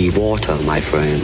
[0.00, 1.22] Be water, my friend.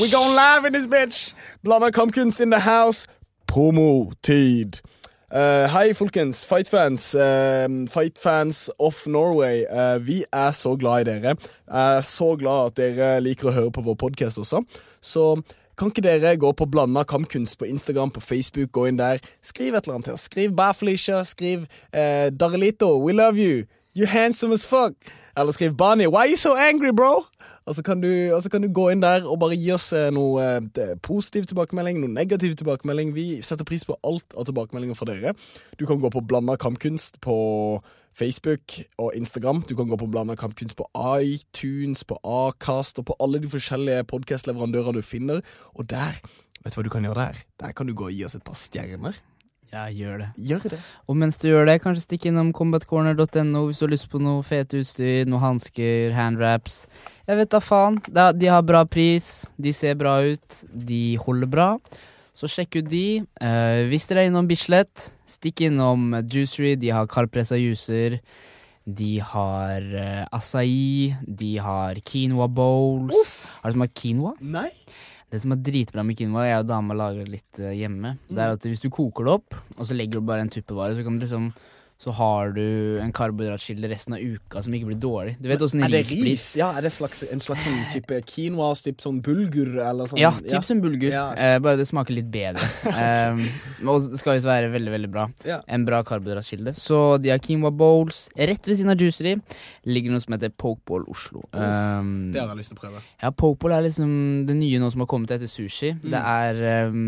[0.00, 1.32] We going live in this bitch!
[1.64, 3.08] Blanda kampkunst in the house.
[3.48, 4.80] Promotid.
[5.28, 6.46] Uh, hei, folkens.
[6.48, 7.14] Fightfans.
[7.14, 9.66] Uh, Fightfans of Norway.
[9.68, 11.34] Uh, vi er så glad i dere.
[11.68, 14.62] Jeg er så glad at dere liker å høre på vår podkast også.
[15.04, 15.26] Så
[15.76, 19.20] kan ikke dere gå på Blanda kampkunst på Instagram, på Facebook, gå inn der.
[19.44, 20.24] Skriv et eller annet til oss.
[20.32, 21.20] Skriv Bæ Felicia.
[21.28, 23.66] Skriv Darlito, we love you.
[23.94, 24.96] You handsome as fuck.
[25.36, 27.28] Eller skriv Bani, why are you so angry, bro?
[27.68, 28.08] Og så, kan du,
[28.50, 32.10] kan du gå inn der og bare gi oss eh, noe eh, positiv tilbakemelding, noe
[32.10, 33.12] negativ tilbakemelding.
[33.16, 35.34] Vi setter pris på alt av tilbakemeldinger fra dere.
[35.76, 37.36] Du kan gå på Blanda kampkunst på
[38.18, 39.62] Facebook og Instagram.
[39.68, 40.88] Du kan gå på Blanda kampkunst på
[41.20, 45.44] iTunes, på Acast og på alle de forskjellige podkastleverandørene du finner.
[45.76, 46.18] Og der,
[46.64, 47.42] vet du hva du kan gjøre der?
[47.60, 49.20] Der kan du gå og gi oss et par stjerner.
[49.68, 50.28] Ja, gjør det.
[50.48, 50.78] Gjør det.
[51.08, 54.44] Og mens du gjør det, kanskje stikk innom combatcorner.no hvis du har lyst på noe
[54.46, 56.86] fete utstyr, noe hansker, handwraps.
[57.28, 57.98] Jeg vet da faen.
[58.08, 61.68] De har bra pris, de ser bra ut, de holder bra.
[62.38, 63.06] Så sjekk ut de.
[63.42, 66.76] Eh, hvis dere er innom Bislett, stikk innom Juicery.
[66.78, 68.20] De har kaldpressa juicer.
[68.86, 71.16] De har eh, acai.
[71.26, 73.42] De har quinoa bowls.
[73.60, 74.36] Har du smakt quinoa?
[74.40, 74.70] Nei?
[75.28, 78.14] Det som er dritbra med quinoa, jeg og dama lager det litt eh, hjemme.
[78.30, 80.96] Det er at Hvis du koker det opp, og så legger du bare en tuppevare,
[80.96, 81.50] så kan du liksom
[81.98, 85.32] så har du en karbohydratkilde resten av uka som ikke blir dårlig.
[85.42, 86.28] Du vet åssen Er det ris blir?
[86.30, 86.44] ris?
[86.60, 90.20] Ja, er det slags, en slags sånn type quinoa, typ sånn bulgur eller sånn?
[90.22, 91.10] Ja, typ som bulgur.
[91.10, 91.24] Ja.
[91.34, 92.62] Eh, bare det smaker litt bedre.
[93.34, 93.42] um,
[93.90, 95.26] og det skal visst være veldig veldig bra.
[95.48, 95.58] Ja.
[95.66, 96.76] En bra karbohydratkilde.
[96.78, 98.28] Så de har quinoa bowls.
[98.38, 99.34] Rett ved siden av Juicery
[99.90, 101.42] ligger noe som heter Pokeball Oslo.
[101.50, 103.02] Um, Det har jeg lyst til å prøve.
[103.24, 105.96] Ja, pokeball er liksom det nye nå som har kommet etter sushi.
[105.98, 106.08] Mm.
[106.14, 107.04] Det er ehm,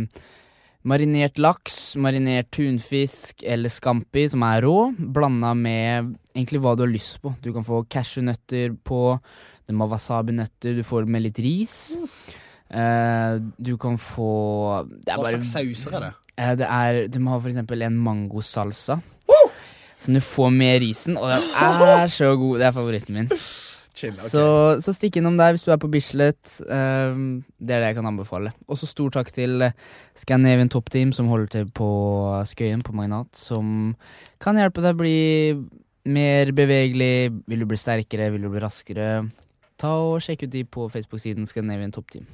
[0.89, 6.93] marinert laks, marinert tunfisk eller scampi som er rå, blanda med egentlig hva du har
[6.93, 7.35] lyst på.
[7.45, 9.19] Du kan få cashewnøtter på,
[9.69, 11.77] det må wasabinøtter, du får det med litt ris.
[12.71, 16.11] Uh, du kan få det Hva slags sauser er det?
[16.39, 19.01] Uh, det er, Du må ha for eksempel en mangosalsa.
[20.01, 22.55] Som du får med risen, og den er så god.
[22.63, 23.27] Det er favoritten min.
[24.01, 24.31] Chill, okay.
[24.33, 24.45] Så,
[24.85, 26.41] så stikk innom der hvis du er på Bislett.
[26.65, 28.55] ehm, det er det jeg kan anbefale.
[28.71, 29.77] Og så stor takk til eh,
[30.17, 31.91] Scandinavian Top Team, som holder til på
[32.49, 33.35] Skøyen, på Magnat.
[33.37, 33.93] Som
[34.41, 35.19] kan hjelpe deg å bli
[36.09, 37.13] mer bevegelig.
[37.51, 39.11] Vil du bli sterkere, vil du bli raskere?
[39.81, 42.29] Ta og Sjekk ut de på Facebook-siden Scandinavian Top Team.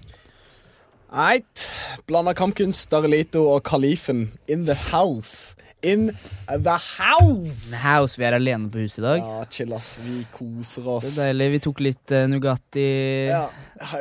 [1.10, 1.66] Eit.
[2.06, 5.56] Blanda kampkunst, Darelito og Kalifen in the house.
[5.86, 6.10] In
[6.48, 7.70] the house!
[7.70, 9.20] The House, vi er alene på huset i dag.
[9.20, 10.00] Ja, chill, ass.
[10.02, 11.04] Vi koser oss.
[11.06, 11.46] Det er deilig.
[11.52, 12.86] Vi tok litt uh, Nugatti.
[13.30, 13.44] Ja,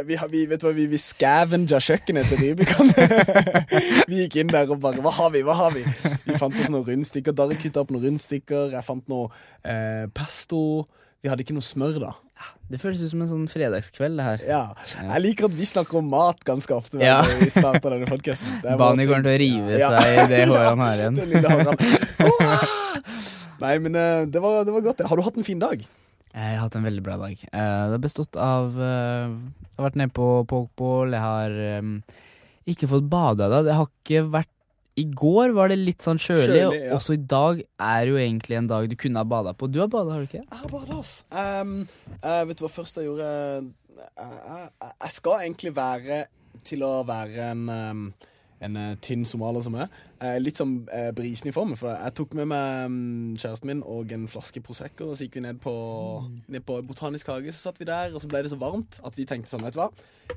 [0.08, 2.90] vi, vi, vet du hva, vi, vi scavenga kjøkkenet til Rubicon.
[4.10, 5.46] vi gikk inn der og bare Hva har vi?
[5.46, 5.86] Hva har vi?
[6.26, 7.38] Vi fant oss noen rundstykker.
[7.38, 8.74] Darre kutta opp noen rundstykker.
[8.74, 9.30] Jeg fant noe
[9.62, 10.64] eh, pesto.
[11.26, 12.12] Vi hadde ikke noe smør, da.
[12.70, 14.44] Det føles ut som en sånn fredagskveld, det her.
[14.46, 14.60] Ja.
[15.10, 17.00] Jeg liker at vi snakker om mat ganske ofte.
[17.02, 17.16] Ja.
[17.40, 18.60] Vi starter denne podcasten.
[18.78, 19.90] Bani kommer til å rive Ja.
[19.96, 21.18] seg i det håret han har igjen.
[23.64, 25.00] Nei, men eh, det var, det var godt.
[25.02, 25.08] det.
[25.10, 25.82] Har du hatt en fin dag?
[26.36, 27.34] Jeg har hatt en veldig bra dag.
[27.48, 31.58] Eh, det har bestått av eh, Jeg har vært nede på pokeball, jeg har
[32.70, 33.64] ikke fått bada da.
[33.66, 34.52] Det har ikke vært
[34.96, 36.92] I går var det litt sånn kjølig, Kjølig, ja.
[36.96, 39.68] også i dag er jo egentlig en dag du kunne ha bada på.
[39.68, 40.46] Du har bada, har du ikke?
[40.46, 41.18] Jeg har bada, ass.
[41.36, 41.82] Um,
[42.22, 43.28] uh, vet du hva først jeg gjorde?
[43.96, 46.22] Jeg, eh, jeg skal egentlig være
[46.66, 48.08] til å være en, um,
[48.64, 49.76] en eh, tynn somalier som.
[49.76, 51.76] Eh, litt som uh, brisen i formen.
[51.80, 52.98] For jeg tok med meg um,
[53.36, 55.74] kjæresten min og en flaske Prosecco, og så gikk vi ned på,
[56.52, 57.52] ned på Botanisk hage.
[57.52, 59.76] Så satt vi der, og så ble det så varmt at vi tenkte sånn, vet
[59.76, 59.92] du hva.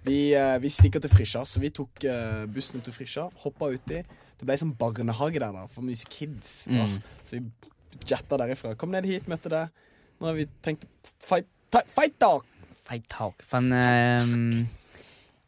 [0.04, 1.44] Vi, eh, vi stikker til Frisja.
[1.46, 4.02] Så vi tok eh, bussen til Frisja, hoppa uti.
[4.38, 6.68] Det ble som barnehage der, da, for mye kids.
[6.70, 6.98] Mm.
[7.26, 7.42] Så vi
[8.06, 8.74] jetta derifra.
[8.78, 9.72] Kom ned hit, møtte deg.
[10.18, 10.86] Nå har vi tenkt
[11.22, 12.46] fight, fight talk!
[12.88, 13.42] Fight talk.
[13.44, 14.68] Fan ehm,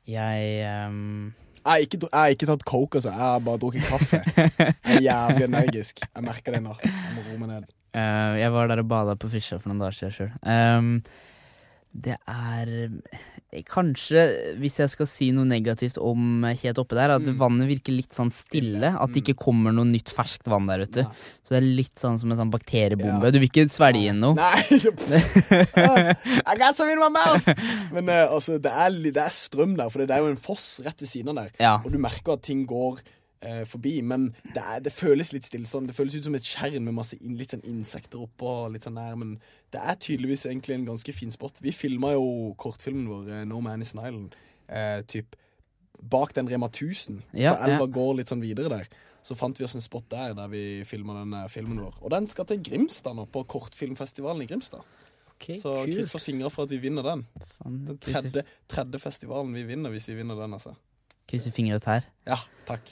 [0.08, 3.10] Jeg um Jeg har ikke, jeg har ikke tatt coke, altså.
[3.10, 4.20] Jeg har bare drukket kaffe.
[4.36, 6.00] Jeg er jævlig energisk.
[6.06, 6.76] Jeg merker det nå.
[6.84, 7.66] Jeg må roe meg ned.
[7.92, 10.30] Uh, jeg var der og bada på Frisja for noen dager siden sjøl.
[11.92, 13.20] Det er eh,
[13.66, 14.20] Kanskje,
[14.62, 17.34] hvis jeg skal si noe negativt om helt oppe der, at Mm.
[17.40, 18.92] vannet virker litt sånn stille.
[18.94, 21.02] At det ikke kommer noe nytt ferskt vann der ute.
[21.02, 21.10] Ja.
[21.42, 23.26] Så det er litt sånn som en sånn bakteriebombe.
[23.26, 23.30] Ja.
[23.34, 24.38] Du vil ikke svelge inn noe.
[24.38, 24.62] Nei!
[26.46, 27.46] I got some in my mouth!
[27.90, 30.78] Men uh, altså, det er, det er strøm der, for det er jo en foss
[30.86, 31.50] rett ved siden av der.
[31.58, 31.74] Ja.
[31.84, 33.02] Og du merker at ting går
[33.40, 35.90] eh, forbi, men det, er, det føles litt stillsomt.
[35.90, 39.00] Det føles ut som et skjerm med masse in, litt sånn insekter oppå, litt sånn
[39.00, 39.36] der, men
[39.74, 41.62] det er tydeligvis egentlig en ganske fin spot.
[41.64, 44.36] Vi filma jo kortfilmen vår, eh, No Man is an Island,
[44.68, 45.38] eh, typ
[46.00, 47.22] bak den Rema 1000.
[47.32, 47.94] Ja, for elva ja.
[47.98, 48.90] går litt sånn videre der.
[49.22, 51.98] Så fant vi oss en spot der der vi filma den eh, filmen vår.
[52.00, 54.84] Og den skal til Grimstad nå, på kortfilmfestivalen i Grimstad.
[55.40, 55.94] Okay, Så kult.
[55.96, 57.24] krysser fingre for at vi vinner den.
[57.56, 60.74] Fan, Den tredje, tredje festivalen vi vinner, hvis vi vinner den, altså.
[61.30, 62.04] Krysser fingre og tær.
[62.26, 62.36] Ja,
[62.68, 62.90] takk.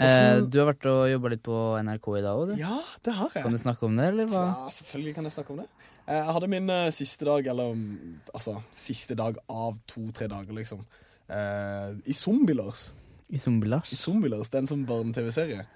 [0.00, 2.54] Eh, du har vært og jobba litt på NRK i dag òg, du.
[2.60, 3.42] Ja, det har jeg.
[3.44, 4.44] Kan du snakke om det, eller hva?
[4.48, 5.66] Ja, selvfølgelig kan jeg snakke om det.
[6.06, 10.56] Eh, Jeg hadde min uh, siste dag, eller mm, altså siste dag av to-tre dager,
[10.56, 10.80] liksom.
[11.28, 12.94] uh, I Zombielars.
[13.30, 13.92] I Zombielars?
[13.92, 15.66] I Zombielars, Det er en sånn barne-TV-serie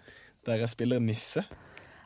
[0.44, 1.44] der jeg spiller nisse.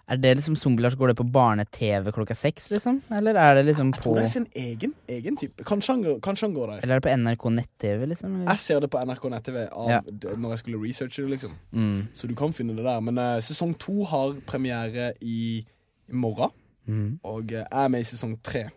[0.08, 3.02] Er det liksom Zombielars, går det på barne-TV klokka seks, liksom?
[3.12, 5.64] Eller er det liksom på Jeg tror det er sin egen, egen type.
[5.68, 6.78] Kanskje han, går- kanskje han går der.
[6.82, 8.34] Eller er det på NRK nett-TV, liksom?
[8.38, 8.46] Eller?
[8.54, 10.00] Jeg ser det på NRK nett-TV av Ja.
[10.00, 11.52] d- når jeg skulle researche det, liksom.
[11.72, 12.08] Mm.
[12.14, 13.00] Så du kan finne det der.
[13.00, 15.66] Men eh, sesong to har premiere i,
[16.10, 16.50] morgen.
[16.88, 17.18] Mm.
[17.24, 18.70] Og eh, jeg er med i sesong tre.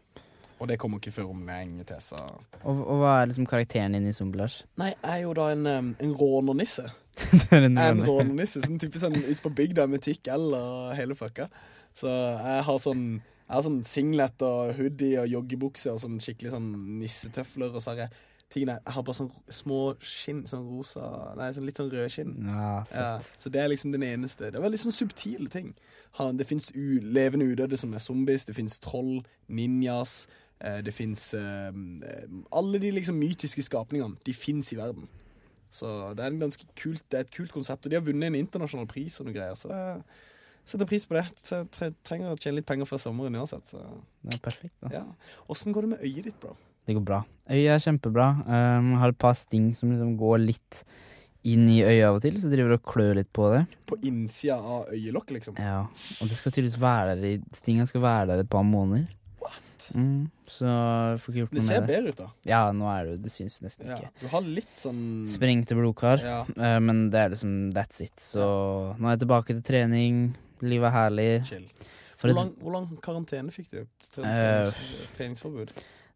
[0.59, 2.19] Og det kommer ikke før om lenge til, så
[2.63, 4.59] Og, og hva er liksom karakteren din i Zombielars?
[4.77, 6.83] Nei, jeg er jo da en, um, en rånernisse.
[7.51, 8.05] er venn.
[8.07, 11.49] rånernisse, sånn typisk sånn ute på bygda med tikkel og hele fucka.
[11.97, 13.05] Så jeg har sånn
[13.51, 16.69] Jeg har sånn singlet og hoodie og joggebukse og sånn skikkelig sånn
[17.01, 17.73] nissetøfler.
[17.75, 18.13] Og så har jeg
[18.51, 22.35] tingene Jeg har bare sånn små skinn, sånn rosa Nei, sånn litt sånn rød skinn.
[22.47, 24.51] Ja, Ja, så det er liksom den eneste.
[24.51, 25.73] Det er veldig sånn subtile ting.
[26.37, 30.27] Det fins levende udøde som er zombies, det fins troll, ninjas,
[30.59, 31.71] eh, det fins eh,
[32.51, 35.07] Alle de liksom mytiske skapningene, de fins i verden.
[35.71, 35.87] Så
[36.17, 37.85] det er, en ganske kult, det er et kult konsept.
[37.87, 40.01] Og de har vunnet en internasjonal pris og noe greier, så det er,
[40.67, 41.23] setter pris på det.
[41.47, 43.71] Jeg trenger å tjene litt penger før sommeren uansett.
[43.71, 43.79] Så
[44.21, 44.91] Det er perfekt, da.
[44.99, 45.05] ja.
[45.51, 46.57] Åssen går det med øyet ditt, bro?
[46.87, 47.21] Det går bra.
[47.47, 48.27] Øyet er kjempebra.
[48.47, 50.83] Um, har et par sting som liksom går litt
[51.47, 53.63] inn i øyet av og til, så driver og klør litt på det.
[53.89, 55.57] På innsida av øyelokket, liksom?
[55.57, 55.87] Ja,
[56.21, 59.07] Og det skal tydeligvis være der i Stinga skal være der et par måneder.
[59.95, 60.65] Mm, så
[61.21, 61.95] får ikke gjort Det noe ser med det.
[61.95, 62.27] bedre ut, da.
[62.51, 63.97] Ja, nå er det jo Det syns nesten Ja.
[63.97, 64.11] ikke.
[64.21, 66.21] Du har litt sånn Sprengte blodkar.
[66.23, 68.15] Ja, uh, men det er liksom that's it.
[68.17, 68.43] Så
[68.97, 70.35] nå er jeg tilbake til trening.
[70.61, 71.45] Livet er herlig.
[71.45, 71.65] chill.
[72.21, 73.87] Hvor lang, hvor lang karantene fikk du?
[74.11, 75.73] Trenings, uh, treningsforbud?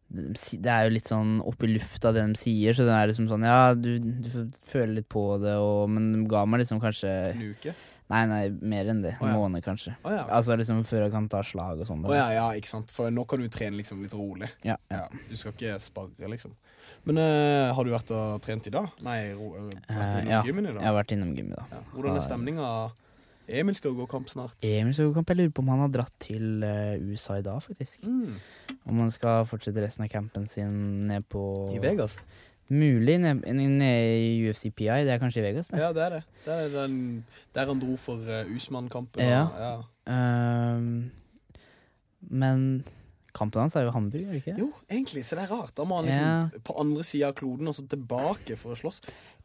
[0.08, 3.26] det er jo litt sånn opp i lufta det de sier, så det er liksom
[3.26, 6.78] sånn Ja, du, du får føle litt på det, og, men de ga meg liksom
[6.82, 7.74] kanskje En uke?
[8.12, 9.16] Nei, nei, mer enn det.
[9.16, 9.38] En En ja.
[9.40, 9.96] måned, kanskje.
[10.04, 10.26] Oh, ja.
[10.30, 12.04] Altså liksom før jeg kan ta slag og sånn.
[12.06, 12.92] Oh, ja, ja, ikke sant.
[12.94, 14.50] For nå kan du trene liksom litt rolig.
[14.66, 15.06] Ja, ja.
[15.06, 16.54] Ja, Du skal ikke sparre, liksom.
[17.06, 18.90] Men uh, har du vært og trent i dag?
[19.06, 20.40] Nei, ro, eh, vært innom innom ja.
[20.46, 20.80] gymmen i dag?
[20.80, 21.74] Jeg har vært innom gymmen i dag.
[21.74, 21.82] Ja.
[21.94, 22.70] Hvordan er stemninga?
[23.46, 24.56] Emil skal jo gå kamp snart.
[24.66, 27.44] Emil skal gå kamp, jeg lurer på om han har dratt til eh, USA i
[27.46, 28.02] dag, faktisk.
[28.02, 28.40] Mm.
[28.90, 31.44] Om han skal fortsette resten av campen sin ned på
[31.74, 32.18] I Vegas?
[32.68, 35.04] Mulig nede ned i UFC PI.
[35.06, 35.78] Det er kanskje i Vegas, det.
[35.78, 36.22] Ja, det er det.
[36.46, 36.96] Det er den,
[37.54, 39.22] der han dro for uh, Usman-kampen.
[39.22, 39.44] Ja.
[39.60, 39.76] ja.
[40.10, 41.12] Um,
[42.26, 42.84] men
[43.36, 44.56] kampen hans er jo Hamburg, er det ikke?
[44.58, 45.74] Jo, egentlig, så det er rart.
[45.76, 49.02] Da må han liksom på andre sida av kloden og så tilbake for å slåss.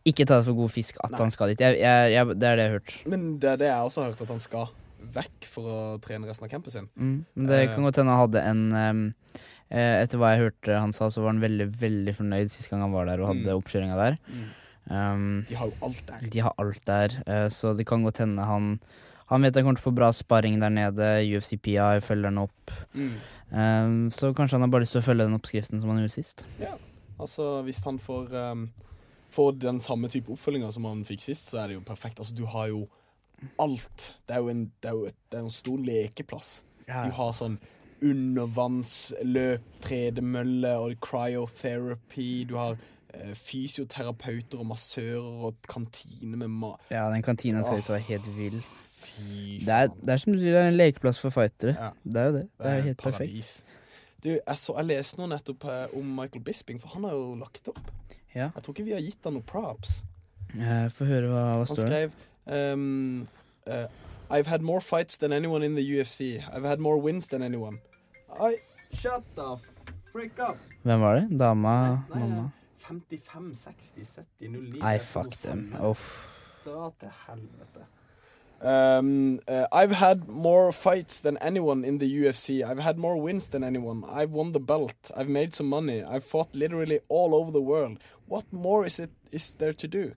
[0.07, 1.21] Ikke ta det for god fisk at Nei.
[1.21, 1.61] han skal dit.
[1.61, 2.95] Jeg, jeg, jeg, det er det jeg har hørt.
[3.13, 4.71] Men det er det jeg også har hørt, at han skal
[5.11, 6.89] vekk for å trene resten av campen sin.
[6.95, 10.79] Mm, men det uh, kan godt hende han hadde en eh, Etter hva jeg hørte
[10.79, 13.47] han sa, så var han veldig veldig fornøyd sist gang han var der og hadde
[13.47, 13.61] Mm.
[13.61, 14.17] oppkjøringa der.
[14.89, 16.29] Um, De har jo alt der.
[16.33, 18.79] de har alt der, eh, så det kan godt hende han
[19.29, 21.23] Han vet han kommer til å få bra sparring der nede.
[21.23, 22.71] UFC PI følger han opp.
[22.93, 23.13] Mm.
[23.51, 26.11] Um, så kanskje han har bare lyst til å følge den oppskriften som han gjorde
[26.17, 26.43] sist.
[26.59, 26.73] Ja,
[27.17, 28.71] Altså, hvis han får, um,
[29.31, 32.17] får den samme type oppfølginga som han fikk sist, så er det jo perfekt.
[32.19, 32.87] Altså, du har jo
[33.59, 34.15] alt.
[34.27, 36.63] Det er jo en, det er jo et, det er en stor lekeplass.
[36.87, 37.57] Du har sånn
[38.01, 42.45] undervannsløp, tredemølle og cryotherapy.
[42.49, 42.77] Du har
[43.13, 46.85] eh, fysioterapeuter og massører og kantine med mat.
[46.91, 47.81] Ja, den kantina skal Åh.
[47.81, 48.61] visst være helt vill.
[49.01, 51.75] Fy Det er, det er som du sier, det er en lekeplass for fightere.
[51.79, 51.89] Ja.
[52.03, 52.47] Det er jo det.
[52.57, 53.65] Det er jo helt perfekt.
[54.23, 57.31] Du, jeg, så, jeg leste noe nettopp eh, om Michael Bisping, for han har jo
[57.39, 57.81] lagt opp.
[58.35, 58.51] Ja.
[58.55, 60.03] Jeg tror ikke vi har gitt han noen props.
[60.53, 61.87] Eh, Få høre hva, hva Han står det.
[61.89, 63.27] skrev um,
[63.67, 63.87] uh,
[64.29, 66.39] I've had more fights than anyone in the UFC.
[66.53, 67.79] I've had more wins than anyone.
[68.39, 68.55] I,
[68.93, 69.57] shut the
[70.11, 70.57] frick up.
[70.83, 71.27] Hvem var det?
[71.37, 71.75] Dama?
[72.13, 72.27] Nei, nei.
[72.27, 72.51] Mamma?
[72.87, 75.75] 55, 60, 70, 09 Nei, Det fuck dem.
[75.81, 76.17] Uff.
[76.65, 77.85] Dra til helvete.
[78.63, 82.61] Um, uh, I've had more fights than anyone in the UFC.
[82.63, 84.03] I've had more wins than anyone.
[84.07, 85.11] I've won the belt.
[85.17, 86.03] I've made some money.
[86.03, 87.97] I've fought literally all over the world.
[88.27, 90.11] What more is it is there to do?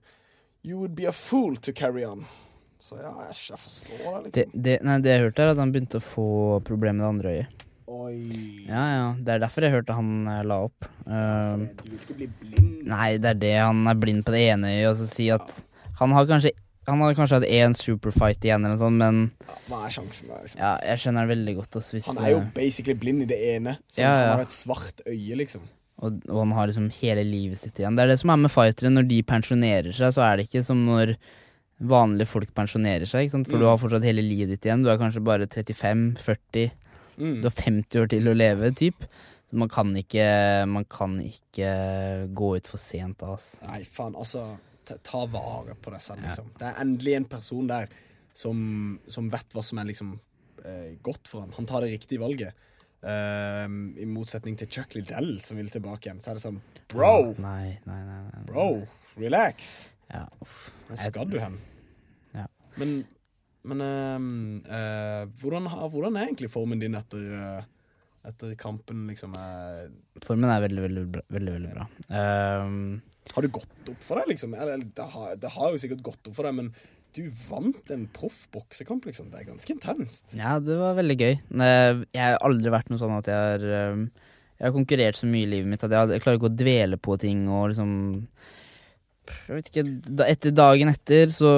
[0.61, 2.25] You would be a fool to carry on.
[2.79, 3.13] Så ja,
[3.49, 4.61] jeg, forstår det, Det, liksom.
[4.63, 6.27] det, nei, det jeg hørte, er at han begynte å få
[6.67, 7.64] problemer med det andre øyet.
[7.87, 8.65] Oi.
[8.67, 9.07] Ja, ja.
[9.21, 10.87] Det er derfor jeg hørte han eh, la opp.
[11.05, 12.85] Um, Du vil ikke bli blind.
[12.89, 13.51] nei, det er det.
[13.61, 15.59] Han er blind på det ene øyet, og så si at
[15.99, 16.51] han har kanskje
[16.87, 20.27] Han har kanskje hatt én superfight igjen, eller noe sånt, men Ja, hva er sjansen
[20.29, 20.41] der?
[20.43, 20.59] Liksom?
[20.61, 21.77] ja, jeg skjønner det veldig godt.
[21.79, 23.73] Altså, hvis, Han er jo eh, basically blind i det ene.
[23.89, 24.35] Så Ja, han ja.
[24.35, 25.63] har et svart øye, liksom.
[25.97, 27.95] og, og han har liksom hele livet sitt igjen.
[27.97, 28.91] Det er det som er med fightere.
[28.93, 31.15] Når de pensjonerer seg, så er det ikke som når
[31.81, 33.25] vanlige folk pensjonerer seg.
[33.25, 33.47] Ikke sant?
[33.49, 33.61] For Mm.
[33.65, 34.83] du har fortsatt hele livet ditt igjen.
[34.85, 36.69] Du er kanskje bare 35-40.
[37.17, 37.39] Mm.
[37.41, 39.07] Du har 50 år til å leve, typ.
[39.45, 40.25] Så man kan ikke
[40.67, 41.69] Man kan ikke
[42.35, 43.61] gå ut for sent, altså.
[43.67, 44.47] Nei, faen, altså
[44.85, 46.51] ta, ta vare på deg selv, liksom.
[46.59, 47.91] Det er endelig en person der
[48.35, 48.59] som,
[49.07, 50.15] som vet hva som er liksom
[50.65, 51.53] eh, godt for han.
[51.57, 52.65] Han tar det riktige valget.
[53.05, 53.69] Uh,
[54.01, 56.21] I motsetning til Chuck Liddell, som vil tilbake igjen.
[56.23, 57.35] Så er det sånn Bro!
[57.41, 58.21] Nei, nei, nei.
[58.31, 58.43] nei.
[58.49, 58.69] Bro,
[59.21, 59.91] relax.
[60.09, 60.25] Ja.
[60.41, 61.59] Hvor skal du hen?
[62.33, 62.47] Ja.
[62.81, 62.97] Men,
[63.65, 64.25] men uh,
[64.69, 67.63] uh, hvordan, hvordan er egentlig formen din etter, uh,
[68.29, 69.35] etter kampen, liksom?
[69.37, 69.85] eh,
[70.25, 71.05] Formen er veldig, veldig.
[71.35, 71.83] Veldig, veldig bra.
[72.09, 72.79] Ehm,
[73.35, 74.55] har det gått opp for deg, liksom?
[74.57, 76.71] Eller, eller, det, har, det har jo sikkert gått opp for deg, men
[77.15, 79.29] du vant en proff boksekamp, liksom.
[79.31, 80.33] Det er ganske intenst.
[80.35, 81.35] ja, det var veldig gøy.
[81.61, 84.07] Jeg har aldri vært noe sånn at jeg har ehm,
[84.55, 86.97] Jeg har konkurrert så mye i livet mitt at jeg, jeg klarer ikke å dvele
[86.97, 87.93] på ting og liksom
[89.45, 89.85] Jeg vet ikke
[90.29, 91.53] Etter dagen etter så,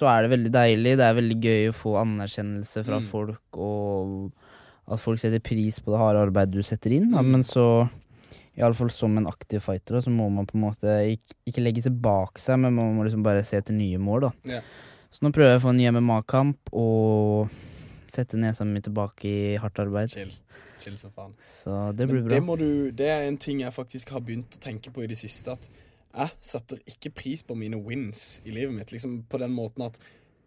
[0.00, 0.96] så er det veldig deilig.
[0.98, 3.08] Det er veldig gøy å få anerkjennelse fra Mm.
[3.10, 4.32] folk, og
[4.90, 7.10] at folk setter pris på det harde arbeidet du setter inn.
[7.12, 7.20] Da.
[7.22, 7.30] Mm.
[7.36, 7.66] Men så
[8.58, 11.82] Iallfall som en aktiv fighter, da, så må man på en måte ikke, ikke legge
[11.86, 14.30] tilbake seg, men man må liksom bare se etter nye mål, da.
[14.50, 14.62] Yeah.
[15.12, 17.50] Så nå prøver jeg å få en ny MMA-kamp og
[18.10, 20.10] sette nesa mi tilbake i hardt arbeid.
[20.12, 20.32] Chill.
[20.82, 21.32] Chill som faen.
[21.44, 22.56] Så det blir Men bra.
[22.56, 25.18] det, du, det er en ting jeg faktisk har begynt å tenke på i det
[25.20, 25.52] siste.
[25.54, 25.68] At
[26.10, 28.92] jeg setter ikke pris på mine wins i livet mitt.
[28.92, 29.98] Liksom på den måten at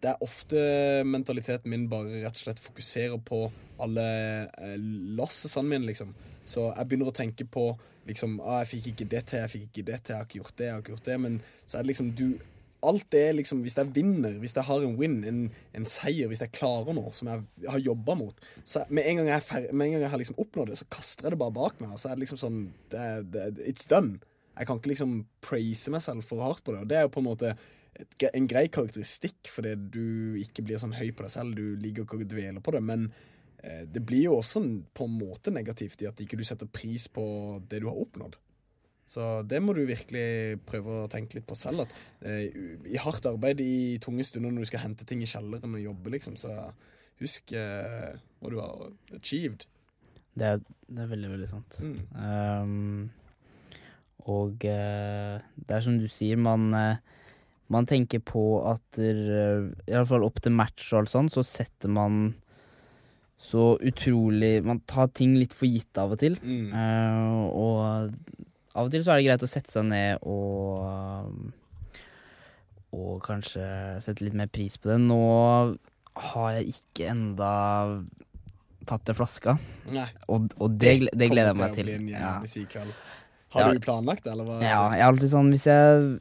[0.04, 0.60] det er ofte
[1.08, 3.46] mentaliteten min bare rett og slett fokuserer på
[3.80, 4.04] alle
[4.60, 4.76] eh,
[5.16, 6.12] lossesene mine, liksom.
[6.44, 7.70] Så jeg begynner å tenke på
[8.04, 10.42] liksom ah, 'Jeg fikk ikke det til, jeg fikk ikke det til, jeg har ikke
[10.42, 12.26] gjort det, jeg har ikke gjort det.' Men så er det liksom du
[12.84, 16.42] Alt det liksom Hvis jeg vinner, hvis jeg har en win, en, en seier, hvis
[16.44, 19.92] jeg klarer noe som jeg har jobba mot Så med en gang jeg, med en
[19.92, 21.96] gang jeg har liksom oppnådd det, så kaster jeg det bare bak meg.
[21.96, 22.58] Så er det liksom sånn
[22.92, 24.20] det, det, It's done.
[24.54, 26.84] Jeg kan ikke liksom praise meg selv for hardt på det.
[26.84, 27.54] Og det er jo på en måte
[28.34, 31.58] en grei karakteristikk, fordi du ikke blir sånn høy på deg selv.
[31.58, 32.82] Du ligger ikke og dveler på det.
[32.86, 33.08] Men
[33.62, 37.06] eh, det blir jo også på en måte negativt i at ikke du setter pris
[37.12, 37.26] på
[37.70, 38.38] det du har oppnådd.
[39.06, 41.84] Så det må du virkelig prøve å tenke litt på selv.
[41.84, 41.92] At
[42.24, 42.48] eh,
[42.88, 46.14] I hardt arbeid i tunge stunder når du skal hente ting i kjelleren og jobbe,
[46.16, 46.54] liksom, så
[47.22, 48.86] husk eh, hva du har
[49.18, 49.68] achieved.
[50.34, 51.76] Det er, det er veldig, veldig sant.
[51.84, 51.98] Mm.
[52.18, 53.04] Ehm,
[54.30, 57.02] og eh, det er som du sier, man, eh,
[57.72, 61.44] man tenker på at uh, I alle fall opp til match og alt sånt, så
[61.44, 62.34] setter man
[63.44, 66.38] så utrolig Man tar ting litt for gitt av og til.
[66.40, 66.70] Mm.
[66.72, 67.80] Uh, og
[68.74, 71.50] av og til så er det greit å sette seg ned og
[72.94, 73.66] Og kanskje
[74.04, 75.00] sette litt mer pris på det.
[75.02, 75.20] Nå
[76.30, 77.50] har jeg ikke enda
[78.86, 79.56] tatt det flaska,
[79.94, 80.06] Nei.
[80.28, 81.88] og, og det, det gleder jeg meg til.
[81.88, 82.34] bli en Ja.
[83.54, 83.72] Har Ja.
[83.74, 84.60] du planlagt det, eller hva?
[84.62, 86.20] ja, jeg er alltid sånn Hvis jeg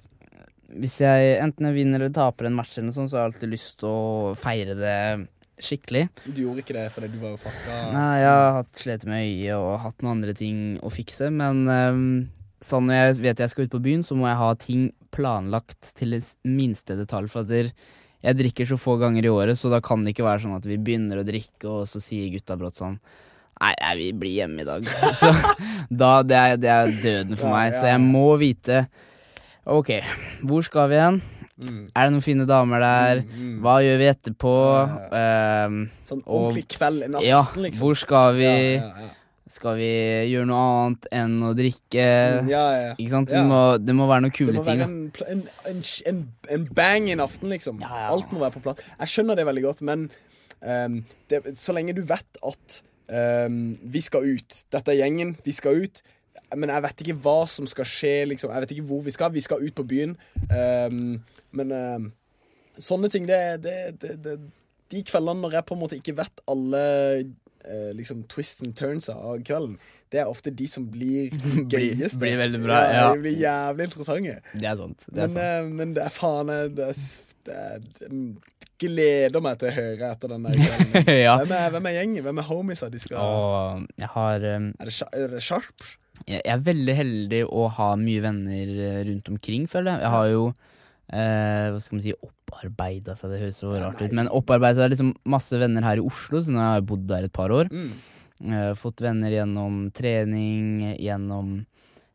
[0.73, 3.33] Hvis jeg enten jeg vinner eller taper en match, eller noe sånt, så har jeg
[3.33, 5.27] alltid lyst til å feire det
[5.63, 6.07] skikkelig.
[6.25, 7.75] Du gjorde ikke det fordi du var jo fucka?
[7.93, 11.61] Nei, jeg har hatt slitt med øyet og hatt noen andre ting å fikse, men
[11.69, 14.87] um, sånn når jeg vet jeg skal ut på byen, så må jeg ha ting
[15.13, 17.29] planlagt til det minste detalj.
[17.29, 17.69] For at
[18.23, 20.65] jeg drikker så få ganger i året, så da kan det ikke være sånn at
[20.65, 22.97] vi begynner å drikke, og så sier gutta brått sånn
[23.63, 24.87] Nei, jeg vil bli hjemme i dag.
[25.21, 25.31] Så
[25.87, 27.75] da, det er, det er døden for meg.
[27.77, 28.85] Så jeg må vite
[29.63, 29.93] Ok,
[30.43, 31.21] hvor skal vi hen?
[31.55, 31.83] Mm.
[31.95, 33.21] Er det noen fine damer der?
[33.23, 33.57] Mm, mm.
[33.63, 34.53] Hva gjør vi etterpå?
[35.13, 37.79] Ja, um, Sånn ordentlig kveld, en aften, ja, liksom.
[37.79, 38.49] hvor skal vi?
[38.81, 39.11] Ja.
[39.53, 39.89] Skal vi
[40.33, 42.07] gjøre noe annet enn å drikke?
[42.41, 42.93] Mm, ja, ja.
[42.97, 43.31] Ikke sant?
[43.31, 44.57] Det, må, det må være noen kule ting.
[44.57, 46.23] Det må være ting, en, en, en,
[46.57, 47.79] en bang i en aften, liksom.
[47.85, 48.07] Ja, ja.
[48.15, 48.81] Alt må være på plass.
[48.97, 50.09] Jeg skjønner det veldig godt, men
[50.59, 50.97] um,
[51.31, 55.83] det, så lenge du vet at ehm, vi skal ut Dette er gjengen, vi skal
[55.83, 56.01] ut.
[56.55, 58.51] Men jeg vet ikke hva som skal skje, liksom.
[58.53, 59.31] Jeg vet ikke hvor vi skal.
[59.33, 60.11] Vi skal ut på byen.
[60.53, 62.11] Um, men um,
[62.77, 64.35] sånne ting, det, det, det,
[64.93, 66.83] De kveldene når jeg på en måte ikke vet alle
[67.65, 69.79] eh, liksom twists and turns av kvelden,
[70.13, 72.19] det er ofte de som blir Blir- gøyeste.
[72.21, 73.07] blir veldig bra, ja.
[73.15, 74.35] De blir jævlig interessante.
[74.53, 75.05] Det er sant.
[75.09, 75.71] Det er Men, sant.
[75.73, 77.01] Uh, men det er faen eh, det, er,
[77.51, 78.09] er, det
[78.83, 81.35] gleder meg til å høre etter den der ja.
[81.41, 82.23] Hvem er, hvem er gjengen?
[82.25, 85.87] Hvem er homiesa de skal Og jeg har um, er, det, er det Sharp?
[86.27, 90.03] Jeg jeg er veldig heldig å ha mye venner eh, rundt omkring, føler jeg.
[90.05, 90.43] Jeg har jo
[91.09, 94.93] eh, hva skal man si, opparbeida seg, det høres så rart ut, men opparbeida seg
[94.93, 97.71] liksom masse venner her i Oslo, så nå har jeg bodd der et par år.
[97.73, 97.91] Mm.
[98.43, 101.57] Eh, fått venner gjennom trening, gjennom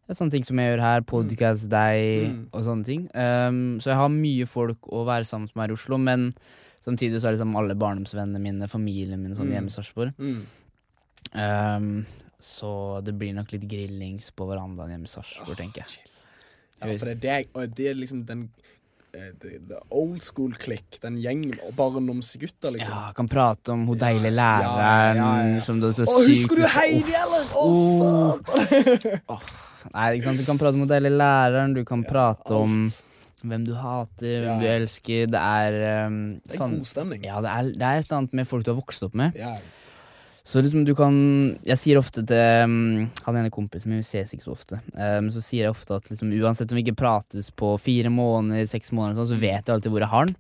[0.09, 2.39] ja, sånne ting som jeg gjør her, podcast, deg Mm.
[2.53, 3.03] og sånne ting.
[3.15, 6.31] Um, så jeg har mye folk å være sammen med her i Oslo, men
[6.85, 9.53] samtidig så er liksom alle barndomsvennene mine, familien min, sånn Mm.
[9.59, 10.15] hjemme i Sarpsborg.
[10.19, 10.47] Mm.
[11.35, 12.07] Um,
[12.41, 15.99] så det blir nok litt grillings på verandaen hjemme i Sarpsborg, tenker jeg.
[16.81, 18.49] Ja, for det, er deg, og det er liksom den
[19.13, 22.93] eh, det, det old school click, den gjengen og barndomsgutta, liksom.
[22.95, 25.63] Ja, kan prate om hun deilige ja, læreren ja, ja.
[25.67, 27.49] som du er så Å, sykt husker du Heidi, eller?
[27.51, 28.39] Å, Oh.
[28.39, 29.49] satan!
[29.95, 30.39] Nei, ikke sant?
[30.43, 32.77] Du kan prate om hun deilige læreren, du kan prate om
[33.47, 34.59] hvem du hater, hvem Ja.
[34.61, 35.27] du elsker.
[35.31, 37.25] Det er um, Det er sånn god stemning.
[37.25, 39.37] Ja, det er, det er et eller annet med folk du har vokst opp med.
[39.39, 39.55] Ja.
[40.49, 41.13] Så liksom du kan
[41.69, 45.27] Jeg sier ofte til um, Han ene kompisen min, vi ses ikke så ofte, men
[45.29, 48.65] men så sier jeg ofte at liksom, uansett om vi ikke prates på fire måneder,
[48.67, 50.37] seks måneder, sånn, så vet jeg alltid hvor jeg har den.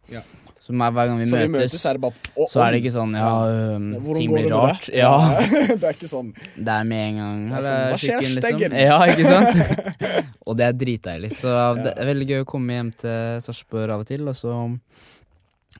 [0.69, 2.61] Så hver hver gang vi Så vi møtes, møtes, så er det bare å, så
[2.61, 3.77] er det ikke sånn ja, ja.
[3.79, 4.89] Hvordan ting blir rart.
[4.93, 5.13] Ja,
[5.81, 6.29] det er ikke sånn.
[6.55, 7.45] det er med en gang.
[7.49, 8.77] Det er sånn, hva skjer, skikken», steggen?
[8.77, 10.35] Ja, ikke sant?
[10.49, 11.33] og det er dritdeilig.
[11.41, 14.59] Så det er veldig gøy å komme hjem til Sarpsborg av og til, og så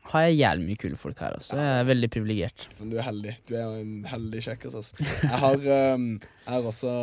[0.09, 1.57] har jeg jævlig mye kule folk her også.
[1.59, 2.67] Jeg er veldig privilegert.
[2.81, 3.35] Du er heldig.
[3.49, 4.77] Du er en heldig kjekkas.
[4.81, 5.05] Altså.
[5.05, 5.69] Jeg har,
[5.99, 6.95] um, jeg har også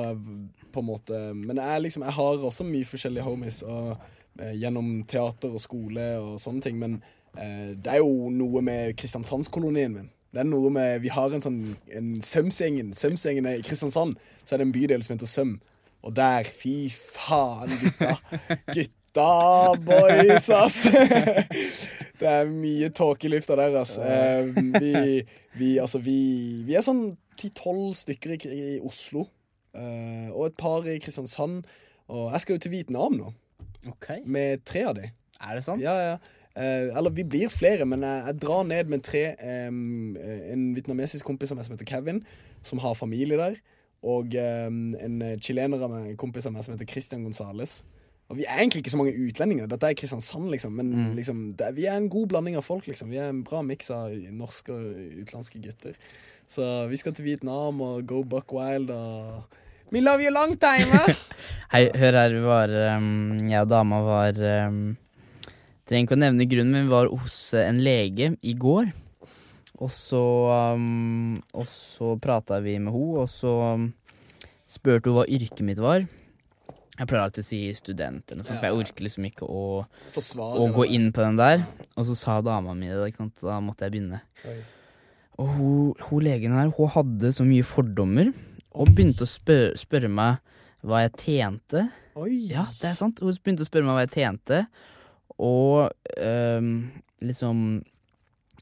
[0.74, 4.02] på en måte Men jeg, er liksom, jeg har også mye forskjellige homies og,
[4.42, 6.82] eh, gjennom teater og skole og sånne ting.
[6.82, 6.98] Men
[7.36, 10.10] det er jo noe med Kristiansandskolonien min.
[10.36, 11.60] Det er noe med, Vi har en sånn
[11.96, 12.90] en Sømsengen.
[12.98, 14.18] Sømsengen er i Kristiansand.
[14.44, 15.54] Så er det en bydel som heter Søm.
[16.06, 18.12] Og der, fy faen, gutta.
[18.76, 19.30] Gutta,
[19.88, 20.82] boys, ass.
[22.20, 23.96] Det er mye tåke i lufta der, ass.
[23.98, 25.24] Eh, vi,
[25.60, 26.20] vi, altså, vi,
[26.68, 28.38] vi er sånn ti-tolv stykker i,
[28.76, 29.26] i Oslo.
[29.76, 31.66] eh, og et par i Kristiansand.
[32.12, 33.34] Og jeg skal jo til Vietnam nå,
[33.86, 34.22] Okay.
[34.26, 35.10] med tre av de.
[35.42, 35.82] Er det sant?
[35.84, 36.16] Ja, ja.
[36.56, 39.24] Eh, eller vi blir flere, men jeg, jeg drar ned med tre.
[39.36, 42.24] eh, en vietnamesisk kompis av meg som heter Kevin,
[42.64, 43.58] som har familie der.
[44.06, 47.84] Og em, en eh, chilener av meg, en kompis av meg som heter Christian Gonzales.
[48.30, 49.68] Og vi er egentlig ikke så mange utlendinger.
[49.70, 50.74] Dette er Kristiansand, liksom.
[50.80, 53.12] Men liksom, det, vi er en god blanding av folk, liksom.
[53.14, 55.94] Vi er en bra miks av norske og utenlandske gutter.
[56.50, 59.62] Så vi skal til Vietnam og go buck wild og
[59.94, 61.14] We love you long time, eh?
[61.74, 64.96] Hei, hør her, vi var um, Jeg og dama var um,
[65.86, 68.90] Trenger ikke å nevne grunnen, men vi var hos eh, en lege i går.
[69.84, 70.24] Og så
[70.76, 73.90] um, Og så prata vi med henne, og så um,
[74.72, 76.08] spurte hun hva yrket mitt var.
[76.96, 79.64] Jeg pleier alltid å si student, eller noe sånt, for jeg orker liksom ikke å,
[79.84, 81.66] å gå inn på den der.
[82.00, 84.22] Og så sa dama mi det, da måtte jeg begynne.
[84.48, 84.62] Oi.
[85.44, 88.32] Og hun, hun legen her, hun hadde så mye fordommer,
[88.72, 90.40] og begynte å spørre, spørre meg
[90.88, 91.84] hva jeg tjente.
[92.16, 92.32] Oi.
[92.54, 93.20] Ja, det er sant.
[93.20, 94.64] Hun begynte å spørre meg hva jeg tjente,
[95.40, 97.84] og øhm, liksom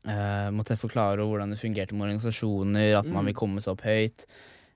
[0.08, 3.32] øh, måtte jeg forklare hvordan det fungerte med organisasjoner, at man Mm.
[3.32, 4.26] vil komme seg opp høyt.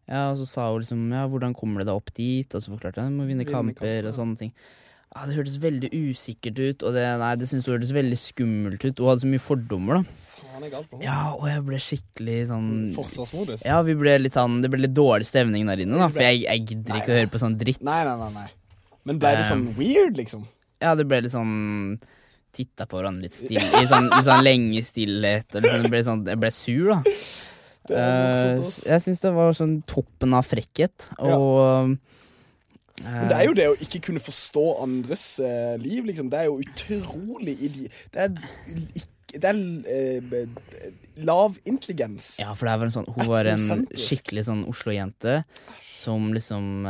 [0.07, 2.47] Ja, og så sa hun liksom ja, hvordan kommer du deg opp dit?
[2.55, 4.53] Og så forklarte jeg du må vinne kamper og sånne ting.
[5.15, 8.83] Ja, Det hørtes veldig usikkert ut, og det, nei, det syntes hun hørtes veldig skummelt
[8.85, 8.99] ut.
[8.99, 10.03] Hun hadde så mye fordommer, da.
[10.35, 11.03] Faen, jeg galt på henne.
[11.07, 13.63] Ja, og jeg ble skikkelig sånn Forsvarsmodus?
[13.65, 16.07] Ja, vi ble litt sånn Det ble litt dårlig stemning der inne, da.
[16.11, 17.81] For jeg, jeg gidder ikke å høre på sånn dritt.
[17.87, 18.29] Nei, nei, nei.
[18.35, 18.47] nei.
[19.07, 20.45] Men ble det Um, sånn weird, liksom?
[20.83, 21.97] Ja, det ble litt sånn
[22.55, 26.03] Titta på hverandre litt stille I sånn, i sånn lenge stillhet Og liksom det ble
[26.05, 26.99] sånn Jeg ble sur da
[27.87, 28.79] ass.
[28.87, 33.67] Jeg synes det var sånn toppen av frekkhet Og eh, Men det er jo det
[33.71, 36.31] å ikke kunne forstå andres uh, liv, liksom.
[36.33, 37.85] Det er jo utrolig idi...
[38.13, 38.33] Det er,
[39.37, 39.59] det er
[41.27, 42.35] lav intelligens.
[42.41, 45.41] Ja, for det er vel sånn Hun var en skikkelig sånn Oslo-jente
[45.87, 46.87] Som liksom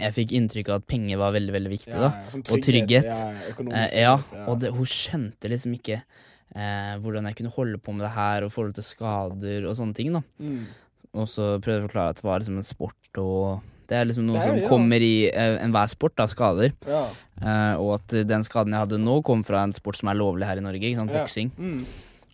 [0.00, 3.08] Jeg fikk inntrykk av at penger var veldig, veldig viktig da trygghet, og trygghet.
[3.10, 7.80] Ja, Eh, ja, trygghet, og det, hun skjønte liksom ikke eh, hvordan jeg kunne holde
[7.82, 10.12] på med det her, og forhold til skader og sånne ting.
[10.16, 10.64] da Mm.
[11.12, 14.06] Og så prøvde jeg å forklare at det var liksom en sport, og det er
[14.08, 14.68] liksom noe er som ja.
[14.70, 16.72] kommer i eh, enhver sport, da, skader.
[16.88, 17.02] Ja.
[17.42, 20.48] Eh, og at den skaden jeg hadde nå, kom fra en sport som er lovlig
[20.48, 21.26] her i Norge, ikke sant, Ja.
[21.26, 21.52] boksing.
[21.58, 21.84] Mm.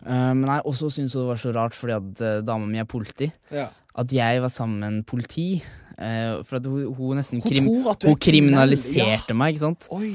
[0.07, 2.87] Eh, men jeg også syntes det var så rart, fordi at uh, dama mi er
[2.87, 3.33] politi.
[3.51, 3.67] ja.
[3.99, 5.61] At jeg var sammen med en politi.
[5.99, 9.89] Eh, for at hun, hun nesten krim, hun kriminaliserte kriminaliserte meg, ikke sant.
[9.95, 10.15] Oi.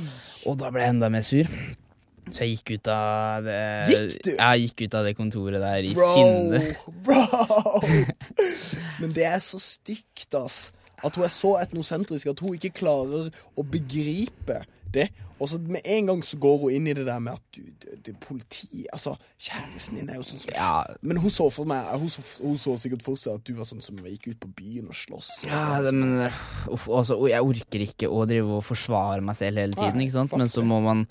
[0.50, 1.50] Og da ble jeg enda mer sur.
[2.32, 3.58] Så jeg gikk ut av det?
[4.30, 6.62] Jeg gikk ut av det kontoret der i Bro, sinne.
[7.06, 7.82] bro!
[9.02, 10.72] Men det er så stygt, ass.
[11.04, 13.28] At hun er så etnosentrisk at hun ikke klarer
[13.60, 14.62] å begripe
[14.96, 15.10] det.
[15.44, 17.62] Og så med en gang så går hun inn i det der med at du,
[18.06, 20.70] det, politi Altså, kjæresten din er jo sånn som Ja.
[21.04, 23.68] Men hun så for meg Hun så, hun så sikkert for seg at du var
[23.68, 25.44] sånn som gikk ut på byen og sloss.
[25.44, 26.32] og- Ja, det, men
[26.72, 30.16] uff, altså, Jeg orker ikke å drive og forsvare meg selv hele tiden, Nei, ikke
[30.22, 30.32] sant?
[30.38, 31.08] men så må man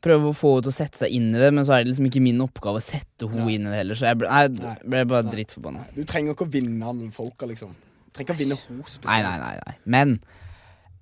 [0.00, 1.50] prøve å få henne til å sette seg inn i det.
[1.52, 3.54] Men så er det liksom ikke min oppgave å sette henne Ja.
[3.56, 4.76] inn i det heller, så jeg ble, nei, Nei.
[4.88, 5.86] ble bare drittforbanna.
[5.94, 7.72] Du trenger ikke å vinne alle folka, liksom.
[7.76, 9.04] Du trenger ikke å vinne henne spesielt.
[9.04, 9.58] Nei, nei, nei.
[9.66, 9.74] nei.
[9.84, 10.20] Men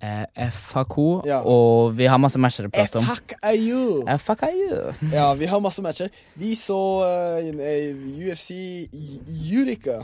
[0.01, 1.41] eh, FHK, Ja.
[1.43, 3.05] og vi har masse matcher å prate om.
[3.05, 4.49] FHKU!
[4.59, 4.91] jo.
[5.17, 6.09] Ja, vi har masse matcher.
[6.35, 7.39] Vi så uh,
[8.19, 8.51] UFC
[9.27, 10.03] Utica.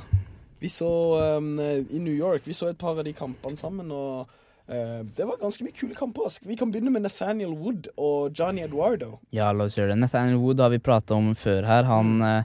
[0.60, 0.89] Vi så
[1.38, 2.45] um, i New York.
[2.45, 4.29] Vi så et par av de kampene sammen, og
[4.69, 6.31] uh, det var ganske mye kule kamper.
[6.45, 9.19] Vi kan begynne med Nathaniel Wood og Johnny Eduardo.
[9.36, 10.01] Ja, la oss gjøre det.
[10.01, 11.88] Nathaniel Wood har vi prata om før her.
[11.89, 12.41] Han uh,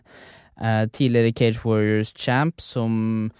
[0.60, 3.30] eh, tidligere Cage Warriors champ som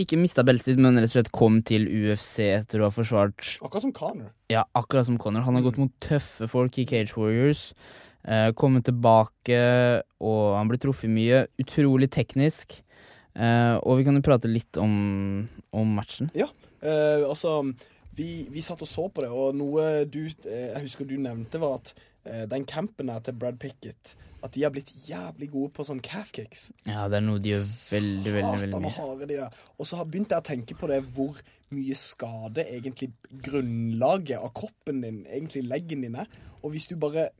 [0.00, 3.56] ikke mista beltet sitt, men rett og slett kom til UFC etter å ha forsvart
[3.64, 4.32] Akkurat som Connor.
[4.52, 5.46] Ja, akkurat som Connor.
[5.46, 7.70] Han har gått mot tøffe folk i Cage Warriors.
[8.26, 9.60] Eh, kommet tilbake,
[10.20, 11.44] og han blir truffet mye.
[11.62, 12.80] Utrolig teknisk.
[13.36, 16.30] Eh, og vi kan jo prate litt om, om matchen.
[16.36, 16.48] Ja,
[16.80, 17.60] eh, altså
[18.16, 21.60] vi, vi satt og så på det, og noe du eh, Jeg husker du nevnte,
[21.60, 21.92] var at
[22.50, 26.32] den campen her til Brad Pickett At de har blitt jævlig gode på sånn calf
[26.34, 26.68] kicks.
[26.86, 27.64] Ja, det er noe de gjør
[27.96, 28.94] veldig, veldig veldig mye.
[28.96, 29.60] harde de gjør.
[29.76, 31.40] Og så har begynt jeg å tenke på det hvor
[31.74, 33.10] mye skade egentlig
[33.48, 36.30] grunnlaget av kroppen din, egentlig leggen din, er.
[36.62, 37.30] Og hvis du bare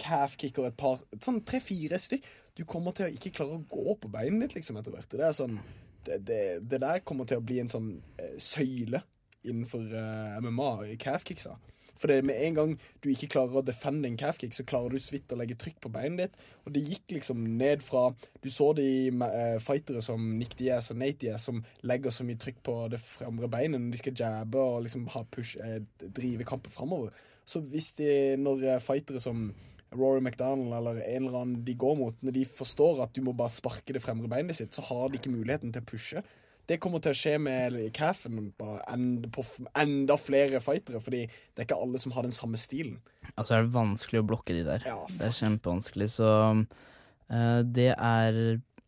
[0.00, 2.24] calf-kicker et par Sånn tre-fire stykk
[2.58, 5.10] Du kommer til å ikke klare å gå på beinet ditt liksom etter hvert.
[5.12, 5.58] Det er sånn
[6.02, 9.04] det, det, det der kommer til å bli en sånn eh, søyle
[9.46, 10.70] innenfor eh, MMA,
[11.02, 11.54] calf-kicksa.
[12.02, 15.02] For det med en gang du ikke klarer å defende en calf-kick, så klarer du
[15.02, 16.46] så vidt å legge trykk på beinet ditt.
[16.66, 18.08] Og det gikk liksom ned fra
[18.42, 18.86] Du så de
[19.22, 22.98] uh, fightere som Nick Diaz og Nate Diaz som legger så mye trykk på det
[23.02, 27.14] fremre beinet når de skal jabbe og liksom push, uh, drive kampen framover.
[27.46, 29.48] Så hvis de, når eh, fightere som
[29.92, 33.34] Rory McDonald eller en eller annen de går mot, når de forstår at du må
[33.36, 36.22] bare sparke det fremre beinet sitt, så har de ikke muligheten til å pushe.
[36.70, 39.44] Det kommer til å skje med Caffen på, end, på
[39.78, 43.00] enda flere fightere, fordi det er ikke alle som har den samme stilen.
[43.34, 44.84] Altså er det vanskelig å blokke de der.
[44.86, 46.28] Ja, det er kjempevanskelig, så
[46.62, 48.38] uh, det er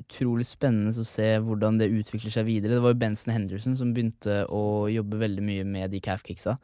[0.05, 2.77] utrolig spennende å se hvordan det utvikler seg videre.
[2.77, 6.57] Det var jo Benson Henderson som begynte å jobbe veldig mye med de calf-kicksa.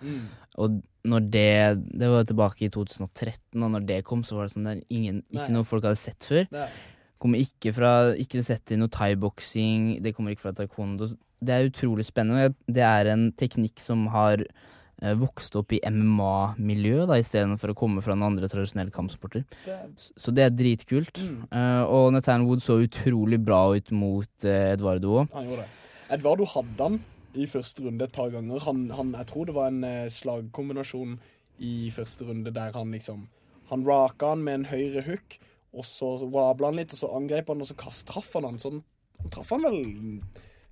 [0.61, 1.53] Og når det
[2.01, 4.83] Det var tilbake i 2013, og når det kom, så var det sånn det er
[4.91, 5.55] ingen, ikke Nei.
[5.57, 6.45] noe folk hadde sett før.
[6.53, 6.75] Er,
[7.21, 11.11] Kommer ikke fra Ikke sett i noe thaiboksing, det kommer ikke fra taekwondo.
[11.41, 12.55] Det er utrolig spennende.
[12.69, 18.05] Det er en teknikk som har eh, vokst opp i MMA-miljø, da, istedenfor å komme
[18.05, 19.47] fra noen andre tradisjonelle kampsporter.
[19.69, 21.21] er, Så det er dritkult.
[21.21, 21.47] Mm.
[21.49, 25.33] Eh, og Nathan Wood så utrolig bra ut mot uh, Edvardo òg.
[25.37, 25.77] han gjorde det.
[26.11, 27.03] Edvardo hadde han
[27.39, 28.59] i første runde et par ganger.
[28.67, 31.19] Han, han, jeg tror det var en eh, slagkombinasjon
[31.61, 33.29] i første runde der han liksom
[33.71, 35.37] Han raka han med en høyre hook,
[35.71, 38.59] og så rabla han litt, og så angrep han, og så kast, traff han han.
[38.63, 38.83] Så han,
[39.21, 39.81] han traff han vel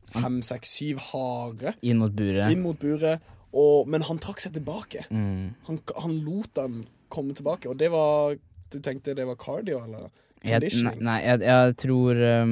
[0.08, 2.48] fem, seks, syv harde inn mot buret.
[2.52, 5.06] inn mot buret, og, men han trakk seg tilbake.
[5.12, 5.54] Mm.
[5.68, 6.82] Han, han lot dem
[7.12, 8.36] komme tilbake, og det var
[8.68, 10.10] Du tenkte det var cardio, eller?
[10.42, 10.98] Jeg, nei, Conditioning?
[11.06, 12.50] nei jeg, jeg tror um,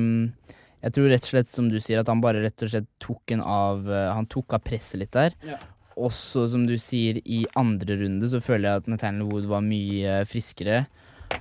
[0.81, 3.35] Jeg tror rett og slett, som du sier, at han bare rett og slett tok
[3.37, 5.37] en av uh, Han tok av presset litt der.
[5.45, 5.59] Ja.
[5.97, 10.19] Også, som du sier, i andre runde så føler jeg at Nathaniel Wood var mye
[10.19, 10.83] eh, friskere.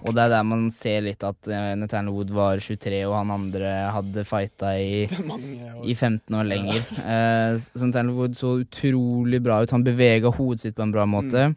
[0.05, 3.31] Og det er der man ser litt at uh, Nathaniel Wood var 23, og han
[3.33, 5.05] andre hadde fighta i
[5.91, 6.83] i 15 år lenger.
[7.01, 9.73] Eh, så Nathaniel Wood så utrolig bra ut.
[9.73, 11.49] Han bevega hodet sitt på en bra måte.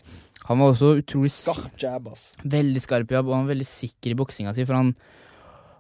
[0.49, 2.31] Han var også utrolig Skarp jab, ass.
[2.41, 4.65] Veldig skarp jobb, og han var veldig sikker i boksinga si.
[4.69, 4.95] For han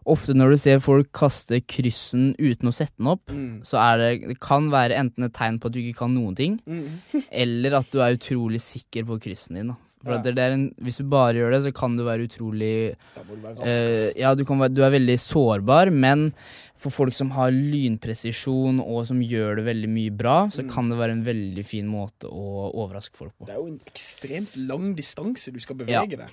[0.08, 3.58] Ofte når du ser folk kaste kryssen uten å sette den opp, Mm.
[3.68, 6.34] så er det Det kan være enten et tegn på at du ikke kan noen
[6.38, 7.02] ting, Mm.
[7.44, 9.68] eller at du er utrolig sikker på kryssen din.
[9.68, 9.76] Da.
[10.04, 10.46] For Ja.
[10.46, 13.56] en, Hvis du bare gjør det, så kan du være utrolig Da må du være
[13.58, 14.20] rask, eh.
[14.20, 16.32] Ja, du, kan være, du er veldig sårbar, men
[16.78, 20.70] for folk som har lynpresisjon og som gjør det veldig mye bra, så Mm.
[20.72, 23.46] kan det være en veldig fin måte å overraske folk på.
[23.46, 26.04] Det er jo en ekstremt lang distanse du skal bevege Ja.
[26.06, 26.30] deg.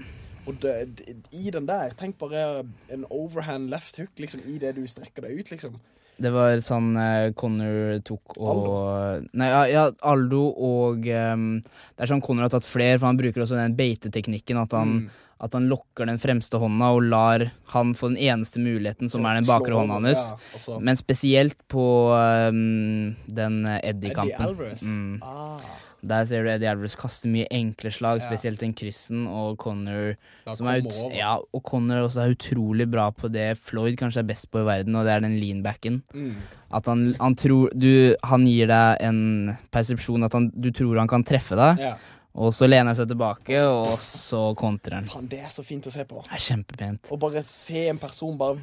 [0.48, 4.76] Og det, det, i den der, tenk bare en overhand left hook liksom, i det
[4.76, 5.80] du strekker deg ut, liksom.
[6.18, 12.12] Det var sånn eh, Connor tok og Nei, ja, ja, Aldo og um, Det er
[12.14, 14.62] sånn Connor har tatt flere, for han bruker også den beiteteknikken.
[14.64, 15.10] At han, Mm.
[15.44, 19.42] at han lokker den fremste hånda og lar han få den eneste muligheten, som er
[19.42, 20.30] den bakre hånda hans.
[20.32, 20.80] ja, altså.
[20.80, 21.84] Men spesielt på
[22.16, 24.46] um, den eh, Eddie Eddie-kampen.
[24.48, 24.84] Alvarez.
[24.88, 25.20] Mm.
[25.22, 25.60] Ah.
[26.06, 30.14] Der ser du Eddie Alvarez kaste mye enkle slag, spesielt den kryssen, og Connor
[30.56, 34.28] som er ut, ja, og Connor også er utrolig bra på det Floyd kanskje er
[34.30, 36.02] best på i verden, og det er den leanbacken.
[36.14, 36.36] Mm.
[36.76, 37.90] At han, han tror du,
[38.30, 41.98] Han gir deg en persepsjon at han, du tror han kan treffe deg, Yeah.
[42.36, 45.06] og så lener han seg tilbake, og så kontrer han.
[45.10, 46.22] Faen, det er så fint å se på.
[46.28, 47.10] Det er kjempepent.
[47.10, 48.60] Å bare se en person bare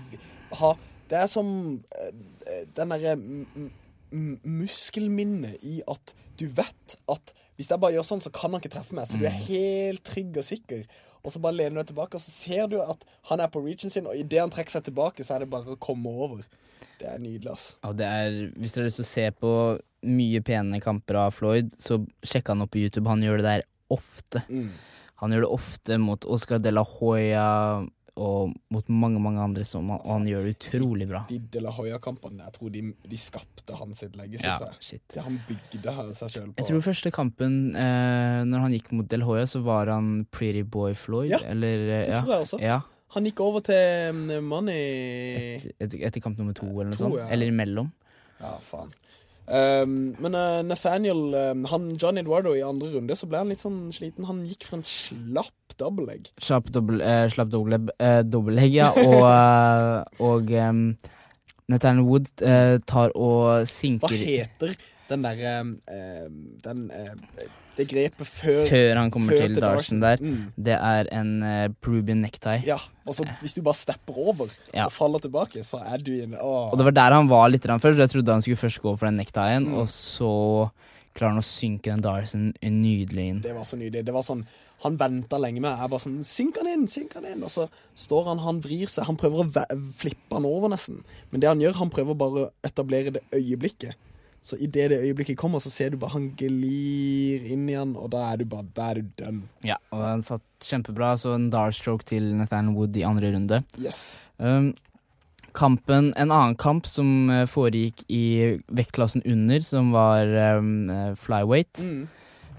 [0.60, 0.74] ha
[1.10, 1.48] Det er som
[1.98, 8.22] eh, den derre m- muskelminnet i at du vet at hvis jeg bare gjør sånn,
[8.24, 9.06] så kan han ikke treffe meg.
[9.08, 10.86] Så du er helt trygg og sikker.
[11.22, 13.62] Og så bare lener du deg tilbake, og så ser du at han er på
[13.62, 16.42] reachen sin, og idet han trekker seg tilbake, så er det bare å komme over.
[16.98, 17.66] Det er nydelig, ass.
[17.84, 19.52] Ja, det er, hvis dere har lyst til å se på
[20.10, 23.06] mye pene kamper av Floyd, så sjekk han opp på YouTube.
[23.10, 24.42] Han gjør det der ofte.
[24.48, 24.72] Mm.
[25.22, 27.46] Han gjør det ofte mot Oscar de la Hoya
[28.16, 31.22] og mot mange mange andre, som han, og han gjør det utrolig bra.
[31.30, 34.58] De De La Hoya-kampene, jeg tror de, de skapte hans sitt legacy, Ja.
[35.14, 36.58] Det han bygde seg sjøl på.
[36.60, 40.62] Jeg tror første kampen, eh, når han gikk mot Del Hoya, så var han Pretty
[40.62, 41.30] Boy Floyd.
[41.30, 42.60] Ja, eller, eh, det tror jeg også.
[42.60, 42.80] Ja,
[43.12, 44.76] Han gikk over til mm, Money
[45.58, 47.18] etter, etter, etter kamp nummer to, eller noe To, sånt.
[47.20, 47.26] ja.
[47.28, 47.90] Eller imellom.
[48.40, 48.92] Ja, faen.
[49.46, 53.64] Um, men uh, Nathaniel um, han, John Eduardo i andre runde Så ble han litt
[53.64, 54.28] sånn sliten.
[54.28, 56.30] Han gikk for en slapp dobbeltlegg.
[56.40, 58.92] Slapp dobbeltlegg, eh, slapp dobbel, eh, ja.
[59.02, 60.84] Og, uh, og um,
[61.72, 64.76] Nathaniel Wood uh, tar og sinker Hva heter
[65.10, 65.56] den derre
[66.62, 66.86] Den
[67.76, 70.20] Det grepet før før han kommer før til Darson der.
[70.20, 70.52] Mm.
[70.60, 72.58] Det er en uh, Peruvian necktie.
[72.68, 74.86] Ja, og så hvis du bare stepper over Ja.
[74.86, 76.36] og faller tilbake, så er du inne.
[76.36, 76.70] åh.
[76.72, 78.98] Og det var der han var litt før, så Jeg trodde han skulle først gå
[78.98, 79.74] for den necktien, Mm.
[79.80, 80.70] og så
[81.14, 83.40] klarer han å synke den Darson nydelig inn.
[83.40, 84.04] Det var så nydelig.
[84.04, 84.44] Det var sånn
[84.82, 85.78] Han venta lenge med.
[85.78, 86.88] Jeg bare sånn Synk han inn!
[86.88, 87.42] Synk han inn!
[87.44, 89.04] Og så står han, han vrir seg.
[89.06, 91.04] Han prøver å flippe han over, nesten.
[91.30, 93.94] Men det han gjør, han prøver bare å etablere det øyeblikket.
[94.42, 98.24] Så i det øyeblikket kommer, så ser du bare han glir inn igjen, og da
[98.32, 99.42] er du bare Da er du døm.
[99.62, 101.12] Ja, og han satt kjempebra.
[101.20, 103.60] Så en darstroke til Nathan Wood i andre runde.
[103.78, 104.18] Yes.
[104.38, 104.72] Um,
[105.54, 110.26] kampen, En annen kamp som eh, foregikk i vektklassen under, som var
[110.58, 111.78] um, eh, flyweight.
[111.84, 112.08] Mm.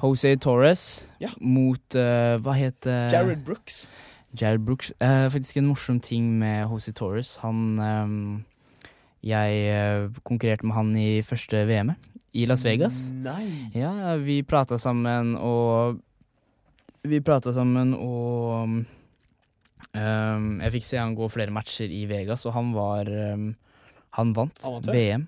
[0.03, 1.29] Jose Torres Ja.
[1.39, 3.11] mot uh, Hva het det?
[3.11, 3.89] Jared Brooks.
[4.39, 4.91] Jared Brooks.
[5.01, 7.35] Uh, faktisk en morsom ting med Jose Torres.
[7.43, 8.43] Han ehm,
[9.23, 13.05] Jeg eh, konkurrerte med han i første VM-et, i Las Vegas.
[13.23, 13.45] Nei.
[13.77, 16.01] Ja, vi prata sammen og
[17.03, 22.55] Vi prata sammen og um, Jeg fikk se han gå flere matcher i Vegas, og
[22.55, 23.51] han var um,
[24.17, 24.95] Han vant Amatør?
[24.95, 25.27] VM.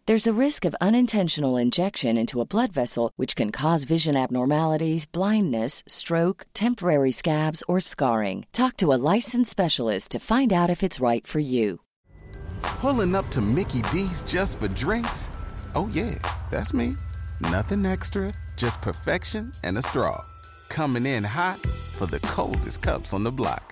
[0.11, 5.05] There's a risk of unintentional injection into a blood vessel, which can cause vision abnormalities,
[5.05, 8.45] blindness, stroke, temporary scabs, or scarring.
[8.51, 11.79] Talk to a licensed specialist to find out if it's right for you.
[12.61, 15.29] Pulling up to Mickey D's just for drinks?
[15.75, 16.15] Oh, yeah,
[16.51, 16.97] that's me.
[17.39, 20.21] Nothing extra, just perfection and a straw.
[20.67, 21.57] Coming in hot
[21.97, 23.63] for the coldest cups on the block.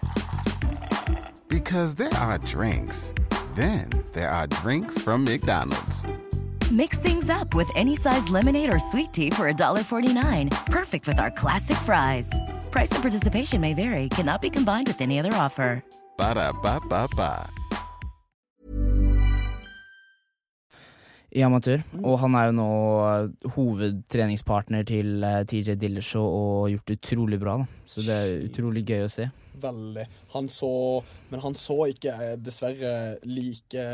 [1.49, 3.13] Because there are drinks,
[3.55, 6.05] then there are drinks from McDonald's.
[6.71, 10.65] Mix things up with any size lemonade or sweet tea for $1.49.
[10.67, 12.29] Perfect with our classic fries.
[12.71, 15.83] Price and participation may vary, cannot be combined with any other offer.
[16.17, 17.49] Ba da ba ba ba.
[21.29, 21.83] i amatør.
[22.01, 22.69] Og han er jo nå
[23.05, 27.57] eh, hovedtreningspartner til eh, TJ Dillershaw og gjort det utrolig bra.
[27.61, 29.29] da Så det er utrolig gøy å se.
[29.59, 30.05] Veldig.
[30.33, 33.85] Han så Men han så ikke eh, dessverre like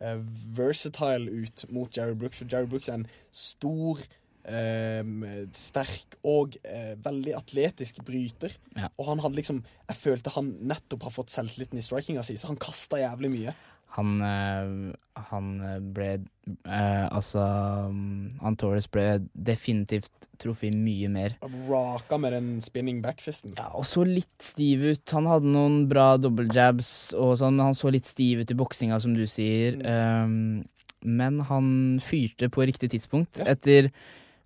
[0.00, 0.22] eh,
[0.56, 4.02] versatile ut mot Jerry Brooks, for Jerry Brooks er en stor
[4.48, 8.54] Um, sterk og uh, veldig atletisk bryter.
[8.78, 8.86] Ja.
[8.96, 9.58] Og han hadde liksom
[9.90, 13.52] Jeg følte han nettopp har fått selvtilliten i strikinga si, så han kasta jævlig mye.
[13.98, 14.94] Han, eh,
[15.28, 15.46] han
[15.92, 17.42] ble eh, Altså
[17.90, 21.34] mm, Han Torres ble definitivt truffet mye mer.
[21.66, 23.56] Raka med den spinning backfisten.
[23.58, 25.02] Ja, og så litt stiv ut.
[25.16, 29.00] Han hadde noen bra double jabs og sånn, han så litt stiv ut i boksinga,
[29.02, 29.80] som du sier.
[29.82, 30.62] Um,
[31.02, 31.66] men han
[32.02, 33.38] fyrte på riktig tidspunkt.
[33.42, 33.48] Ja.
[33.56, 33.90] Etter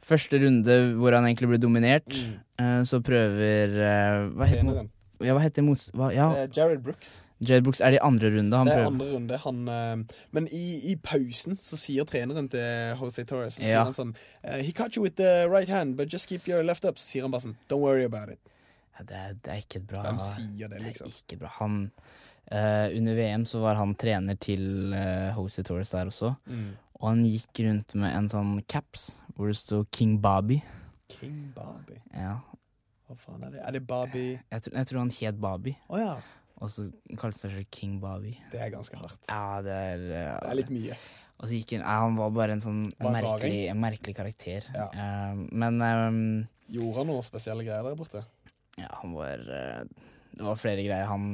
[0.04, 2.32] første runde hvor han egentlig ble dominert, Mm.
[2.60, 4.88] uh, så prøver uh, Hva heter,
[5.22, 5.90] ja, hva heter mots...
[5.94, 7.18] Hva, ja, Eh, Jared Brooks.
[7.42, 8.92] Jared Brooks er det i andre runde han Det er prøver.
[8.92, 9.38] andre runde.
[9.44, 13.84] Han, uh, men i, i pausen så sier treneren til Jose Torres Så sier Ja.
[13.84, 16.84] han sånn uh, He caught you with the right hand, but just keep your left
[16.84, 16.96] up.
[16.98, 18.38] Så sier han bare sånn Don't worry about it.
[18.98, 21.08] Ja, det, er, det er ikke bra Hvem sier det, liksom?
[21.08, 21.50] Det er ikke bra.
[21.58, 21.76] Han
[22.52, 26.70] uh, Under VM så var han trener til uh, Jose Torres der også, Mm.
[27.00, 30.60] og han gikk rundt med en sånn caps hvor det sto King Bobby.
[31.08, 31.96] King Bobby?
[32.14, 32.36] Ja.
[33.08, 33.62] Hva faen er det?
[33.66, 36.14] Er det Bobby Jeg, tror- jeg tror han het Bobby, Oh, ja.
[36.62, 36.86] Og så
[37.18, 38.36] kalte han seg selv King Bobby.
[38.52, 39.18] Det er ganske hardt.
[39.26, 40.98] Ja, det er, eh, Det er litt mye.
[41.42, 44.68] Og så gikk han ja, Han var bare en sånn en merkelig, en merkelig karakter.
[44.76, 44.86] Ja.
[44.94, 46.20] Uh, men um,
[46.70, 48.22] Gjorde han noen spesielle greier der borte?
[48.78, 49.82] Ja, han var uh,
[50.30, 51.10] Det var flere greier.
[51.10, 51.32] Han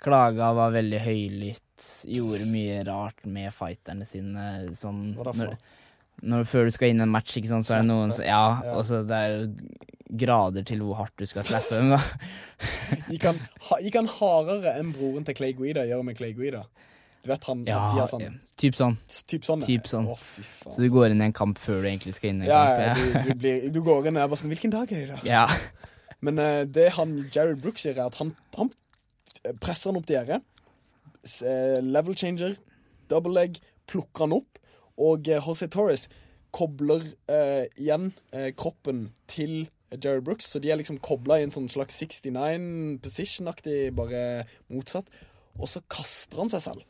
[0.00, 4.46] klaga, var veldig høylytt, gjorde mye rart med fighterne sine.
[4.78, 5.76] Sånn Hva da for noe?
[6.22, 8.24] Når Før du skal inn i en match, ikke sant, så er det noen som
[8.26, 8.82] Ja, Ja.
[8.86, 9.48] så det er
[10.20, 12.00] grader til hvor hardt du skal slappe dem, da.
[13.12, 16.64] Gikk han, ha, gikk han hardere enn broren til Clay Guida gjør med Clay Guida?
[17.22, 18.96] Du vet han Ja, de har sånn, typ sånn.
[19.28, 19.62] Typ sånn?
[19.68, 20.06] typ sånn.
[20.10, 20.72] Å, fy faen.
[20.74, 22.62] Så du går inn i en kamp før du egentlig skal inn i en ja,
[22.64, 22.80] kamp.
[22.82, 25.06] ja, du, du, blir, du går inn og er bare sånn Hvilken dag er det
[25.06, 25.24] i dag?
[25.28, 25.46] ja.
[26.20, 28.68] Men uh, det han Jared Brooks gjør, er at han, han
[29.62, 30.42] presser han opp til gjerdet.
[31.44, 32.56] Eh, Level changer,
[33.08, 33.56] double leg,
[33.88, 34.49] plukker han opp.
[35.00, 36.06] Og José Jose Torres
[36.54, 41.54] kobler eh, igjen eh, kroppen til Jerry Brooks, så de er liksom kobla i en
[41.54, 45.10] sånn slags 69 position-aktig, bare motsatt.
[45.58, 46.84] Og så kaster han seg selv.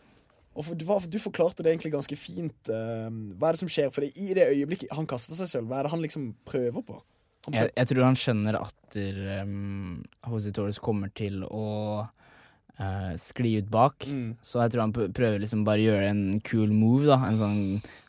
[0.51, 2.73] Og for, du, du forklarte det egentlig ganske fint.
[2.73, 3.93] eh, hva er det som skjer?
[3.95, 6.85] For det, i det øyeblikket han kaster seg selv, hva er det han liksom prøver
[6.85, 6.99] på?
[7.41, 7.57] Prøver.
[7.57, 8.97] Jeg, jeg tror han skjønner at
[9.47, 11.65] um, Jose Torres kommer til å
[12.81, 14.07] eh, skli ut bak.
[14.09, 14.37] Mm.
[14.43, 17.21] Så jeg tror han prøver liksom bare å gjøre en cool move, da.
[17.29, 17.61] En sånn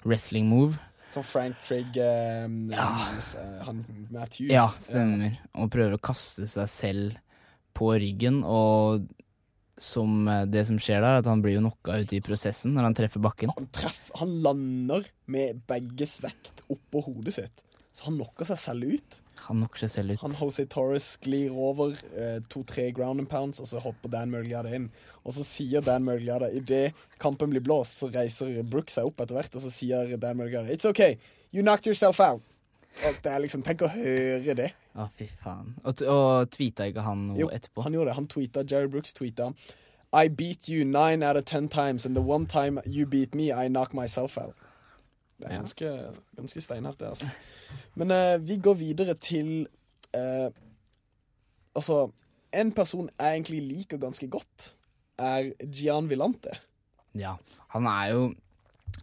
[0.08, 0.80] wrestling move.
[1.12, 2.90] Som Frank Trigg eh, Ja.
[3.20, 4.52] eh, Han Matthews.
[4.54, 5.38] Ja, stemmer.
[5.60, 7.18] Og prøver å kaste seg selv
[7.76, 8.42] på ryggen.
[8.48, 9.08] Og
[9.82, 12.76] som eh, det som skjer da, er at han blir jo knocka ut i prosessen
[12.76, 13.52] når han treffer bakken.
[13.58, 17.64] Han, treffer, han lander med begges vekt oppå hodet sitt.
[17.92, 19.18] Så han knocker seg selv ut.
[19.48, 20.22] Han knocker seg selv ut.
[20.22, 24.72] Han Jose Torres sklir over eh, to-tre ground and pounds, og så hopper Dan Murgliada
[24.76, 24.90] inn.
[25.26, 29.38] Og så sier Dan Murgliada idet kampen blir blåst, så reiser Brooks seg opp etter
[29.38, 31.18] hvert, og så sier Dan Murgliada It's okay,
[31.52, 32.42] you knocked yourself out.
[33.08, 34.72] Og det er liksom, Tenk å høre det.
[35.00, 35.76] Å, fy faen.
[35.88, 37.86] Og, og tweeta ikke han noe Jo, etterpå?
[37.86, 38.16] han gjorde det.
[38.18, 39.54] Han tweeta, Jerry Brooks tweeta
[40.12, 43.46] I beat you nine out of ten times, and the one time you beat me,
[43.54, 44.56] I knock myself out.
[45.42, 45.92] Det er ganske,
[46.38, 47.30] ganske steinhardt, det, altså.
[48.00, 49.68] Men eh, vi går videre til
[50.14, 50.50] eh,
[51.72, 52.10] Altså,
[52.52, 54.74] en person jeg egentlig liker ganske godt,
[55.16, 56.52] er Gian Villante.
[57.16, 57.38] Ja.
[57.72, 58.34] Han er jo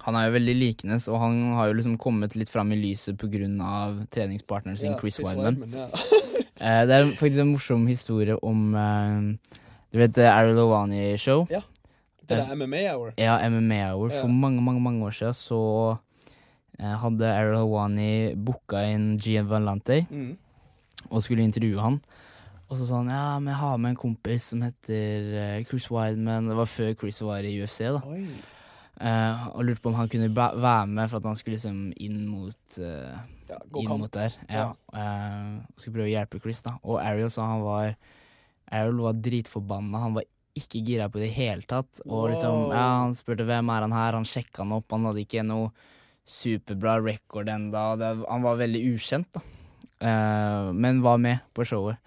[0.04, 3.16] han er jo veldig likende, og han har jo liksom kommet litt fram i lyset
[3.18, 4.04] pga.
[4.12, 5.64] treningspartneren sin, Ja, Chris, Weidman.
[5.72, 5.88] ja.
[6.58, 9.52] Eh, det er faktisk en morsom historie om eh,
[9.92, 11.46] Du vet uh, Ariel Owani-show?
[11.50, 11.60] Ja.
[12.26, 13.12] Det er MMA Hour.
[13.16, 14.10] Ja, MMA Hour.
[14.10, 15.60] For mange, mange mange år siden så
[15.92, 16.00] eh,
[16.78, 20.36] hadde Ariel Hawani booka inn Gian Valante Mm.
[21.10, 22.00] og skulle intervjue han.
[22.70, 25.86] Og så sa han ja, men jeg har med en kompis som heter eh, Chris
[25.90, 26.48] Wideman.
[26.50, 28.02] Det var før Chris var i UFC, da.
[29.00, 32.26] Eh, og lurte på om han kunne være med for at han skulle liksom inn
[32.28, 33.14] mot uh,
[33.48, 34.00] Ja, Inn kamp.
[34.02, 34.34] mot der.
[34.50, 34.66] Ja.
[34.92, 36.74] Eh, og skulle prøve å hjelpe Chris, da.
[36.84, 37.94] Og Ariel sa han var
[38.70, 40.02] Ariel var dritforbanna.
[40.02, 40.26] Han var
[40.58, 42.02] ikke gira på det i det hele tatt.
[42.04, 45.22] Og liksom, ja, han spurte hvem er han her, han sjekka han opp, han hadde
[45.24, 45.70] ikke noe
[46.28, 47.96] superbra record enda.
[47.96, 49.44] Det, han var veldig ukjent, da.
[49.98, 51.98] Uh, men var med på showet.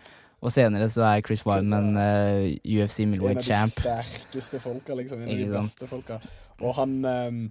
[0.42, 3.74] Og senere så er Chris Wyman uh, UFC En av de champ.
[3.76, 5.22] sterkeste folka, liksom.
[5.22, 6.18] En av de beste folka.
[6.62, 7.44] Og han um,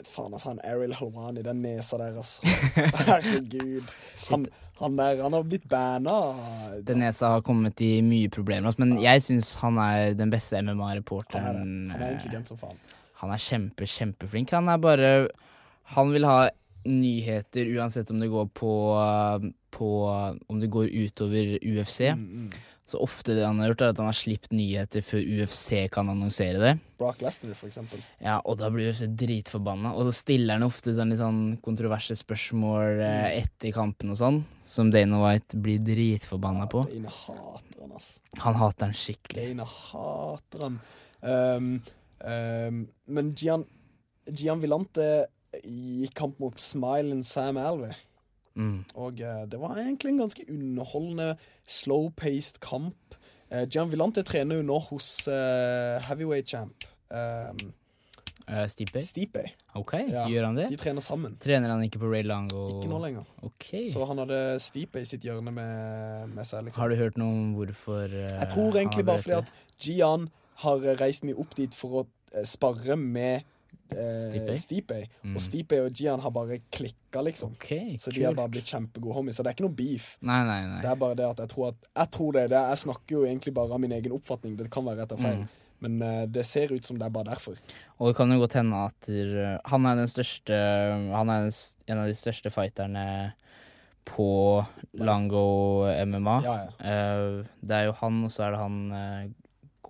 [0.00, 2.40] Faen, altså, han Ariel Halwani, den nesa der, altså.
[3.10, 3.92] Herregud.
[4.30, 4.46] Han,
[4.80, 6.14] han, der, han har blitt banna.
[6.88, 10.56] Den nesa har kommet i mye problemer, altså, men jeg syns han er den beste
[10.56, 10.78] Han er.
[10.78, 11.60] MMA-reporteren.
[11.92, 12.80] Han er intelligent som faen.
[13.20, 14.56] Han er kjempe, kjempeflink.
[14.56, 15.12] Han er bare
[15.94, 16.50] Han vil ha
[16.84, 18.72] nyheter uansett om det går på,
[19.70, 19.88] på
[20.46, 22.00] Om det går utover UFC.
[22.00, 22.50] Mm, mm.
[22.90, 26.08] Så ofte det han har gjort, er at han har sluppet nyheter før UFC kan
[26.10, 26.72] annonsere det.
[26.98, 28.00] Brock Lesnar, for eksempel.
[28.18, 29.92] Ja, Og da blir UFC dritforbanna.
[29.94, 34.40] Og så stiller han ofte sånn litt sånn kontroverse spørsmål eh, etter kampen og sånn,
[34.66, 36.82] som Dana White blir dritforbanna på.
[36.90, 38.10] Dana hater han, ass.
[38.42, 39.46] Han hater han skikkelig.
[39.52, 40.80] Dana hater han.
[41.22, 41.72] Um,
[42.26, 43.68] um, men Gian,
[44.26, 45.12] Gian Villante
[45.64, 47.94] gikk kamp mot Smilen Sam Alvey.
[48.58, 48.84] Mm.
[48.98, 51.34] Og eh, det var egentlig en ganske underholdende,
[51.68, 53.18] slow-paced kamp.
[53.50, 57.70] Eh, Gian Villante trener jo nå hos eh, heavyweight champ um,
[58.50, 58.98] Uh, Stipe?
[59.06, 59.44] Stipe.
[59.78, 60.66] Ok, Ja, gjør han det?
[60.72, 61.36] De trener sammen.
[61.38, 62.64] Trener han ikke på Ray Lango?
[62.80, 63.28] Ikke nå lenger.
[63.46, 63.84] Okay.
[63.86, 66.64] Så han hadde Stipe i sitt hjørne med, med seg.
[66.66, 69.52] liksom Har du hørt noe om hvorfor uh, Jeg tror egentlig bare fordi at
[69.86, 70.26] Gian
[70.64, 73.46] har reist mye opp dit for å eh, sparre med
[73.96, 74.98] eh, Stipe?
[75.22, 75.36] Mm.
[75.36, 77.54] Og Stipe og Gian har bare klikka, liksom.
[77.58, 79.38] Okay, Så de har bare blitt kjempegode homies.
[79.38, 80.12] Så det er ikke noe beef.
[80.20, 80.82] Nei, nei, nei.
[80.84, 83.24] Det er bare det at jeg tror at Jeg tror det, det Jeg snakker jo
[83.26, 84.56] egentlig bare av min egen oppfatning.
[84.58, 85.42] Det kan være rett og feil.
[85.42, 85.56] Mm.
[85.80, 87.56] Men uh, det ser ut som det er bare derfor.
[87.98, 90.56] Og det kan jo godt hende at uh, han er den største
[91.14, 93.06] Han er en av de største fighterne
[94.10, 94.64] på
[94.98, 96.36] Lango MMA.
[96.44, 96.70] Ja, ja.
[96.80, 99.28] Uh, det er jo han, og så er det han eh,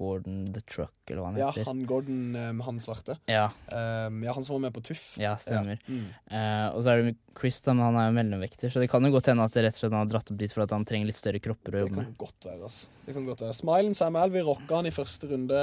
[0.01, 1.69] Gordon the Truck, eller hva han Ja, heter.
[1.69, 3.19] han Gordon, med han svarte.
[3.29, 5.05] Ja, Um, ja, han som var med på Tuff.
[5.21, 5.77] ja, stemmer.
[5.85, 5.93] Ja.
[5.93, 6.07] Mm.
[6.33, 9.05] Uh, og så er det Chris, da, men han er jo mellomvekter, så det kan
[9.05, 10.73] jo godt hende at det rett og slett han har dratt opp dit for at
[10.75, 12.63] han trenger litt større kropper å Det kan godt være.
[12.71, 12.89] altså.
[13.07, 13.59] Det kan godt være.
[13.61, 15.61] Smilen Sam vi rocka han i første runde.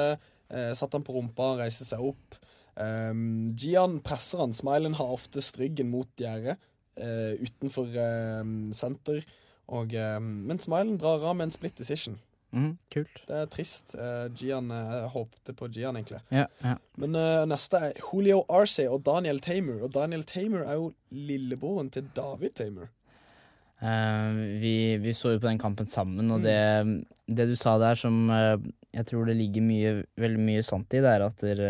[0.47, 2.37] Uh, satt han på rumpa, reiste seg opp.
[2.77, 4.53] Um, Gian presser han.
[4.53, 6.59] Smilen har oftest ryggen mot gjerdet
[7.01, 8.43] uh, utenfor eh,
[8.77, 9.25] senter.
[9.67, 12.15] Og, eh, men Smilen drar av med en split decision.
[12.55, 13.17] Mhm, kult.
[13.27, 13.95] Det er trist.
[13.95, 16.21] Eh, Gian, eh, jeg håpte på Gian, egentlig.
[16.31, 16.75] Ja, ja.
[16.97, 19.81] Men uh, neste er Julio Arce og Daniel Tamer.
[19.83, 22.87] Og Daniel Tamer er jo lillebroren til David Tamer.
[23.83, 24.33] Uh,
[24.63, 26.47] vi, vi så jo på den kampen sammen, og Mm.
[26.47, 31.01] det, det du sa der som jeg tror det ligger mye, veldig mye sant i,
[31.03, 31.61] det er at der,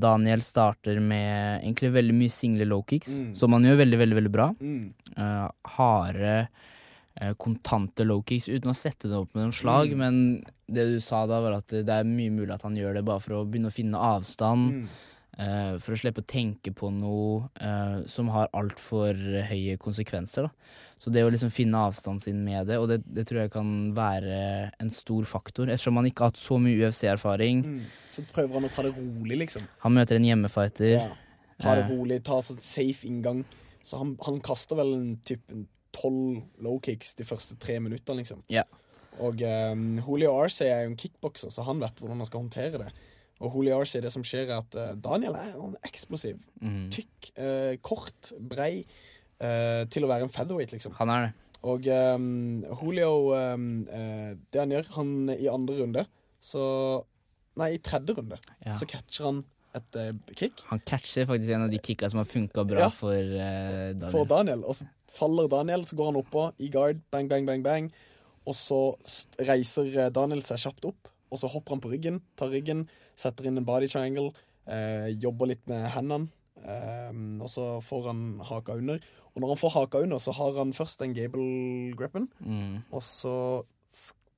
[0.00, 3.34] Daniel starter med egentlig veldig mye single low kicks, Mm.
[3.36, 4.48] som han gjør veldig, veldig veldig bra.
[4.60, 4.94] Mm.
[5.16, 6.48] Eh, harde,
[7.38, 9.98] kontante low kicks uten å sette det opp med noen slag, Mm.
[9.98, 13.04] men det du sa da, var at det er mye mulig at han gjør det
[13.04, 14.72] bare for å begynne å finne avstand.
[14.82, 14.88] Mm.
[15.32, 19.16] Uh, for å slippe å tenke på noe uh, som har altfor
[19.48, 20.44] høye konsekvenser.
[20.44, 20.50] Da.
[21.00, 23.70] Så det å liksom finne avstanden sin med det, og det, det tror jeg kan
[23.96, 24.36] være
[24.78, 25.70] en stor faktor.
[25.72, 27.64] Ettersom han ikke har hatt så mye UFC-erfaring.
[27.64, 27.80] Mm.
[28.12, 29.64] Så prøver han å ta det rolig, liksom.
[29.86, 30.92] Han møter en hjemmefighter.
[30.98, 31.08] Ja.
[31.64, 31.90] Ta det Eh.
[31.96, 33.44] rolig, ta sånn safe inngang.
[33.82, 38.42] Så han, han kaster vel en type tolv low kicks de første tre minuttene, liksom.
[38.50, 38.66] Yeah.
[39.20, 42.80] Og um, Julio Arce er jo en kickbokser, så han vet hvordan han skal håndtere
[42.80, 42.90] det.
[43.42, 46.38] Og Julio Arce, det som skjer, er at uh, Daniel er han er eksplosiv.
[46.62, 46.86] Mm.
[46.94, 48.84] Tykk, uh, kort, brei.
[49.42, 50.94] Uh, til å være en featherweight, liksom.
[51.00, 51.32] Han er det.
[51.62, 56.02] Og um, Julio um, Det han gjør, han i andre runde
[56.42, 56.62] Så
[57.60, 58.72] Nei, i tredje runde Ja.
[58.74, 59.38] så catcher han
[59.78, 62.88] et uh, kick Han catcher faktisk en av de kicka som har funka bra Ja.
[62.90, 64.10] for uh, Daniel.
[64.10, 64.64] for Daniel.
[64.66, 67.90] Og så faller Daniel, så går han oppå i guard, bang, bang, bang, bang.
[68.48, 68.78] Og så
[69.46, 72.86] reiser eh, Daniel seg kjapt opp, og så hopper han på ryggen, tar ryggen,
[73.16, 74.32] setter inn en body triangle,
[74.66, 76.28] eh, jobber litt med hendene,
[76.64, 78.98] eh, og så får han haka under.
[79.32, 82.82] Og når han får haka under, så har han først en gable grippen, Mm.
[82.92, 83.62] og så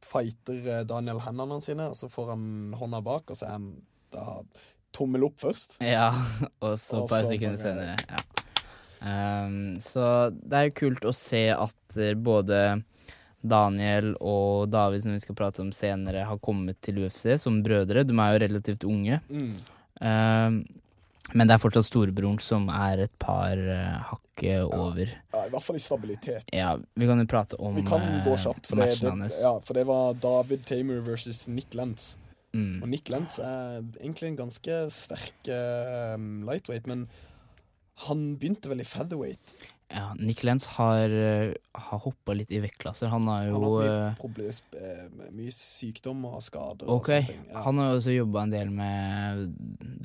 [0.05, 2.47] fighter eh, Daniel hendene sine, og så får han
[2.79, 3.69] hånda bak, og så er han
[4.15, 4.43] da
[4.95, 5.79] tommel opp først.
[5.83, 6.11] Ja,
[6.63, 7.97] og så et par sekunder senere.
[8.11, 8.44] Ja.
[9.03, 12.61] Ehm, så det er jo kult å se at både
[13.45, 18.07] Daniel og David, som vi skal prate om senere, har kommet til UFC som brødre.
[18.07, 19.21] De er jo relativt unge.
[19.29, 19.53] Mm.
[20.01, 20.65] Um,
[21.33, 25.13] men det er fortsatt storebroren som er et par uh, hakket over.
[25.33, 26.51] Ja, I hvert fall i stabilitet.
[26.53, 29.39] Ja, vi kan jo prate om Vi kan gå eh, kjapt, for matchen det, hans.
[29.41, 32.15] ja, for det var David Tamer versus Nick Lentz.
[32.15, 32.21] Og
[32.55, 32.85] Mm.
[32.87, 36.15] Nick Lentz er egentlig en ganske sterk uh,
[36.47, 37.09] lightweight, men
[38.09, 39.55] han begynte vel i featherweight.
[39.95, 43.13] Ja, Nick Lenz har, uh, har hoppa litt i vektklasser.
[43.13, 46.89] Han har jo Han har hatt eh, mye, eh, mye sykdom og skader.
[46.89, 47.21] Okay.
[47.23, 47.45] og sånne ting.
[47.53, 47.67] Ja.
[47.67, 49.45] han har jo også jobba en del med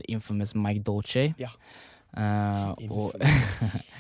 [0.02, 1.32] the infamous Mike Dolce.
[1.42, 1.54] Ja.
[2.10, 3.12] Uh, og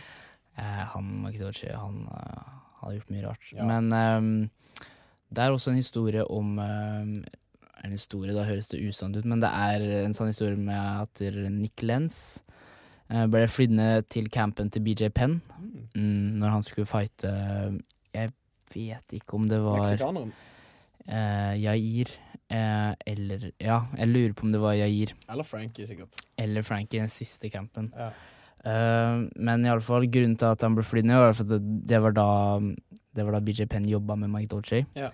[0.59, 3.51] Eh, han Mike Dolce, han uh, har gjort mye rart.
[3.55, 3.67] Ja.
[3.67, 4.49] Men um,
[5.29, 7.13] det er også en historie om um,
[7.79, 11.21] En historie, da høres det usant ut, men det er en sånn historie med at
[11.53, 12.58] Nick Lenz eh,
[13.09, 15.87] ble flydd ned til campen til BJ Penn Mm.
[15.95, 17.29] mm, når han skulle fighte
[18.13, 18.31] Jeg
[18.73, 20.31] vet ikke om det var Meksikaneren.
[21.07, 22.11] eh, Jair
[22.49, 26.21] eh, eller Ja, jeg lurer på om det var Jair Eller Frankie, sikkert.
[26.37, 27.91] eller Frankie i den siste campen.
[27.97, 28.11] Ja.
[28.65, 31.59] Eh, men i alle fall, grunnen til at han ble flydd ned, var at det,
[31.87, 32.59] det var da
[33.15, 34.85] Det var da BJ Penn jobba med Mike Dolce.
[34.95, 35.09] Ja.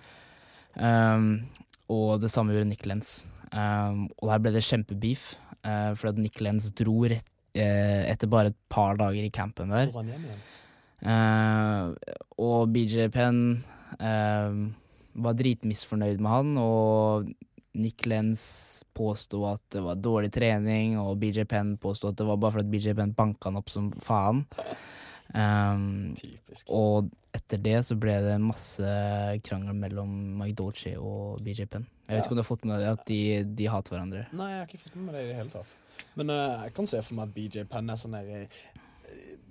[0.76, 1.46] Um,
[1.88, 3.26] og det samme gjorde Nick Lenz.
[3.52, 5.34] Um, og der ble det kjempebeef,
[5.64, 9.68] uh, for at Nick Lenz dro rett, eh, etter bare et par dager i campen
[9.72, 9.86] der.
[9.90, 10.44] Hvor var han hjem igjen?
[11.06, 13.40] Eh, og BJ Penn
[14.00, 14.56] eh,
[15.16, 17.28] var dritmisfornøyd med han, og
[17.76, 22.38] Nick Lenz påsto at det var dårlig trening, og BJ Penn påsto at det var
[22.40, 24.46] bare fordi BJ Penn banka han opp som faen.
[25.36, 26.14] Um,
[26.72, 28.86] og etter det så ble det masse
[29.44, 31.84] krangel mellom Mike Dolce og BJ Penn.
[32.06, 32.22] Jeg vet Ja.
[32.24, 33.20] ikke om du har fått med deg at de,
[33.58, 34.22] de hater hverandre.
[34.32, 35.74] Nei, jeg har ikke fått med meg det i det hele tatt.
[36.16, 38.60] Men uh, jeg kan se for meg at BJ Penn er sånn der eh,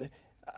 [0.01, 0.13] eh,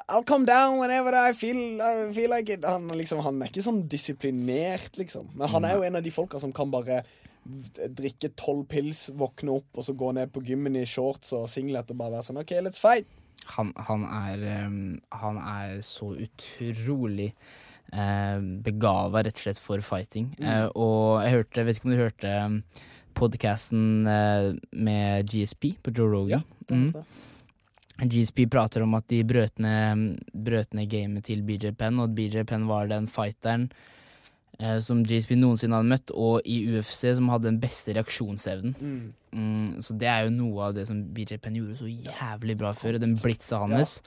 [0.07, 2.65] I'll come down whenever I feel, I feel like it.
[2.67, 5.31] Han, liksom, han er ikke sånn disiplinert, liksom.
[5.35, 7.01] Men han er jo en av de folka som kan bare
[7.47, 11.91] drikke tolv pils, våkne opp, og så gå ned på gymmen i shorts og singlet
[11.93, 13.07] og bare være sånn OK, let's fight.
[13.55, 17.29] Han, han, er, um, han er så utrolig
[17.93, 20.33] uh, begava, rett og slett, for fighting.
[20.41, 22.33] Eh, og jeg hørte, vet ikke om du hørte
[23.17, 26.45] podcasten eh, med GSP på Joe Rogan?
[26.67, 26.93] Det, Mm.
[27.97, 32.15] GSP prater om at de brøt ned, brøt ned gamet til BJ Penn, og at
[32.17, 33.71] BJ Penn var den fighteren
[34.59, 38.75] eh, som GSP noensinne hadde møtt, og i UFC som hadde den beste reaksjonsevnen.
[38.77, 39.13] Mm.
[39.33, 42.75] Mm, så det er jo noe av det som BJ Penn gjorde så jævlig bra
[42.77, 43.97] før, den blitsa hans.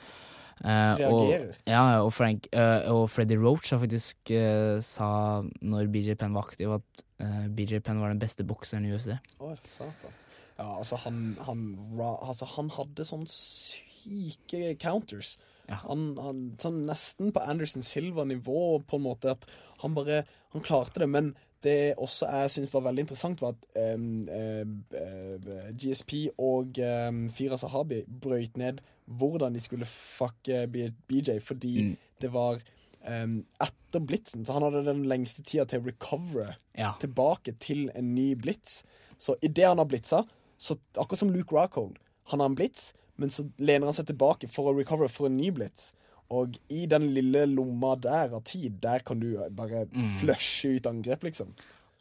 [0.60, 1.30] Eh, og,
[1.64, 6.50] ja, og, Frank, eh, og Freddy Roach har faktisk eh, sa når BJ Penn var
[6.50, 9.14] aktiv, at eh, BJ Penn var den beste bokseren i UFC.
[9.40, 10.18] Å, satan.
[10.60, 11.64] Ja, altså, han, han,
[12.00, 15.38] altså, han hadde sånn syke counters.
[15.70, 15.78] Ja.
[15.86, 19.46] Han, han sånn nesten på Anderson Silva-nivå, på en måte, at
[19.84, 21.28] han bare Han klarte det, men
[21.62, 27.56] det også jeg syns var veldig interessant, var at um, uh, GSP og um, Fira
[27.60, 28.80] Sahabi brøyt ned
[29.10, 31.96] hvordan de skulle fucke BJ, fordi Mm.
[32.22, 32.60] det var
[33.08, 34.44] um, etter blitsen.
[34.46, 36.92] Så han hadde den lengste tida til å recovere Ja.
[37.00, 38.82] tilbake til en ny blitz.
[39.18, 40.22] Så idet han har blitza,
[40.58, 41.96] så akkurat som Luke Rockhold,
[42.30, 45.36] han har en blitz, men så lener han seg tilbake for å recover for en
[45.36, 45.92] ny blitz.
[46.30, 49.84] Og i den lille lomma der av tid, der kan du bare
[50.20, 51.50] flushe ut angrep, liksom.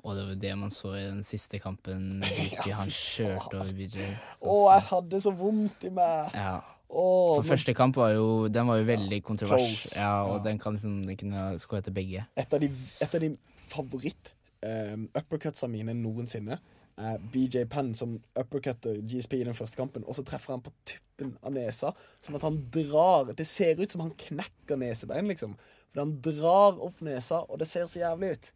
[0.06, 2.22] Og det var det man så i den siste kampen.
[2.24, 4.06] GSP, han kjørte over BJ.
[4.46, 6.30] Å, jeg hadde så vondt i meg!
[6.38, 6.60] Ja.
[6.90, 7.02] Å,
[7.36, 9.92] For men første kamp var jo Den var jo veldig kontrovers.
[9.94, 10.44] Ja, og Ja.
[10.48, 12.24] den kan liksom Den kunne skåret til begge.
[12.36, 12.70] et av de,
[13.02, 13.30] et av de
[13.70, 14.32] favoritt
[14.66, 16.58] um, uppercutsa mine noensinne
[16.98, 20.74] er BJ Penn som uppercutter GSP i den første kampen, og så treffer han på
[20.84, 21.06] tuppen
[21.44, 25.56] av nesa, sånn at han drar Det ser ut som han knekker nesebein, liksom.
[25.94, 28.52] For han drar opp nesa, og det ser så jævlig ut.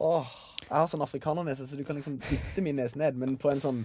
[0.00, 0.26] Åh,
[0.68, 3.60] Jeg har sånn afrikanernese, så du kan liksom dytte min nese ned, men på en
[3.60, 3.84] sånn,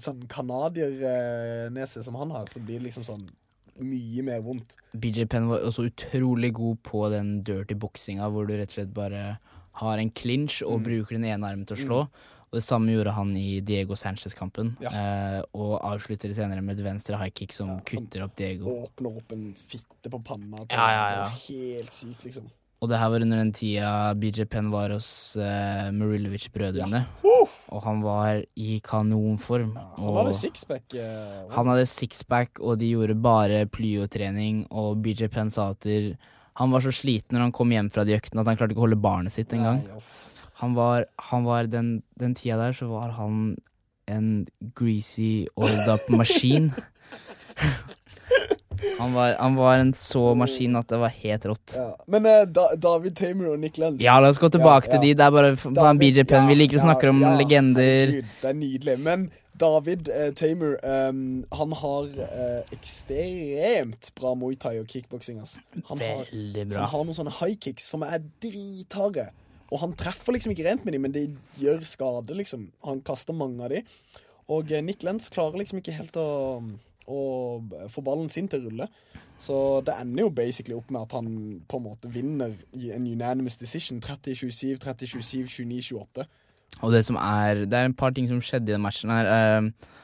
[0.00, 3.28] sånn canadiernese som han har, så blir det liksom sånn
[3.80, 4.74] mye mer vondt.
[4.92, 8.92] BJ Penn var også utrolig god på den dirty boksinga, hvor du rett og slett
[8.96, 9.38] bare
[9.80, 10.84] har en clinch og Mm.
[10.84, 12.08] bruker den ene armen til å slå.
[12.50, 14.72] Og det samme gjorde han i Diego Sanchez-kampen.
[14.82, 14.90] Ja.
[14.90, 18.88] Eh, og avslutter senere med et venstre high kick som Ja, som- kutter opp Diego.
[18.88, 20.64] Åpner opp en fitte på panna.
[20.70, 21.10] Ja, ja, ja.
[21.10, 22.48] Det var helt sykt, liksom.
[22.82, 27.04] Og det her var under den tida BJ Penn var hos eh, Marilovic-brødrene.
[27.70, 29.74] Og han var i kanonform.
[29.76, 30.94] Han hadde sixpack.
[30.94, 34.66] eh, han hadde sixpack, og de gjorde bare plyotrening.
[34.72, 38.16] Og BJ Penn sa at han var så sliten når han kom hjem fra de
[38.18, 39.84] øktene at han klarte ikke å holde barnet sitt engang.
[39.96, 40.26] Uff.
[40.60, 43.56] Han var, han var den, den tida der så var han
[44.10, 44.46] en
[44.76, 46.72] greasy, oiled up maskin.
[48.98, 51.72] Han var, han var en så maskin at det var helt rått.
[51.76, 51.88] Ja.
[52.08, 55.00] Men eh, da, David Tamer og Nick Lenz Ja, la oss gå tilbake Ja, ja.
[55.00, 55.10] til de.
[55.18, 56.48] Det er bare en David- BJ Penn.
[56.48, 58.12] Vi liker å snakke om legender.
[58.12, 58.96] herregud, Det er nydelig.
[59.04, 59.26] Men
[59.60, 60.76] David eh, Tamer
[61.10, 61.20] um,
[61.60, 65.40] Han har eh, ekstremt bra muay thai og kickboksing.
[65.44, 65.60] Altså.
[65.90, 66.80] Han Veldig bra.
[66.86, 69.28] han har noen sånne high kicks som er dritharde.
[69.70, 71.26] Og han treffer liksom ikke rent med dem, men de
[71.62, 72.68] gjør skade, liksom.
[72.86, 73.86] Han kaster mange av dem.
[74.50, 76.28] Og eh, Nick Lentz klarer liksom ikke helt å,
[77.06, 77.20] å
[77.94, 78.88] få ballen sin til å rulle.
[79.40, 79.54] Så
[79.86, 81.30] det ender jo basically opp med at han
[81.70, 84.02] på en måte vinner i en unanimous decision.
[84.04, 86.26] 30-27, 30-27, 29-28.
[86.84, 89.30] Og det som er Det er en par ting som skjedde i den matchen her.
[89.30, 89.96] Eh,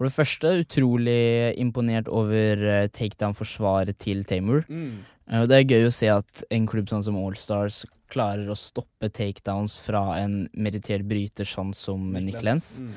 [0.00, 4.64] For det første, utrolig imponert over eh, takedown-forsvaret til Tamer.
[4.68, 5.04] Mm.
[5.28, 8.58] Eh, Og det er gøy å se at en klubb sånn som Allstars klarer å
[8.58, 12.76] stoppe takedowns fra en meritert bryter sånn som Nick Lenz.
[12.82, 12.92] Mm.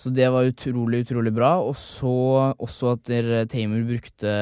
[0.00, 1.56] Så det var utrolig, utrolig bra.
[1.66, 2.10] Og så
[2.54, 3.10] også at
[3.50, 4.34] Tamer brukte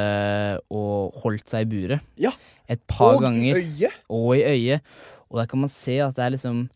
[0.70, 2.09] og holdt seg i buret.
[2.20, 2.32] Ja.
[2.68, 3.57] Et par Og ganger.
[3.57, 4.03] i øyet!
[4.12, 4.99] Og i øyet.
[5.28, 6.66] Og der kan man se at det er liksom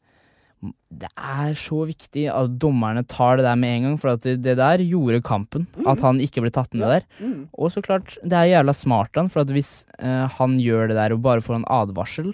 [0.95, 4.79] Det er så viktig at dommerne tar det der med en gang, for det, der
[4.79, 5.67] gjorde kampen.
[5.85, 7.07] At han ikke ble tatt ned der.
[7.19, 7.49] Mm.
[7.59, 11.17] Og så klart, det er jævla smart han, for hvis eh, han gjør det der
[11.17, 12.31] og bare får en advarsel,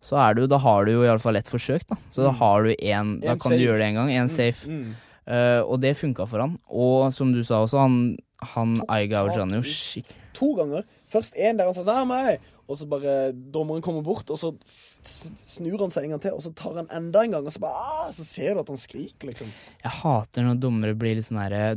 [0.00, 1.96] så er du, da har du jo iallfall ett forsøk, da.
[2.10, 2.38] Så da Mm.
[2.38, 3.58] har du én Da kan safe.
[3.58, 4.08] du gjøre det en gang.
[4.10, 4.66] Én safe.
[4.68, 4.94] Mm.
[5.28, 6.58] Uh, og det funka for han.
[6.70, 8.16] Og som du sa også, han,
[8.54, 10.84] han Aiga skikk- To ganger.
[11.10, 12.38] Først én der han sa meg',
[12.68, 14.54] Og så bare Dommeren kommer bort, og så
[15.02, 17.60] snur han seg en gang til, og så tar han enda en gang, og så
[17.60, 19.46] bare ah, Så ser du at han skriker, liksom.
[19.82, 21.74] Jeg hater når dommere blir litt sånn herre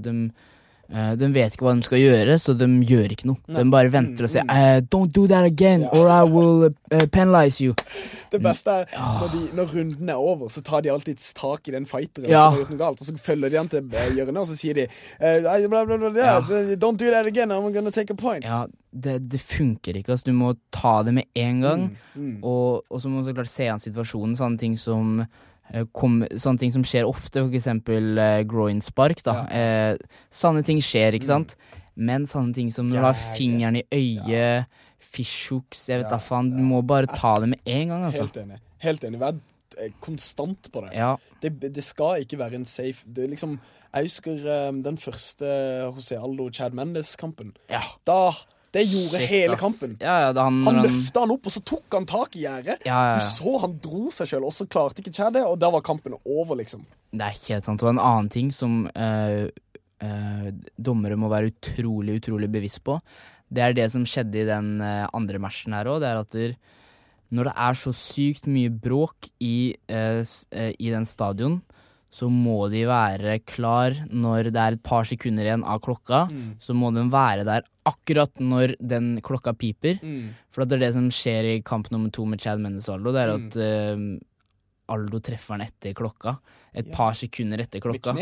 [0.91, 3.39] eh, de vet ikke hva de skal gjøre, så de gjør ikke noe.
[3.47, 7.63] De bare venter og sier uh, 'Don't do that again, or I will uh, penalize
[7.63, 7.75] you'.
[8.31, 11.71] Det beste er når, de, når runden er over, så tar de alltid tak i
[11.71, 12.45] den fighteren Ja.
[12.45, 14.73] som har gjort noe galt, og så følger de han til hjørnet, og så sier
[14.73, 14.87] de
[15.67, 16.39] bla, bla, bla, Ja.
[16.75, 18.45] Don't do that again, I'm gonna take a point.
[18.45, 20.11] Ja, det, det funker ikke.
[20.11, 21.97] Altså, du må ta det med en gang.
[22.43, 24.35] Og, og så må du så klart se an situasjonen.
[24.39, 25.25] Sånne ting som
[25.95, 29.23] kom, sånne ting som skjer ofte, eksempel eh, groin-spark.
[29.25, 29.37] ja.
[29.51, 31.55] Eh, sånne ting skjer, ikke sant?
[31.95, 34.69] Men sånne ting som når du har fingeren i øyet,
[35.11, 36.51] fishhooks, jeg vet da faen.
[36.53, 38.27] Du må bare ta det med en gang, altså.
[38.27, 38.61] Helt enig.
[38.81, 39.19] Helt enig.
[39.21, 39.35] Vær
[39.77, 40.95] eh, konstant på det.
[40.97, 41.15] Ja.
[41.43, 41.53] det.
[41.61, 43.59] Det skal ikke være en safe det er liksom,
[43.91, 45.45] Jeg husker um, den første
[45.91, 47.55] José Aldo-Chad Mendes-kampen.
[47.69, 47.83] ja.
[48.07, 48.31] Da
[48.71, 49.97] Det gjorde Shit, hele kampen.
[49.99, 52.85] Ja, ja, han, Han løfta han opp, og så tok han tak i gjerdet.
[52.87, 52.99] Ja.
[53.19, 55.83] Du så han dro seg sjøl, og så klarte ikke Chad det, og da var
[55.83, 56.85] kampen over, liksom.
[57.11, 57.83] Det er ikke helt sant.
[57.83, 59.49] Og en annen ting som øh,
[60.07, 60.47] øh,
[60.79, 63.01] dommere må være utrolig, utrolig bevisst på,
[63.51, 65.99] det er det som skjedde i den øh, andre matchen her òg.
[65.99, 66.55] Det er at der,
[67.35, 71.61] når det er så sykt mye bråk i, i den stadion,
[72.11, 76.25] så må de være klar når det er et par sekunder igjen av klokka.
[76.59, 80.01] Så må de være der akkurat når den klokka piper.
[80.51, 83.13] For det er det som skjer i kamp nummer to med Chad Mendes og Aldo,
[83.15, 84.03] det er at uh,
[84.91, 86.35] Aldo treffer han etter klokka.
[86.75, 86.95] Et Ja.
[86.95, 88.13] par sekunder etter klokka.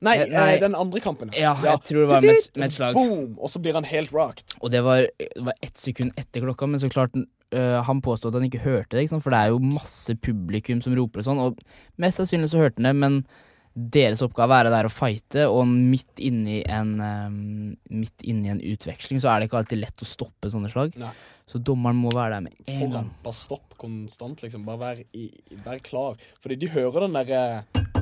[0.00, 0.54] Nei, Eh, nei.
[0.54, 1.28] eh, den andre kampen.
[1.36, 2.94] Ja, jeg tror det var med, med et slag.
[2.94, 3.34] Boom!
[3.38, 4.54] Og så blir han helt rocked.
[4.62, 7.12] Og det var, det var ett sekund etter klokka, men så klart
[7.56, 10.82] øh, han påstod at han ikke hørte det, ikke for det er jo masse publikum
[10.84, 11.62] som roper og sånn, og
[12.00, 13.22] mest sannsynlig så hørte han det, men
[13.70, 17.36] deres oppgave er der å fighte, og midt inni en um,
[17.90, 20.94] Midt inni en utveksling så er det ikke alltid lett å stoppe sånne slag.
[20.98, 21.12] Nei.
[21.50, 23.08] Så dommeren må være der med en gang.
[23.24, 24.62] Bare stopp konstant, liksom.
[24.66, 25.26] Bare vær, i,
[25.64, 26.20] vær klar.
[26.42, 27.99] Fordi de hører den derre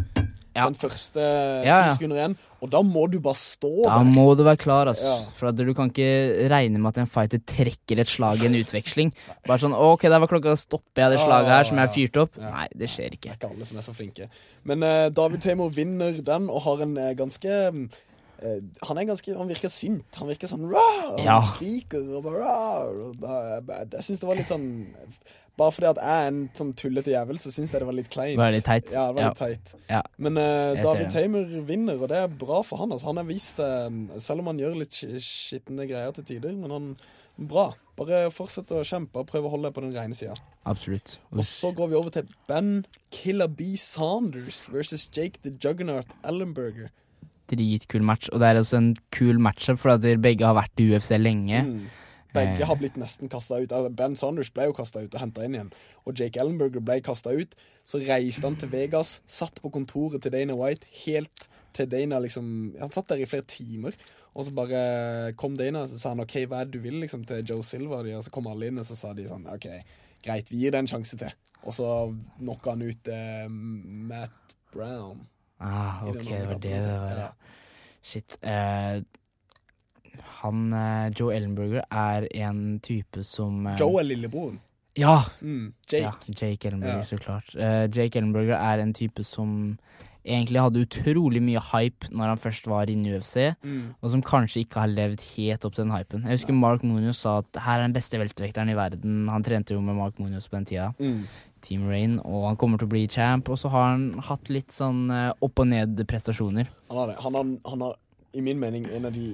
[0.58, 0.66] Ja.
[0.68, 1.94] Den første ti Ja, ja.
[1.94, 4.08] sekunder igjen, og da må du bare stå Da der.
[4.16, 5.14] må du være klar, altså.
[5.38, 9.12] For du kan ikke regne med at en fighter trekker et slag i en utveksling.
[9.46, 12.20] Bare sånn 'ok, der var klokka, stopper jeg det slaget her som jeg har fyrt
[12.24, 12.36] opp'?
[12.42, 13.30] Nei, det skjer ikke.
[13.30, 14.28] Det er ikke alle som er så flinke.
[14.64, 17.48] Men uh, David Tamer vinner den, og har en uh, ganske
[18.42, 20.04] eh, han ganske, han virker sint.
[20.16, 21.40] Han virker sånn og Ja.
[21.40, 24.94] Han skriker og bare da, jeg jeg syns det var litt sånn
[25.58, 28.08] Bare fordi at jeg er en sånn tullete jævel, så syns jeg det var litt
[28.14, 28.36] kleint.
[28.36, 28.90] Det var litt teit.
[28.94, 29.28] Ja, det var Ja.
[29.32, 29.72] litt teit.
[29.90, 30.02] Ja.
[30.22, 32.92] Men uh, David Tamer vinner, og det er bra for han.
[32.94, 33.08] Altså.
[33.10, 33.88] Han er vist uh,
[34.22, 36.88] Selv om han gjør litt sk- skitne greier til tider, men han
[37.38, 37.72] bra.
[37.98, 40.36] Bare fortsett å kjempe og prøve å holde deg på den rene sida.
[40.68, 41.16] Absolutt.
[41.34, 42.84] Og så går vi over til Ben
[43.14, 43.72] Killer B.
[43.78, 46.90] Saunders versus Jake the Juggernaut Ellenberger.
[47.48, 50.82] Dritkul match, og det er også en kul matchup, for at dere begge har vært
[50.82, 51.62] i UFC lenge.
[51.64, 51.86] Mm.
[52.34, 52.66] Begge Eh.
[52.66, 53.72] har blitt nesten kasta ut.
[53.72, 55.72] Altså, ben Sanders ble jo kasta ut og henta inn igjen.
[56.06, 57.54] Og Jake Ellenberger ble kasta ut.
[57.88, 62.74] Så reiste han til Vegas, satt på kontoret til Dana White helt til Dana liksom
[62.80, 63.92] Han satt der i flere timer.
[64.36, 67.00] Og så bare kom Dana og så sa han OK, hva er det du vil
[67.00, 68.02] liksom til Joe Silva?
[68.04, 69.66] Og så kom alle inn, og så sa de sånn OK,
[70.22, 71.32] greit, vi gir det en sjanse til.
[71.64, 71.88] Og så
[72.38, 75.24] knocka han ut eh, Matt Brown.
[75.58, 76.98] Ah, ok, det var det det altså.
[77.00, 77.18] var.
[77.18, 77.32] Ja.
[78.02, 78.36] Shit.
[78.42, 79.00] Eh,
[80.42, 84.58] han eh, Joe Ellenberger er en type som eh, Joe er lillebroren.
[84.98, 85.20] Ja!
[85.40, 86.02] Mm, Jake.
[86.02, 87.04] Ja, Jake Ellenberger, Ja.
[87.06, 87.54] så klart.
[87.54, 89.78] Eh, Jake Ellenberger er en type som
[90.28, 93.94] egentlig hadde utrolig mye hype når han først var inne i UFC, Mm.
[94.02, 96.22] og som kanskje ikke har levd helt opp til den hypen.
[96.26, 99.28] Jeg husker Mark Munoz sa at her er den beste veltevekteren i verden.
[99.28, 100.90] Han trente jo med Mark Munoz på den tida.
[100.98, 101.22] Mm.
[101.62, 103.48] Team Rain, og han kommer til å bli champ.
[103.48, 105.08] Og så har han hatt litt sånn
[105.42, 106.66] opp og ned-prestasjoner.
[106.90, 107.14] Han har.
[107.22, 107.94] Han har, han har
[108.34, 109.32] i min mening en av de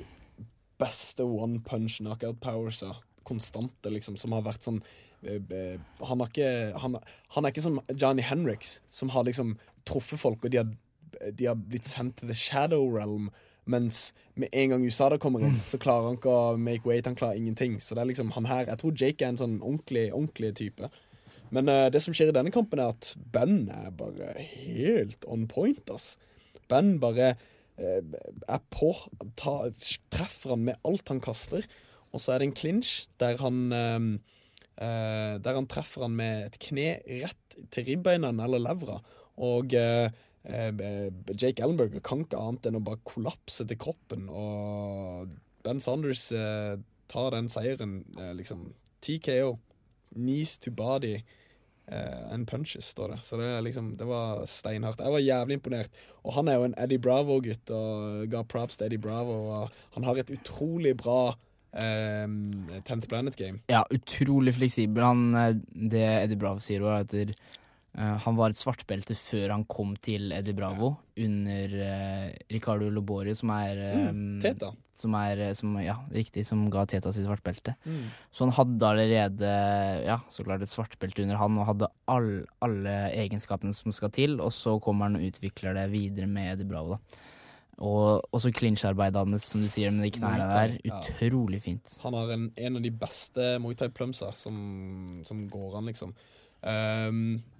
[0.81, 2.95] beste one punch knockout powersa
[3.25, 4.81] konstante, liksom, som har vært sånn
[5.25, 6.51] eh, eh, han, har ikke,
[6.83, 6.99] han,
[7.37, 9.57] han er ikke som Johnny Henriks, som har liksom
[9.89, 10.71] truffet folk, og de har,
[11.33, 13.31] de har blitt sendt til the shadow realm.
[13.65, 17.07] Mens med en gang USADA kommer inn, så klarer han ikke å make weight.
[17.09, 17.79] Han klarer ingenting.
[17.81, 20.91] Så det er liksom han her Jeg tror Jake er en sånn ordentlig, ordentlig type.
[21.55, 25.47] Men uh, det som skjer i denne kampen, er at Ben er bare helt on
[25.49, 26.19] point, ass.
[26.69, 27.35] Ben bare
[27.79, 28.93] er på,
[29.39, 29.57] ta,
[30.13, 31.67] treffer han med alt han kaster.
[32.15, 34.05] Og så er det en clinch der han eh,
[34.79, 39.01] eh, Der han treffer han med et kne rett til ribbeina eller levra.
[39.43, 40.07] Og eh,
[40.47, 44.29] eh, Jake Ellenberger kan ikke annet enn å bare kollapse til kroppen.
[44.31, 45.35] Og
[45.67, 46.77] Ben Saunders eh,
[47.11, 48.73] tar den seieren, eh, liksom.
[49.05, 49.57] TKO.
[50.15, 51.19] Knees to body
[51.89, 53.19] eh, and punches, står det.
[53.27, 55.01] Så det, liksom, det var steinhardt.
[55.01, 56.05] Jeg var jævlig imponert.
[56.25, 59.41] Og han er jo en Eddie Bravo-gutt, og ga props til Eddie Bravo.
[59.55, 61.35] Og han har et utrolig bra
[61.75, 63.59] Um, Tenth Planet Game.
[63.67, 65.03] Ja, utrolig fleksibel.
[65.03, 65.57] Han, eh,
[65.91, 67.15] det Eddie Bravo sier, er at
[67.95, 73.53] han var et svartbelte før han kom til Eddie Bravo, under uh, Ricardo Lobori, som
[73.55, 74.73] er mm, Teta.
[74.95, 77.77] Som er, eh, som, ja, riktig, som ga Teta sitt svartbelte.
[78.35, 79.53] Så han hadde allerede
[80.07, 82.29] ja, så klart et svartbelte under han, og hadde all,
[82.67, 86.71] alle egenskapene som skal til, og så kommer han og utvikler det videre med Eddie
[86.71, 87.23] Bravo, da.
[87.83, 90.77] Og også clinch-arbeidet hans, som du sier, med de knærne der.
[90.87, 91.01] Ja.
[91.03, 91.97] Utrolig fint.
[92.05, 94.55] Han har en, en av de beste Muay Thai plumser som,
[95.27, 96.15] som går an, liksom.
[96.63, 97.54] Um, eh,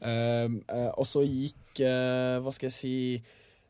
[0.00, 2.94] og så gikk eh, Hva skal jeg si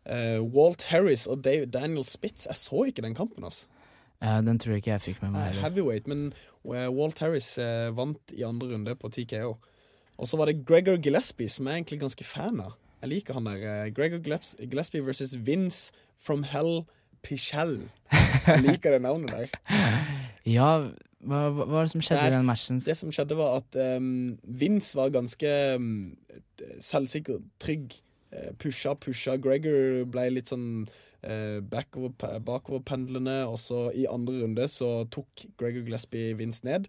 [0.06, 2.46] eh, Walt Harris og Dave, Daniel Spitz.
[2.46, 3.66] Jeg så ikke den kampen, altså.
[4.22, 5.40] Eh, den tror jeg ikke jeg fikk med meg.
[5.40, 5.62] Eh, heller.
[5.66, 6.26] heavyweight, men
[6.74, 9.56] eh, Walt Harris eh, vant i andre runde på TKO.
[10.20, 12.74] Og så var det Gregor Gillespie, som jeg er egentlig ganske fan av.
[13.00, 13.62] Jeg liker han der.
[13.64, 16.82] eh, Gregor Gillespie versus Vince from Hell
[17.24, 17.78] Pichel.
[18.46, 19.48] Jeg liker det navnet der.
[20.48, 20.88] Ja,
[21.26, 22.80] hva, hva var det som skjedde Det er- i den matchen?
[22.84, 26.16] Det som skjedde, var at um, Vince var ganske um,
[26.80, 27.94] selvsikker, trygg.
[28.30, 29.36] Uh, pusha, pusha.
[29.42, 30.86] Gregor ble litt sånn
[31.26, 32.14] uh, backover,
[32.46, 36.86] bakoverpendlende, og så i andre runde så tok Gregor Gillespie Vince ned,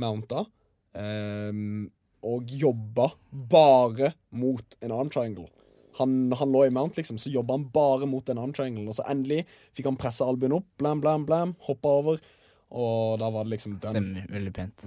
[0.00, 0.46] mounta,
[0.94, 1.90] um,
[2.24, 5.50] og jobba bare mot en arm triangle.
[5.98, 8.88] Han, han lå i mount, liksom, så jobba han bare mot en arm triangle.
[8.88, 9.44] Og så endelig
[9.76, 12.22] fikk han pressa albuen opp, blam, blam, blam, hoppa over,
[12.70, 13.96] og da var det liksom den.
[13.96, 14.86] Stemmer veldig pent.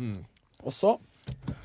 [0.63, 0.97] Og så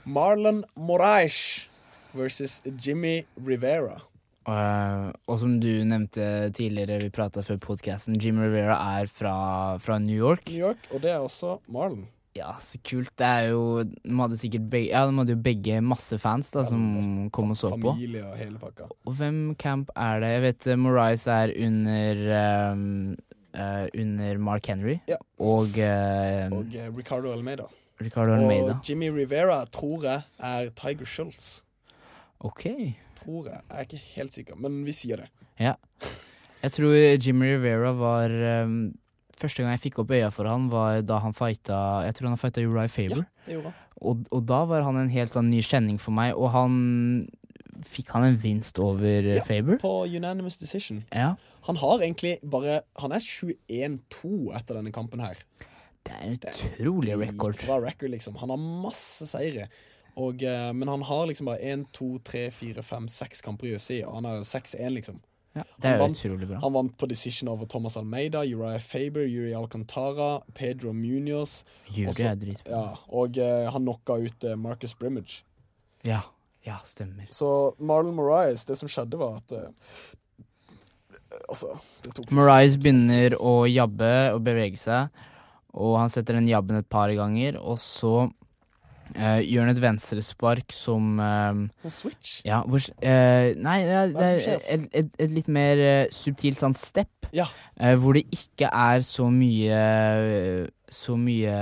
[0.04, 1.68] Marlon Moraes
[2.12, 4.00] versus Jimmy Rivera.
[4.42, 9.34] Eh, og som du nevnte tidligere, vi prata før podkasten, Jimmy Rivera er fra,
[9.82, 10.48] fra New York.
[10.50, 12.08] New York, og det er også Marlon.
[12.32, 13.10] Ja, så kult.
[13.20, 16.62] Det er jo De hadde sikkert begge Ja, de hadde jo begge masse fans da
[16.64, 17.92] som kom og så på.
[17.92, 18.88] Familie og hele pakka.
[19.04, 20.30] Og hvem camp er det?
[20.32, 22.22] Jeg vet Moraes Morais er under
[22.72, 22.86] um,
[23.54, 25.16] eh, Under Mark Henry Ja.
[25.38, 27.68] og, uh, Og uh, Ricardo Almeida.
[28.00, 28.76] Ricardo Almeida.
[28.78, 31.62] Og Jimmy Rivera tror jeg er Tiger Schultz.
[32.40, 32.64] Ok.
[33.22, 33.60] Tror jeg.
[33.70, 35.28] Jeg er ikke helt sikker, men vi sier det.
[35.60, 35.74] Ja.
[36.62, 38.32] Jeg tror Jimmy Rivera var
[38.64, 38.92] um,
[39.38, 42.36] Første gang jeg fikk opp øya for han, var da han fighta Jeg tror han
[42.36, 43.24] har fighta Uri Faber.
[43.46, 43.78] Det gjorde han.
[44.02, 46.76] Og, og da var han en helt sånn ny kjenning for meg, og han
[47.88, 49.44] Fikk han en vinst over eh, Ja.
[49.46, 49.78] Faber?
[49.80, 51.04] På unanimous decision.
[51.12, 51.34] Ja.
[51.66, 55.36] Han har egentlig bare Han er 21-2 etter denne kampen her.
[56.02, 57.58] Det er en utrolig record.
[57.66, 58.36] Bra record, liksom.
[58.36, 59.68] Han har masse seire.
[60.16, 63.76] Og, eh, men han har liksom bare 1, 2, 3, 4, 5, 6 kamper i
[63.76, 65.20] UFC, og han har 6-1, liksom.
[65.54, 66.58] Ja, det er Han vant- bra.
[66.60, 71.64] Han vant på decision over Thomas Almeida, Uriah Faber, Yuri Alcantara, Pedro Munoz.
[71.88, 72.56] Også- er.
[72.66, 75.42] Ja, og uh, han knocka ut Marcus Brimage.
[76.04, 76.20] Ja.
[76.66, 77.26] Ja, stemmer.
[77.34, 79.70] Så Marlon Morais, det som skjedde, var at eh,
[81.48, 81.72] Altså,
[82.04, 85.08] det tok Morais begynner å jabbe og bevege seg,
[85.72, 88.28] og han setter den jabben et par ganger, og så
[89.12, 92.38] Uh, gjør han et venstrespark som uh, Som switch.
[92.48, 95.82] Ja, hvor uh, Nei, det er, det er et, et, et litt mer
[96.14, 97.44] subtilt sånn step, Ja.
[98.00, 99.82] hvor det ikke er så mye
[100.92, 101.52] Så mye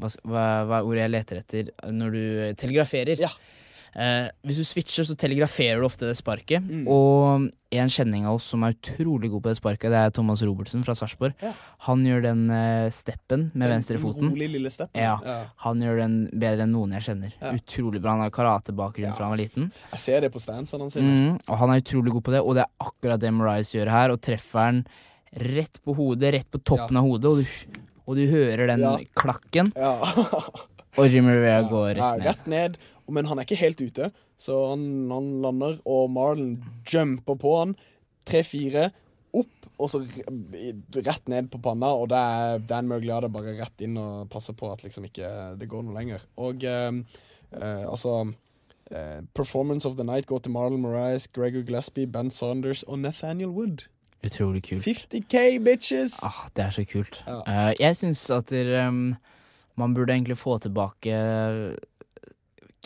[0.00, 0.46] hva, hva
[0.78, 2.24] er ordet jeg leter etter når du
[2.62, 3.20] telegraferer?
[3.20, 3.34] Ja.
[3.98, 6.62] Eh, hvis du switcher, så telegraferer du ofte det sparket.
[6.62, 6.84] Mm.
[6.86, 10.44] Og en kjenning av oss som er utrolig god på det sparket, det er Thomas
[10.46, 11.34] Robertsen fra Sarpsborg.
[11.42, 11.50] Ja.
[11.88, 14.30] Han gjør den eh, steppen med Den venstrefoten.
[14.30, 15.02] Rolig lille steppen.
[15.02, 15.16] Ja.
[15.26, 15.36] Ja.
[15.66, 17.34] Han gjør den bedre enn noen jeg kjenner.
[17.42, 17.50] Ja.
[17.58, 18.14] Utrolig bra.
[18.14, 19.16] Han har karatebakgrunn Ja.
[19.18, 19.68] fra han var liten.
[19.96, 20.96] Jeg ser det på stansene hans.
[20.96, 23.90] Mm, og han er utrolig god på det, og det er akkurat det Morais gjør
[23.96, 24.14] her.
[24.14, 24.84] Og treffer han
[25.34, 28.86] rett på hodet, rett på toppen av hodet, og du, og du hører den
[29.18, 29.74] klakken.
[29.76, 29.98] Ja.
[30.98, 32.24] Og Jimmy Rivera går rett ned.
[32.26, 32.78] rett ned.
[33.08, 34.82] Men han er ikke helt ute, så han,
[35.12, 37.76] han lander, og Marlon jumper på han.
[38.28, 38.90] Tre-fire
[39.36, 41.92] opp, og så rett ned på panna.
[41.96, 45.30] Og det er Dan Murgliade bare rett inn og passer på at liksom ikke
[45.60, 46.24] det går noe lenger.
[46.40, 46.90] Og eh,
[47.56, 48.18] eh, altså
[48.90, 53.54] eh, Performance of the night går til Marlon Morais, Gregor Gillespie, Ben Saunders og Nathaniel
[53.54, 53.86] Wood.
[54.24, 54.82] Utrolig kult.
[54.82, 56.18] 50K, bitches!
[56.26, 57.20] Ah, det er så kult.
[57.26, 57.42] Ja.
[57.46, 59.14] Uh, jeg syns at der, um,
[59.78, 61.14] man burde egentlig få tilbake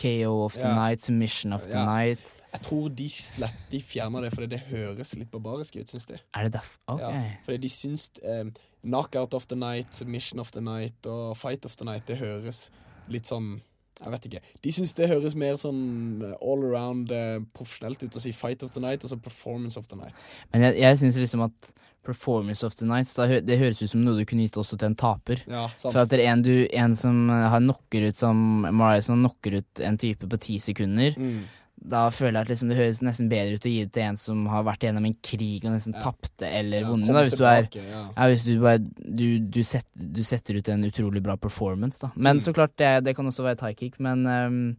[0.01, 0.73] KO of the Ja.
[0.89, 1.85] night, submission of the Ja.
[1.85, 2.19] night.
[2.53, 6.19] Jeg tror de slett de fjerner det fordi det høres litt barbarisk ut, syns de.
[6.35, 6.77] Er det derfor?
[6.87, 6.99] Ok.
[6.99, 8.43] Ja, fordi de syns eh,
[8.83, 12.69] Knockout of the night, submission of the night og fight of the night, det høres
[13.07, 13.61] litt sånn
[14.03, 14.39] Jeg vet ikke.
[14.63, 18.61] De syns det høres mer sånn eh, all around eh, profesjonelt ut å si fight
[18.63, 20.13] of the night og så performance of the night.
[20.51, 21.71] Men jeg, jeg syns liksom at
[22.03, 24.89] performance of the nights, da, det høres ut som noe du kunne gitt også til
[24.91, 25.41] en taper.
[25.47, 25.67] Ja.
[25.79, 28.37] For at det er en, du, en som eh, har knocker ut som
[28.69, 31.43] Mariah som knocker ut en type på ti sekunder, Mm.
[31.83, 34.15] da føler jeg at liksom det høres nesten bedre ut å gi det til en
[34.19, 36.03] som har vært gjennom en krig og nesten Ja.
[36.05, 37.09] tapte eller Ja, vunnet.
[37.27, 38.03] Hvis du er ja.
[38.29, 42.11] hvis du bare du, du, set, du setter ut en utrolig bra performance, da.
[42.15, 42.43] Men Mm.
[42.45, 44.77] så klart, det, det kan også være et high kick, men um,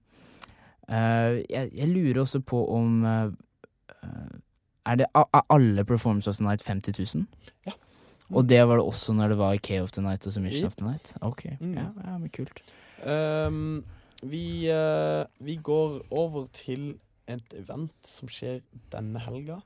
[0.89, 3.31] uh, jeg, jeg lurer også på om uh,
[4.87, 7.27] Er det er alle Performance of the Night 50 000?
[7.67, 7.73] Ja.
[8.33, 10.67] Og det var det også når det var K of the Night og Submission Yep.
[10.67, 11.15] of the Night?
[11.21, 11.75] Ok, Mm.
[11.75, 12.63] ja, ja, men kult.
[13.07, 13.85] Um,
[14.23, 18.61] vi, uh, vi går over til et event som skjer
[18.93, 19.59] denne helga,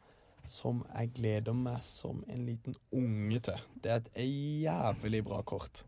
[0.47, 3.59] som jeg gleder meg som en liten unge til.
[3.85, 4.09] Det er et
[4.62, 5.85] jævlig bra kort.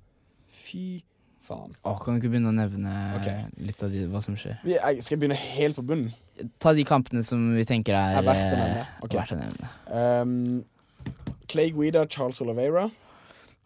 [0.51, 1.03] Fy
[1.43, 1.75] faen.
[1.83, 3.47] Å, kan du ikke begynne å nevne okay.
[3.57, 4.59] litt av de, hva som skjer?
[4.67, 6.13] Vi, jeg skal begynne helt på bunnen.
[6.63, 8.87] Ta de kampene som vi tenker er, Er verdt å eh, nevne.
[9.05, 9.19] Okay.
[9.21, 9.73] verdt å nevne.
[9.91, 12.89] Um, Clay Guida, Charles Oliveira.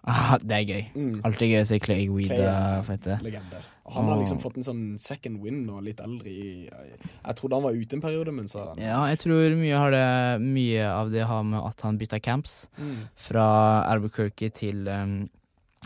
[0.05, 0.83] Ah, det er gøy.
[0.97, 1.15] Mm.
[1.25, 3.21] Alltid gøy å se Clay Clay er fighte.
[3.25, 3.63] legende.
[3.93, 7.67] Han har liksom fått en sånn second win og litt eldre i Jeg trodde han
[7.67, 10.07] var ute en periode, men så Ja, jeg tror mye, har det,
[10.41, 12.97] mye av det har med at han bytta camps mm.
[13.27, 13.47] fra
[13.93, 15.27] Albuquerque til um,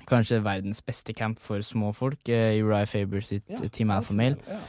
[0.07, 4.15] kanskje verdens beste camp for små folk, uh, Uriah Faber sitt Ja, eh, Team Alpha
[4.15, 4.39] Male.
[4.47, 4.63] Ja.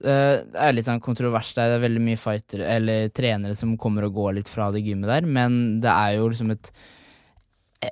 [0.00, 3.76] Eh, det er litt sånn kontrovers der, det er veldig mye fightere, eller trenere som
[3.80, 6.72] kommer og går litt fra det gymmet der, men det er jo liksom et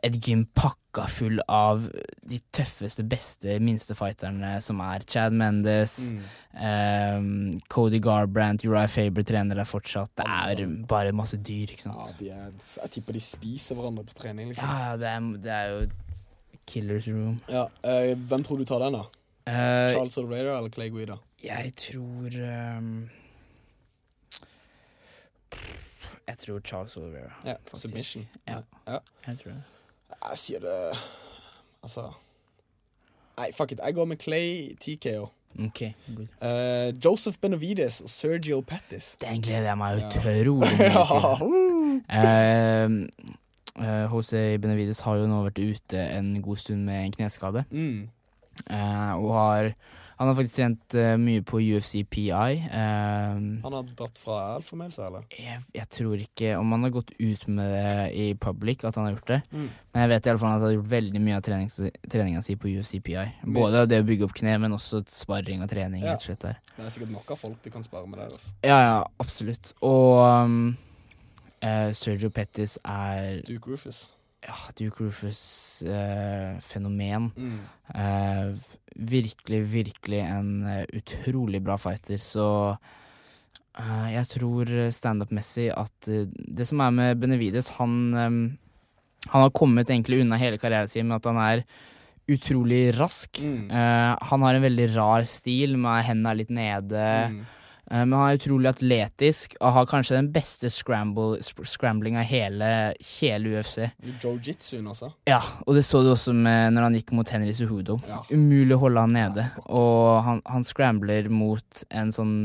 [0.01, 1.89] et gym pakka full av
[2.29, 6.23] de tøffeste, beste, minste fighterne som er Chad Mendes, Mm.
[6.53, 10.11] Um, Cody Garbrandt, Uriah Faber trener der fortsatt.
[10.17, 12.19] Det er bare masse dyr, ikke ja, sant.
[12.19, 12.51] de er,
[12.83, 14.69] jeg tipper de spiser hverandre på trening, liksom.
[14.69, 17.39] Ja, ja, det er, det er jo killers room.
[17.49, 19.07] Ja, eh, hvem tror du tar den, da?
[19.47, 21.16] Eh, Charles O'Reader eller Clay Guida?
[21.43, 22.30] jeg tror
[22.78, 23.11] um,
[26.28, 27.32] Jeg tror Charles O'Reader.
[27.45, 27.82] Ja, faktisk.
[27.82, 28.28] submission.
[28.49, 28.59] Ja.
[28.86, 28.99] ja.
[29.26, 29.62] Jeg tror det.
[30.30, 30.99] Jeg sier det
[31.82, 32.12] Altså
[33.38, 33.80] Nei, fuck it.
[33.84, 35.26] Jeg går med Clay TKO.
[35.66, 35.93] Okay.
[36.43, 39.16] Eh, Joseph Benavides og Sergio Pettis.
[39.20, 40.09] Den gleder jeg meg Ja.
[40.09, 41.36] utrolig mye Ja.
[41.38, 43.09] til.
[43.82, 47.64] Eh, eh, Jose Benavides har jo nå vært ute en god stund med en kneskade.
[47.70, 48.09] Mm.
[48.67, 49.75] Eh, og har
[50.21, 52.29] Han har faktisk trent uh, mye på UFC PI.
[52.31, 55.25] Uh, Han har dratt fra alfamel, seg, eller?
[55.35, 59.09] jeg, jeg tror ikke om han har gått ut med det i public at han
[59.09, 59.41] har gjort det.
[59.51, 59.67] Mm.
[59.73, 62.45] Men jeg vet i alle fall at han har gjort veldig mye av trenings, treninga
[62.47, 63.27] si på UFC PI.
[63.59, 66.07] Både det å bygge opp kne, men også sparring og trening.
[66.07, 66.15] Ja.
[66.23, 66.47] slett.
[66.47, 68.31] Det er sikkert nok av folk du kan spare med der.
[68.31, 68.55] Altså.
[68.63, 69.75] Ja, ja, absolutt.
[69.83, 70.77] Og um,
[71.65, 74.13] uh, Sergio Pettis er Duke Rufus.
[74.43, 77.30] Ja, Duke Rufus eh, fenomen.
[77.36, 77.61] Mm.
[77.95, 78.55] Eh,
[78.97, 82.49] virkelig, virkelig en eh, utrolig bra fighter, så
[83.78, 88.30] eh, jeg tror standup-messig at eh, Det som er med Benevides, han eh,
[89.30, 91.66] Han har kommet egentlig unna hele karrieren sin med at han er
[92.32, 93.38] utrolig rask.
[93.38, 93.70] Mm.
[93.70, 97.05] Eh, han har en veldig rar stil med hendene litt nede.
[97.30, 97.43] Mm.
[97.93, 102.68] Eh, Men han er utrolig atletisk og har kanskje den beste scramblinga i hele,
[103.20, 103.88] hele UFC.
[104.22, 105.11] Jiu-jitsuen også.
[105.28, 107.99] Ja, og det så du også med når han gikk mot Henry Suhudo.
[108.09, 108.22] Ja.
[108.32, 109.49] Umulig å holde han nede.
[109.68, 112.36] Og han, han scrambler mot en sånn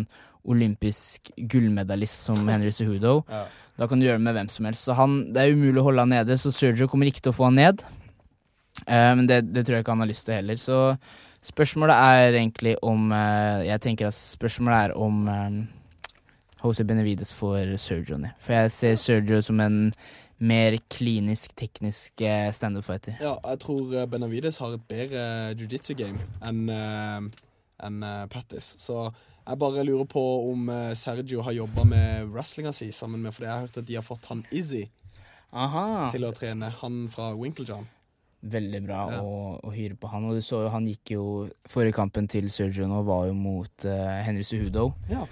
[0.47, 3.21] olympisk gullmedalist som Henry Suhudo.
[3.31, 3.45] Ja.
[3.77, 4.87] Da kan du gjøre det med hvem som helst.
[4.87, 7.37] Så han, det er umulig å holde han nede, så Sergio kommer ikke til å
[7.37, 7.83] få han ned.
[8.87, 10.57] Men men det, det tror jeg ikke han har lyst til heller.
[10.61, 10.77] Så
[11.43, 15.57] spørsmålet er egentlig om eh, Jeg tenker at spørsmålet er om eh,
[16.63, 18.33] Jose Benavides får Sergio ned.
[18.39, 19.91] For jeg ser Sergio som en
[20.39, 23.17] mer klinisk, teknisk eh, standup-fighter.
[23.21, 25.23] ja, jeg tror Benavides har et bedre
[25.57, 28.75] jiu-jitsu-game enn eh, Pattis.
[28.81, 29.09] Så
[29.47, 30.21] jeg bare lurer på
[30.51, 33.95] om Sergio har jobba med wrestlinga si sammen med For jeg har hørt at de
[33.95, 34.89] har fått han Izzy
[35.53, 36.09] Aha.
[36.11, 36.67] til å trene.
[36.81, 37.87] Han fra Winklejohn.
[38.47, 39.19] Veldig bra Ja.
[39.21, 40.25] å, å hyre på han.
[40.29, 41.23] Og du så jo, han gikk jo
[41.67, 44.91] Forrige kampen til Sergio nå var jo mot uh, Henry Suhudo.
[45.11, 45.25] Ja.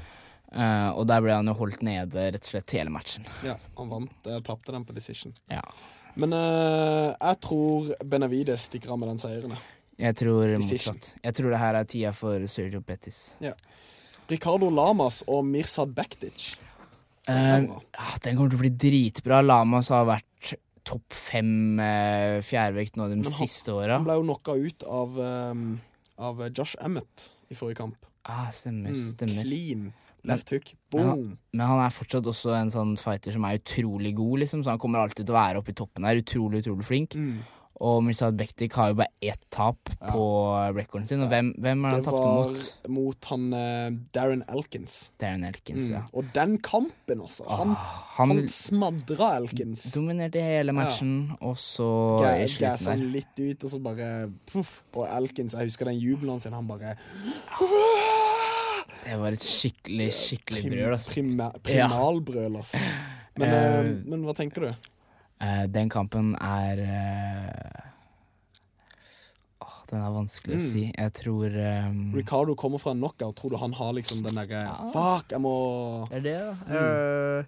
[0.56, 3.26] Uh, og der ble han jo holdt nede rett og slett hele matchen.
[3.44, 4.12] ja, han vant.
[4.24, 5.34] Jeg tapte den på decision.
[5.52, 5.64] Ja.
[6.16, 9.56] Men uh, jeg tror Benavides stikker av med den seieren.
[10.00, 10.16] jeg.
[10.16, 10.96] Tror Decision.
[10.96, 11.16] motsatt.
[11.24, 13.34] Jeg tror det her er tida for Sergio Pettis.
[13.44, 13.52] Ja.
[14.32, 16.56] Ricardo Lamas og Mirsad Bektic.
[17.28, 19.40] Den Eh, ja, den kommer til å bli dritbra.
[19.42, 20.52] Lamas har vært
[20.86, 23.98] topp fem eh, fjærvekt nå de han- siste åra.
[23.98, 25.82] Han ble jo knocka ut av, um,
[26.18, 28.06] av Josh Emmett i forrige kamp.
[28.26, 29.44] Ah, stemmer, Mm, stemmer.
[29.44, 29.94] Clean.
[30.26, 30.72] Left hook.
[30.90, 31.38] Boom.
[31.54, 34.64] Men han er fortsatt også en sånn fighter som er utrolig god, liksom.
[34.64, 36.16] Så han kommer alltid til å være oppe i toppen her.
[36.18, 37.10] Utrolig, utrolig flink.
[37.14, 37.44] Mm.
[37.84, 40.12] Og Mirzad Bektik har jo bare ett tap Ja.
[40.14, 40.22] på
[40.78, 41.22] recorden sin.
[41.22, 42.90] Og hvem, hvem er det han Det tapte var mot?
[42.96, 45.12] mot han eh, Darren Elkins.
[45.20, 45.92] Darren Elkins, Mm.
[45.92, 46.02] ja.
[46.14, 47.44] Og den kampen, altså.
[47.50, 47.76] Han,
[48.16, 49.92] Han, han smadra Elkins.
[49.94, 51.90] dominerte hele matchen, og så
[52.40, 54.82] i slutten han litt ut, og så bare puff.
[54.96, 56.96] Og Elkins, jeg husker den jubelen hans, han bare
[59.06, 61.12] Det var et skikkelig, skikkelig brøl, altså.
[61.14, 62.80] Prim, primalbrøl, altså.
[63.38, 64.92] Men, eh, men hva tenker du?
[65.42, 67.82] Eh, den kampen er eh,
[69.66, 70.66] åh, Den er vanskelig å Mm.
[70.72, 70.84] si.
[70.96, 71.56] Jeg tror
[71.90, 73.36] um, Ricardo kommer fra en knockout.
[73.36, 74.64] Tror du han har liksom den derre
[74.94, 76.56] Fuck, jeg må Det er det, da.
[76.66, 76.76] Mm.
[76.76, 77.46] Uh,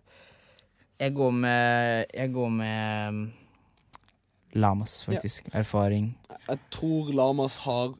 [1.00, 3.34] jeg går med Jeg går med um,
[4.58, 5.50] Lamas, faktisk.
[5.54, 6.16] Erfaring.
[6.50, 7.92] Jeg tror Lamas har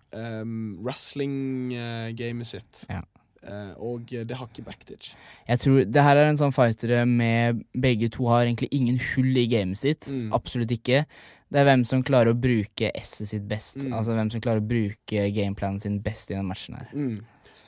[0.42, 2.86] um, wrestling-gamet sitt.
[2.90, 3.02] Ja.
[3.48, 5.14] Eh, og det har ikke backditch.
[5.48, 9.38] Jeg tror Det her er en sånn fightere med Begge to har egentlig ingen hull
[9.38, 10.10] i gamet sitt.
[10.12, 10.34] Mm.
[10.36, 11.06] Absolutt ikke.
[11.48, 13.80] Det er hvem som klarer å bruke S-et sitt best.
[13.80, 13.93] Mm.
[13.95, 16.91] Altså hvem som klarer å bruke gameplanen sin best i den matchen her.
[16.91, 17.22] Mm.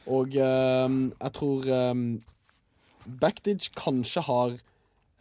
[0.10, 2.04] Og ehm, jeg tror um,
[3.22, 4.56] Backditch kanskje har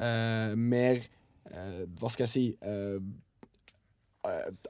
[0.00, 2.44] eh, mer eh, Hva skal jeg si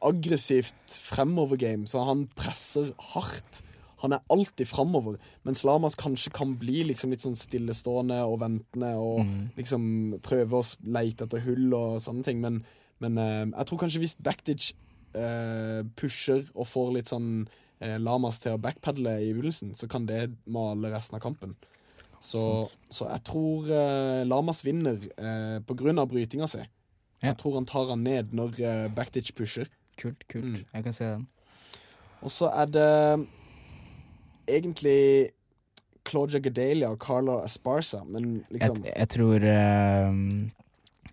[0.05, 3.63] Aggressivt fremover-game, så han presser hardt.
[4.03, 8.93] Han er alltid framover, mens Lamas kanskje kan bli liksom litt sånn stillestående og ventende
[8.97, 9.51] og Mm.
[9.57, 12.41] liksom prøve å leite etter hull og sånne ting.
[12.41, 12.65] Men,
[13.01, 14.73] men eh, jeg tror kanskje hvis Backditch
[15.15, 17.49] eh, pusher og får litt sånn
[17.81, 21.57] eh, Lamas til å backpedale i begynnelsen, så kan det male resten av kampen.
[22.21, 26.59] Så, så jeg tror eh, Lamas vinner eh, på grunn av brytinga si.
[27.23, 27.33] Ja.
[27.33, 29.67] Jeg tror han tar han ned når uh, Backditch pusher.
[29.99, 30.45] Kult, kult.
[30.45, 30.65] Mm.
[30.75, 31.25] Jeg kan se den.
[32.23, 33.27] Og så er det
[34.49, 35.31] egentlig
[36.09, 40.23] Claudia Gadelia og Carla Esparza, men liksom Jeg, jeg tror ehm,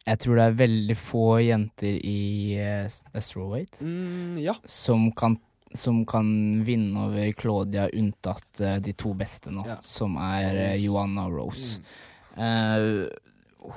[0.05, 2.19] Jeg tror det er veldig få jenter i
[2.61, 4.53] uh, strawweight mm, Ja.
[4.69, 5.35] som kan,
[5.75, 6.27] som kan
[6.67, 9.79] vinne over Claudia, unntatt uh, de to beste nå, Ja.
[9.83, 11.79] som er uh, Joanna Rose.
[11.81, 12.03] Mm.
[12.35, 13.07] Eh,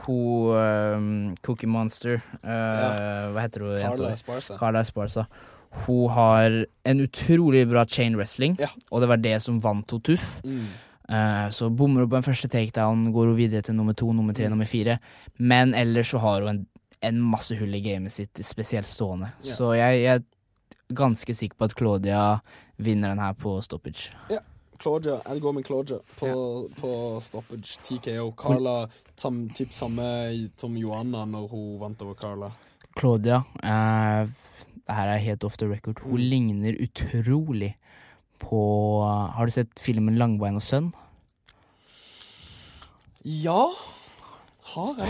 [0.04, 3.28] hun Cookie Monster ja.
[3.32, 3.76] Hva heter hun?
[3.80, 4.10] Carla?
[4.12, 4.56] Esparza.
[4.60, 5.24] Carla Esparza.
[5.86, 8.68] Hun har en utrolig bra chain wrestling, Ja.
[8.90, 10.40] og det var det som vant henne tuff.
[10.44, 10.66] Mm.
[11.10, 14.32] Uh, så bommer hun på en første takedown, går hun videre til nummer to, nummer
[14.34, 14.50] tre, Mm.
[14.50, 14.98] nummer fire.
[15.38, 16.66] Men ellers så har hun en,
[17.02, 19.32] en masse hull i gamet sitt, spesielt stående.
[19.44, 19.54] Ja.
[19.54, 22.40] Så jeg, jeg er ganske sikker på at Claudia
[22.78, 24.10] vinner den her på stoppage.
[24.30, 24.38] Ja.
[24.78, 27.78] Claudia, jeg går med Claudia på, på stoppage.
[27.82, 28.32] TKO.
[28.38, 30.04] Carla sam, typ samme
[30.56, 32.50] som Joanna når hun vant over Carla.
[32.96, 34.28] Claudia, eh,
[34.88, 36.28] det her er helt off the record, hun Mm.
[36.30, 37.74] ligner utrolig
[38.40, 38.60] på
[39.34, 40.92] Har du sett filmen 'Langbein og sønn'?
[43.24, 43.66] Ja,
[44.74, 45.08] har jeg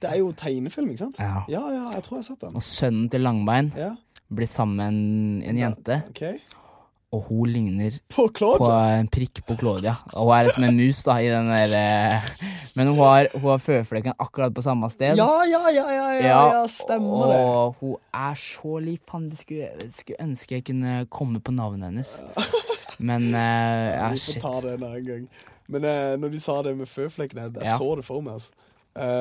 [0.00, 0.10] det?
[0.10, 1.18] Er jo tegnefilm, ikke sant?
[1.20, 1.42] Ja.
[1.48, 2.54] Ja, ja, jeg tror jeg har sett den.
[2.56, 3.90] Og sønnen til Langbein Ja,
[4.32, 6.22] blir sammen med en, en jente, ok.
[7.12, 9.96] Og hun ligner På på en prikk på Claudia.
[10.12, 12.28] Og hun er liksom en mus, da, i den der eh,
[12.76, 15.16] Men hun har, hun har føflekken akkurat på samme sted.
[15.18, 17.40] Ja, ja, ja, ja, ja, ja, stemmer det.
[17.40, 22.14] Og hun er så lik Faen, skulle, skulle ønske jeg kunne komme på navnet hennes.
[22.98, 24.42] Men uh, ja, Vi får shit.
[24.42, 25.28] ta det en annen gang.
[25.68, 27.76] Men uh, når du sa det med føflekkene, jeg Ja.
[27.76, 28.38] så det for meg.
[28.38, 28.54] Altså.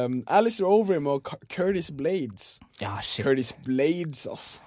[0.05, 2.59] Um, Alistair Overeem og Curtis Blades.
[2.81, 3.25] Ja, shit.
[3.25, 4.61] Curtis Blades, ass.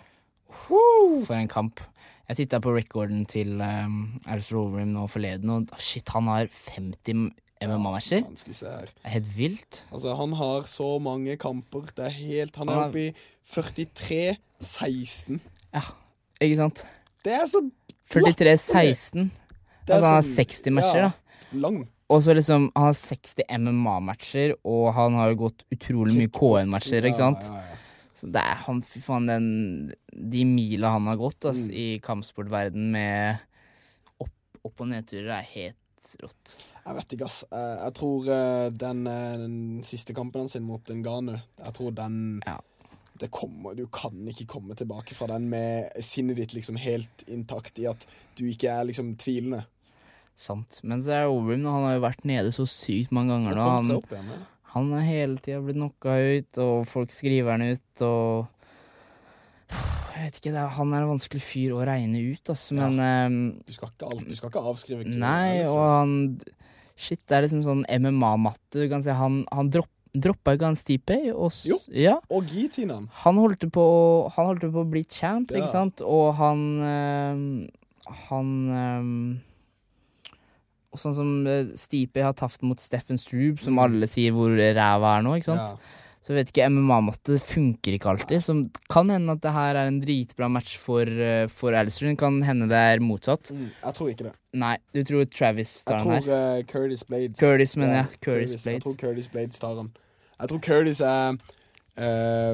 [0.51, 1.81] For en kamp.
[2.29, 7.33] Jeg titta på recorden til um, Alice Roverim nå forleden, og shit, han har 50
[7.62, 8.23] MMA-matcher.
[8.25, 8.87] Her.
[8.87, 9.83] Det er helt vilt.
[9.93, 11.91] Altså, han har så mange kamper.
[11.97, 13.12] Det er helt Han er Han oppe i
[13.53, 15.41] 43-16.
[15.75, 15.83] Ja,
[16.43, 16.85] ikke sant?
[17.25, 17.62] Det er så
[18.12, 19.31] 43-16.
[19.87, 21.59] Det er Altså, han har sånn- 60 matcher, ja, da.
[21.59, 21.89] Lang.
[22.12, 27.05] Og så liksom, han har 60 MMA-matcher, og han har jo gått utrolig mye KN-matcher,
[27.09, 27.47] ikke sant?
[27.49, 27.72] Ja, ja, ja.
[28.23, 29.47] Så det er han, fy faen, den
[30.14, 31.75] De mila han har gått ass, Mm.
[31.75, 33.41] i kampsportverden med
[34.23, 34.31] opp,
[34.64, 36.53] opp- og nedturer, er helt rått.
[36.87, 37.41] Jeg vet ikke, ass.
[37.51, 42.41] Eh, Jeg tror eh, den, eh, den siste kampen hans mot Nganu Jeg tror den
[42.47, 42.59] Ja.
[43.18, 47.79] det kommer, Du kan ikke komme tilbake fra den med sinnet ditt liksom helt intakt
[47.79, 48.07] i at
[48.37, 49.64] du ikke er liksom tvilende.
[50.37, 50.81] Sant.
[50.83, 53.70] Men så er Overeem, han har jo vært nede så sykt mange ganger Han nå.
[53.70, 54.31] Han, seg opp igjen.
[54.31, 54.47] Ja.
[54.73, 58.49] Han er hele tida blitt knocka ut, og folk skriver han ut, og
[60.12, 62.99] Jeg vet ikke, det er, han er en vanskelig fyr å regne ut, altså, men
[63.01, 66.12] ehm, Du, skal ikke alt, du skal ikke avskrive Kevin Nei, og han
[67.03, 68.77] Shit, det er liksom sånn MMA-matte.
[68.77, 71.79] Du kan si han, han dropp, droppa ikke han Stipe, og Jo.
[71.97, 72.18] Ja.
[72.29, 73.09] Og guillotinen.
[73.25, 73.87] Han holdt på,
[74.37, 75.62] han holdt på å bli champ, Ja.
[75.64, 76.05] ikke sant?
[76.05, 77.47] Og han ehm,
[78.29, 79.16] Han ehm,
[80.93, 85.16] og Sånn som eh, Stipe har tapt mot Steffen Stroob, som alle sier hvor ræva
[85.18, 85.72] er nå, ikke sant?
[85.72, 85.99] Ja.
[86.22, 88.45] Så vet ikke, MMA-matte funker ikke alltid.
[88.45, 88.55] Så
[88.93, 92.12] kan hende at det her er en dritbra match for, uh, for Alistair.
[92.14, 93.51] Kan hende det er motsatt.
[93.51, 94.34] Mm, jeg tror ikke det.
[94.62, 96.20] Nei, du tror Travis tar den her?
[96.20, 98.20] Jeg tror uh, Curtis Blades Curtis, mener Ja, jeg.
[98.22, 98.84] Curtis Jeg Blades.
[98.84, 99.90] tror Curtis Blades tar den.
[100.38, 101.34] Jeg tror Curtis er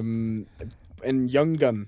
[0.00, 0.46] um,
[1.04, 1.84] en young gun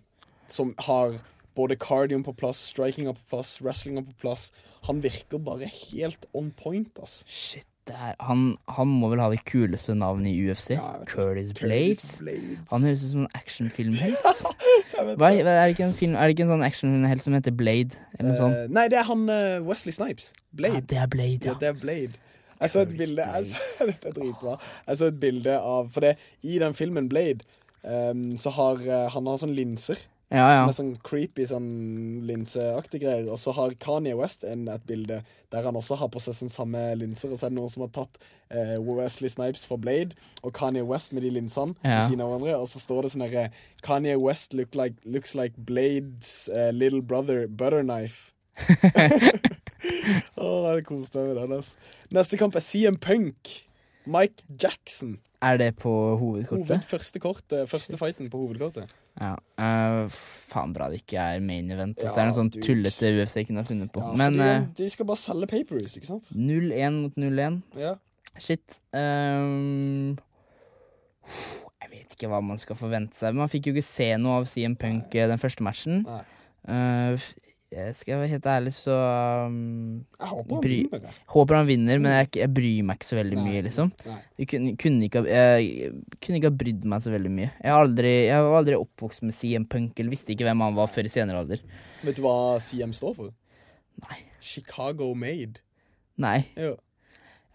[0.52, 1.16] som har
[1.56, 4.50] både cardioen på plass, strikinga på plass, wrestlinga på plass.
[4.88, 7.20] Han virker bare helt on point, ass.
[7.28, 10.72] Shit, det han, han må vel ha det kuleste navnet i UFC?
[10.76, 11.00] Ja.
[11.08, 12.10] Curtis Curtis Blades.
[12.22, 12.70] Blades.
[12.72, 14.16] Han høres ut som en actionfilmhelt.
[15.00, 17.96] Er, det ikke en film, er det ikke en sånn actionfilmhelt som heter Blade?
[18.20, 18.52] Sånt?
[18.52, 20.34] Eh, nei, det er han uh, Wesley Snipes.
[20.52, 20.82] Blade.
[20.82, 21.56] Ja, det er Blade, Ja, ja.
[21.62, 22.20] det er Blade.
[22.60, 24.58] Jeg så et bilde jeg så, Dette er dritbra.
[24.86, 26.14] Jeg så et bilde av For det,
[26.44, 27.46] i den filmen Blade
[27.80, 30.02] um, så har uh, han har sånne linser.
[30.30, 31.70] Ja, Som er sånn creepy sånn
[32.28, 33.26] linseaktig greier.
[33.34, 35.16] Og så har Kanye West en, et bilde
[35.50, 37.32] der han også har på seg sånn samme linser.
[37.34, 38.20] Og så er det noen som har tatt
[38.54, 40.14] eh, Wesley Snipes fra Blade
[40.46, 41.96] og Kanye West med de linsene Ja.
[42.04, 42.60] ved siden av hverandre.
[42.62, 43.48] Og så står det sånn herre
[43.82, 48.30] Kanye West look like, looks like Blades uh, little brother butter knife.
[50.40, 51.56] Åh, jeg koste meg med den.
[51.58, 51.90] Altså.
[52.14, 53.50] Neste kamp er CM Punk.
[54.10, 55.18] Mike Jackson.
[55.44, 56.66] Er det på hovedkortet?
[56.68, 58.90] Hoved, første, kort, eh, første fighten på hovedkortet.
[59.20, 59.34] Ja.
[59.60, 60.06] Uh,
[60.50, 61.98] faen bra det ikke er main event.
[61.98, 64.00] Hvis Ja, det er noe sånn tullete UFC kunne ha funnet på.
[64.00, 66.30] Ja, Men fordi, eh, de skal bare selge papers, ikke sant?
[66.32, 67.60] 0-1 mot 0-1.
[67.76, 67.94] Ja.
[68.40, 68.80] Shit.
[68.96, 70.16] Um,
[71.82, 73.36] jeg vet ikke hva man skal forvente seg.
[73.36, 75.28] Man fikk jo ikke se noe av CM Punk Nei.
[75.34, 76.02] den første matchen.
[76.08, 77.16] Nei.
[77.70, 78.94] Jeg skal være helt ærlig, så
[79.46, 81.04] um, Jeg håper han Bry- vinner.
[81.06, 81.12] jeg.
[81.30, 83.44] Håper han vinner, men jeg, jeg bryr meg ikke så veldig Nei.
[83.46, 83.92] mye, liksom.
[84.40, 87.50] Jeg kunne, kunne, ikke, jeg kunne ikke ha brydd meg så veldig mye.
[87.62, 90.90] Jeg, aldri, jeg var aldri oppvokst med CM Punk, eller visste ikke hvem han var
[90.90, 91.62] før i senere alder.
[92.02, 93.30] Vet du hva CM står for?
[94.08, 94.18] Nei.
[94.42, 95.62] Chicago Made.
[96.18, 96.40] Nei.
[96.58, 96.74] Jo.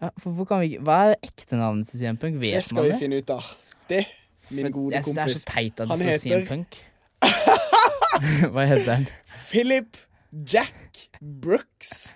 [0.00, 2.40] Ja, for, for kan vi, ikke- hva er ekte navnet til CM Punk?
[2.40, 3.52] Vet man Det Det skal vi finne ut av.
[3.92, 4.02] Det,
[4.48, 6.80] min For gode synes Det er så teit at det står CM Punk.
[8.52, 9.06] hva heter han?
[9.48, 9.96] Philip
[10.46, 12.14] Jack Brooks.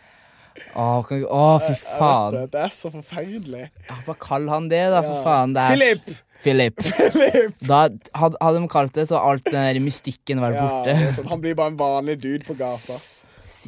[0.76, 2.34] Å, kan, å, fy faen.
[2.34, 3.68] det, det er så forferdelig.
[3.88, 5.22] Ja, Bare kall han det, da, for Ja.
[5.24, 5.55] faen.
[5.57, 6.11] Det er Philip!
[6.40, 6.82] Philip.
[7.14, 7.55] Philip!
[7.68, 7.78] Da
[8.16, 11.14] hadde, hadde de kalt det, så alt den der mystikken vært Ja, borte.
[11.16, 12.98] sånn, han blir bare en vanlig dude på gata.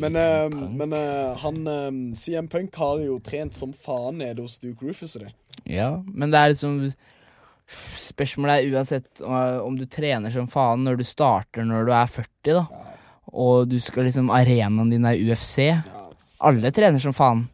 [0.00, 4.54] Men, eh, men uh, han eh, CM Punk har jo trent som faen nede hos
[4.62, 5.32] Duke Rufus og det.
[5.68, 6.78] Ja, men det er liksom
[8.02, 12.10] Spørsmålet er uansett uh, om du trener som faen når du starter når du er
[12.10, 12.64] 40, da.
[13.32, 15.70] Og du skal liksom Arenaen din er UFC.
[16.42, 17.46] Alle trener som faen.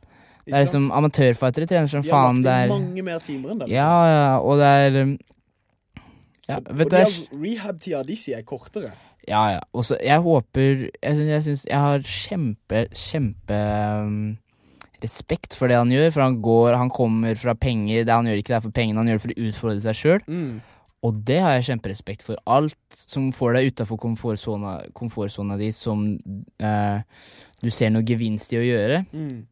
[0.49, 0.89] Det er liksom?
[0.97, 2.41] Amatørfightere trener som faen.
[2.43, 3.69] De har lagt inn mange mer timer enn det.
[3.75, 5.13] Ja, ja, og det er um,
[6.49, 8.95] Ja, vet og rehab-tida de sier er kortere.
[9.29, 9.63] Ja, ja.
[9.77, 13.59] Og så jeg håper Jeg syns jeg, syns- jeg har kjempe, kjempe
[14.01, 14.39] um,
[15.05, 16.11] respekt for det han gjør.
[16.15, 18.05] For han går, han kommer fra penger.
[18.05, 19.99] Det Han gjør ikke det er for pengene, han gjør det for å utfordre seg
[20.01, 20.25] sjøl.
[20.29, 20.57] Mm.
[21.07, 22.41] Og det har jeg kjemperespekt for.
[22.51, 26.09] Alt som får deg utafor komfortsona, komfortsona di, som
[26.59, 26.99] eh,
[27.63, 29.47] du ser noe gevinst i å gjøre, Mm.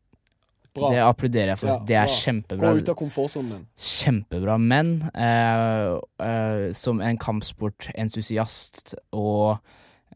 [0.77, 1.71] Det applauderer jeg for.
[1.71, 2.17] Ja, det er bra.
[2.21, 2.71] kjempebra.
[2.75, 3.63] Gå ut av komfortsonen din.
[3.81, 4.59] Kjempebra.
[4.61, 9.57] Men eh, eh, som en kampsportentusiast og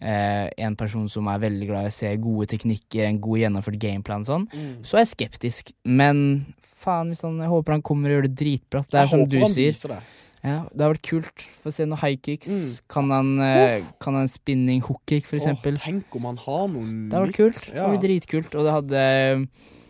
[0.00, 3.78] eh, en person som er veldig glad i å se gode teknikker, en god gjennomført
[3.78, 4.82] gameplan og sånn, Mm.
[4.82, 5.72] så er jeg skeptisk.
[5.84, 8.82] Men faen, hvis han, jeg håper han kommer og gjør det dritbra.
[8.88, 9.88] Det er Jeg som du sier.
[9.94, 10.02] det.
[10.42, 11.36] Ja, Det har vært kult.
[11.62, 12.48] Få se noen high kicks.
[12.48, 12.80] Mm.
[12.88, 15.74] Kan han eh, Kan han spinning hook kick, for eksempel?
[15.76, 17.60] Åh, tenk om han har noen det hadde vært kult.
[17.66, 17.88] Det Ja.
[17.88, 18.54] vært dritkult.
[18.54, 19.48] Og det hadde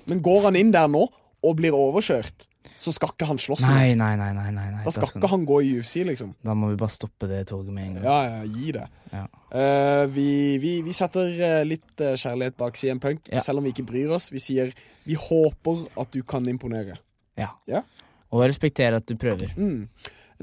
[0.09, 1.07] Men går han inn der nå
[1.43, 2.47] og blir overkjørt,
[2.81, 4.31] så skal ikke han slåss Nei, nei, nei.
[4.37, 4.83] nei, nei, nei.
[4.85, 6.35] Da skal ikke han gå i UFC, liksom.
[6.45, 8.05] Da må vi bare stoppe det toget med en gang.
[8.05, 8.87] Ja, ja, gi det.
[9.13, 9.25] Ja.
[9.53, 10.27] Uh, vi,
[10.63, 13.41] vi, vi setter eh, litt eh, kjærlighet bak CM Punk, Ja.
[13.45, 14.31] selv om vi ikke bryr oss.
[14.33, 14.73] Vi sier
[15.09, 16.97] vi håper at du kan imponere.
[17.41, 17.51] Ja.
[17.69, 17.83] Ja.
[18.31, 19.51] Og respektere at du prøver.
[19.59, 19.89] Mm.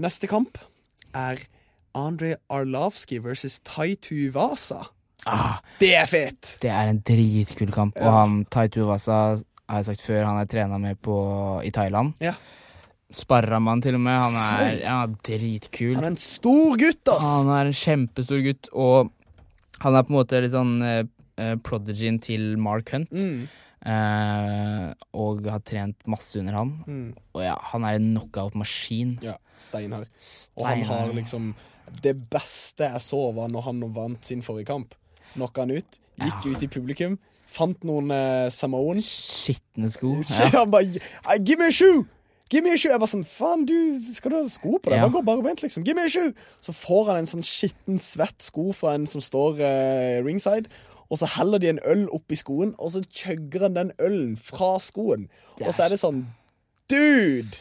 [0.04, 0.58] Neste kamp
[1.16, 1.40] er
[1.98, 4.84] Andrej Arlavskij versus Taitu Vasa.
[5.26, 6.58] Ah, Det er fett!
[6.62, 7.98] det er en dritkul kamp.
[7.98, 9.38] Og han Taitu Vasa
[9.68, 11.16] har jeg sagt før, han er trena med på,
[11.68, 12.14] i Thailand.
[12.24, 12.34] Ja.
[13.14, 14.18] Sparra man til og med.
[14.20, 15.96] Han er ja, dritkul.
[15.96, 17.24] Han er en stor gutt, ass!
[17.38, 19.12] Han er en kjempestor gutt, og
[19.84, 21.04] han er på en måte litt sånn eh,
[21.40, 23.12] eh, prodigyen til Mark Hunt.
[23.16, 23.46] Mm,
[23.94, 24.86] eh,
[25.24, 26.74] og har trent masse under han.
[26.88, 27.08] mm.
[27.38, 29.18] Og ja, han er en knockout-maskin.
[29.24, 30.10] Ja, steinhard.
[30.58, 31.52] Og han har liksom
[32.04, 34.96] Det beste jeg så, var når han vant sin forrige kamp.
[35.38, 36.52] Knocka han ut, gikk Ja.
[36.52, 37.14] ut i publikum,
[37.58, 39.10] fant noen uh, Samoans.
[39.44, 40.14] Skitne sko.
[40.38, 40.52] Ja.
[40.62, 42.06] Han bare Give me a shoe!
[42.50, 42.94] Give me a shoe!
[42.94, 43.76] Jeg bare sånn Faen, du,
[44.14, 45.00] skal du ha sko på deg?
[45.02, 45.08] Ja.
[45.08, 45.84] Bare gå barbeint, liksom.
[45.88, 46.32] Give me a shoe!
[46.64, 50.72] Så får han en sånn skitten, svett sko fra en som står uh, ringside.
[51.12, 54.76] Og så heller de en øl oppi skoen, og så chugger han den ølen fra
[54.84, 55.28] skoen.
[55.62, 56.26] Og så er det sånn
[56.92, 57.60] Dude!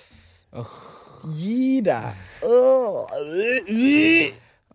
[1.37, 2.27] Gi deg!
[2.47, 3.17] Åh,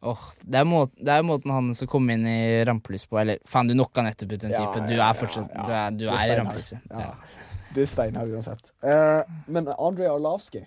[0.02, 3.20] Åh, det, er måten, det er måten han som kom inn i rampelys på.
[3.22, 4.86] Eller faen, du knocka nettopp ut en Ja, type.
[4.90, 6.88] Du er fortsatt ja, Du er, du er i rampelyset.
[6.90, 7.06] Ja.
[7.06, 7.50] Ja.
[7.72, 8.74] Det er Steinar uansett.
[8.84, 10.66] Uh, men Andrej Arlavskij,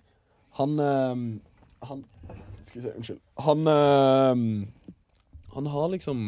[0.61, 1.25] han uh,
[1.91, 2.05] Han
[2.63, 3.21] Skal vi se, unnskyld.
[3.45, 4.69] Han uh,
[5.57, 6.23] Han har liksom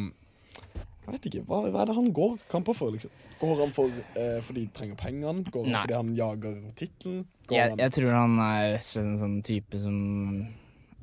[1.06, 3.14] Jeg vet ikke, hva, hva er det han går kamper for, liksom?
[3.40, 5.44] Går han for eh, fordi de trenger pengene?
[5.52, 5.80] Går han Nei.
[5.84, 7.26] fordi han jager tittelen?
[7.52, 9.98] Jeg, jeg tror han er en sånn type som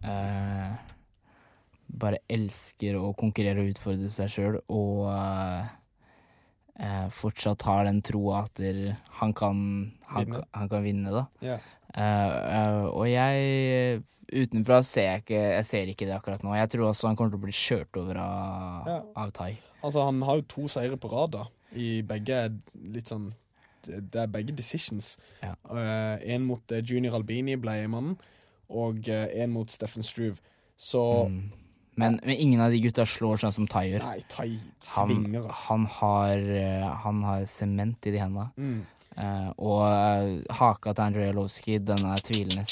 [0.01, 0.71] eh,
[1.93, 5.71] bare elsker å konkurrere og utfordre seg sjøl, og eh,
[6.81, 8.63] eh, fortsatt har den troa at
[9.19, 9.61] han kan,
[10.09, 10.43] han, Vinne.
[10.57, 11.25] han kan vinne, da.
[11.45, 11.71] Yeah.
[11.93, 14.01] Eh, og jeg
[14.33, 16.55] Utenfra ser jeg ikke Jeg ser ikke det akkurat nå.
[16.57, 19.03] Jeg tror også han kommer til å bli kjørt over av, yeah.
[19.21, 19.51] av Tai.
[19.83, 21.45] Altså, han har jo to seire på rad, da.
[21.77, 22.39] I begge
[22.93, 23.31] litt sånn
[23.83, 25.17] Det er begge decisions.
[25.43, 25.53] Ja.
[25.67, 28.15] Uh, en mot eh, Junior Albini, bleiemannen,
[28.71, 30.39] og eh, en mot Steffen Struve.
[30.79, 31.51] Så Mm.
[31.95, 34.05] Men, men ingen av de gutta slår sånn som Tai gjør.
[34.07, 34.49] Nei, Tai
[34.81, 35.65] svinger, ass.
[35.69, 38.49] han har eh, Han har sement i de hendene.
[38.57, 38.79] Mm.
[39.17, 42.65] Eh, og eh, haka til Andrej Lovskij, den er tvilende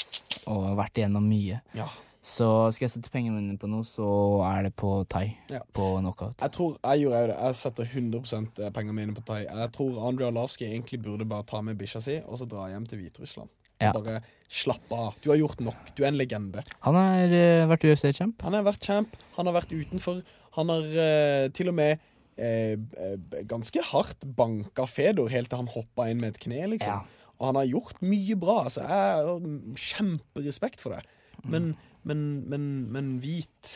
[0.50, 1.60] og har vært igjennom mye.
[1.78, 1.86] Ja.
[2.22, 4.06] Så skal jeg sette pengene mine på noe, så
[4.46, 5.24] er det på Tai.
[5.50, 5.62] Ja.
[5.74, 6.36] På knockout.
[6.42, 7.38] Jeg tror, jeg gjorde jo det.
[7.38, 9.40] Jeg setter 100 pengene mine på Tai.
[9.46, 12.86] Jeg tror Andrej Lovskij egentlig burde bare ta med bikkja si og så dra hjem
[12.90, 13.50] til Hviterussland.
[13.82, 13.90] Ja.
[13.94, 14.20] Bare
[14.52, 15.18] slappe av.
[15.24, 15.92] Du har gjort nok.
[15.96, 16.62] Du er en legende.
[16.84, 18.42] Han har uh, vært UFC-champ.
[18.44, 20.22] Han har vært champ, han har vært utenfor.
[20.58, 21.96] Han har uh, til og med
[22.36, 27.02] eh, eh, ganske hardt banka Fedor helt til han hoppa inn med et kne, liksom.
[27.02, 27.30] Ja.
[27.38, 28.58] Og han har gjort mye bra.
[28.66, 31.02] Altså, jeg har kjemperespekt for det.
[31.42, 31.72] Men,
[32.06, 33.72] men, men, men hvit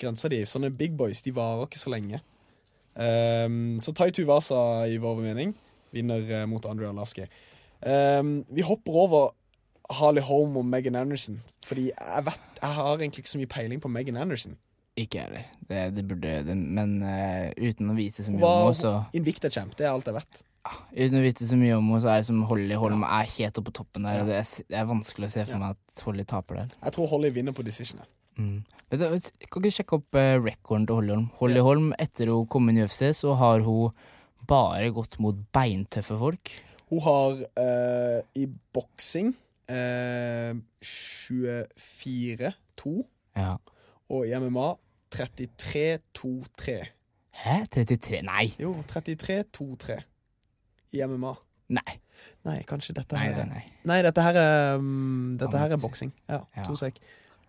[0.00, 0.40] grensa di.
[0.48, 2.22] Sånne big boys, de varer ikke så lenge.
[2.94, 5.52] Um, så Tai Tuvasa, i vår mening,
[5.92, 7.28] vinner eh, mot Andrej Arlavskij.
[7.84, 9.34] Um, vi hopper over
[9.90, 11.42] Harley Holm og Megan Anderson.
[11.66, 14.56] Fordi jeg vet Jeg har egentlig ikke så mye peiling på Megan Anderson.
[14.96, 15.44] Ikke jeg heller.
[15.68, 18.92] Det, det burde det, Men uh, uten å vite så mye Hva, om henne, så
[19.18, 20.42] Invicta champ, det er alt jeg vet.
[20.94, 23.58] Uten å vite så mye om henne, så er det som Holly Holm er helt
[23.60, 24.20] oppe på toppen der.
[24.22, 24.28] Ja.
[24.30, 25.60] det er, det er vanskelig å se for Ja.
[25.60, 26.72] meg at Holly taper der.
[26.86, 28.00] Jeg tror Holly vinner på decision.
[28.00, 28.08] jeg.
[28.38, 28.64] Mm.
[28.90, 31.26] Vet du, kan ikke sjekke opp uh, recorden til Holly Holm?
[31.42, 33.92] Holly Holm, etter hun kom inn i UFC, så har hun
[34.46, 36.54] bare gått mot beintøffe folk.
[36.92, 38.44] Hun har eh, i
[38.76, 39.32] boksing
[39.68, 40.54] eh,
[40.84, 43.02] 24-2,
[43.36, 43.56] Ja.
[44.08, 44.68] og i MMA
[45.14, 46.84] 33-2-3.
[47.34, 47.64] Hæ?
[47.72, 48.22] 33?
[48.22, 48.54] Nei!
[48.60, 50.00] Jo, 33-2-3
[50.92, 51.34] i MMA.
[51.68, 51.98] Nei.
[52.44, 53.62] Nei, kanskje dette her nei, nei.
[53.84, 56.12] Nei, dette her er um, Dette her er boksing.
[56.28, 56.62] Ja, Ja.
[56.64, 56.94] to sek.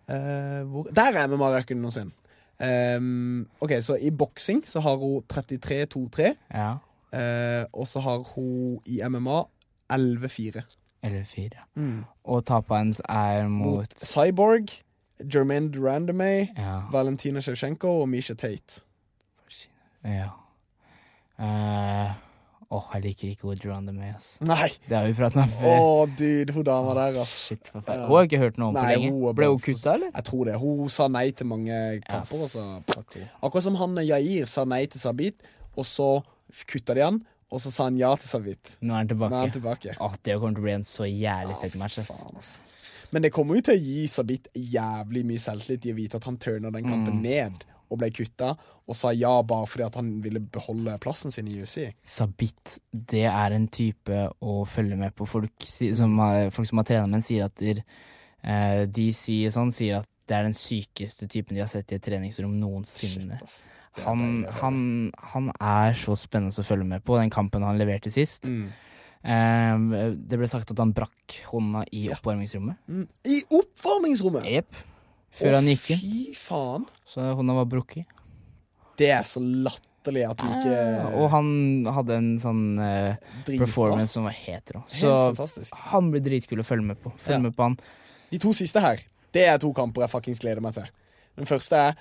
[0.10, 2.12] Eh, hvor Der er MMA-rekorden sin.
[2.60, 6.34] Um, OK, så i boksing så har hun 33-2-3.
[6.54, 6.78] Ja.
[7.14, 9.42] eh, og så har hun i MMA
[9.94, 10.62] 11-4.
[11.06, 11.66] Eller fire.
[12.26, 14.72] Og taperen er mot, Mot Cyborg,
[15.22, 16.80] Jermaine Durandamay, Ja.
[16.92, 18.82] Valentina Shevchenko og Misha Tate.
[20.04, 20.30] ja.
[21.40, 22.14] Uh,
[22.76, 24.40] Åh, jeg liker ikke Woody Ronda med, ass.
[24.42, 24.72] Nei!
[24.90, 27.34] Det har vi pratet om Å, oh, dude, hun dama der, ass.
[27.50, 27.70] Shit.
[27.76, 27.82] Ja.
[28.08, 29.12] Hun har ikke hørt noe om på lenge.
[29.14, 30.10] hun Ble hun kutta, eller?
[30.16, 30.56] Jeg tror det.
[30.64, 31.78] Hun sa nei til mange
[32.08, 32.48] kamper.
[32.58, 35.46] Ja, Akkurat som han Jair sa nei til Sabit,
[35.78, 36.10] og så
[36.72, 37.22] kutta de han,
[37.56, 38.74] og så sa han ja til Sabit.
[38.84, 39.32] Nå er han tilbake.
[39.32, 39.94] Nå er han tilbake.
[40.04, 42.02] Åh, det kommer til å bli en så jævlig fett match.
[42.10, 42.58] Faen, ass.
[43.16, 46.28] Men det kommer jo til å gi Sabit jævlig mye selvtillit i å vite at
[46.28, 47.22] han turna den kampen Mm.
[47.24, 48.56] ned og ble kutta,
[48.90, 51.94] og sa ja bare fordi at han ville beholde plassen sin i UC.
[52.04, 55.28] Sabit, det er en type å følge med på.
[55.30, 57.84] Folk, som har, folk som har trena med ham, sier at der,
[58.44, 61.96] eh, de sier sånn, sier at det er den sykeste typen de har sett i
[62.00, 63.38] et treningsrom noensinne.
[63.38, 63.68] Shit, ass.
[64.04, 64.80] Han, han,
[65.32, 68.50] han er så spennende å følge med på, den kampen han leverte sist.
[68.50, 68.66] Mm.
[69.26, 69.86] Um,
[70.30, 72.18] det ble sagt at han brakk hånda i Ja.
[72.20, 72.78] oppvarmingsrommet.
[72.92, 73.08] Mm.
[73.26, 74.46] I oppvarmingsrommet!
[74.52, 74.76] Jepp.
[75.36, 76.00] Før Å, han gikk inn.
[76.04, 76.86] Fy faen.
[77.10, 78.06] Så hånda var brukket.
[79.00, 80.76] Det er så latterlig at du ikke
[81.20, 81.50] Og han
[81.98, 83.16] hadde en sånn uh,
[83.48, 84.84] performance som var het rå.
[84.88, 85.74] Så fantastisk.
[85.92, 87.12] han blir dritkul å følge med på.
[87.18, 87.44] Følg Ja.
[87.50, 87.80] med på han.
[88.32, 89.02] De to siste her,
[89.36, 90.88] det er to kamper jeg fuckings gleder meg til.
[91.36, 91.98] Den første er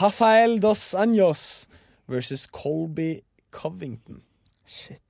[0.00, 1.66] Rafael dos Anjos
[2.08, 3.20] versus Colby
[3.50, 4.22] Covington.
[4.66, 5.02] Shit.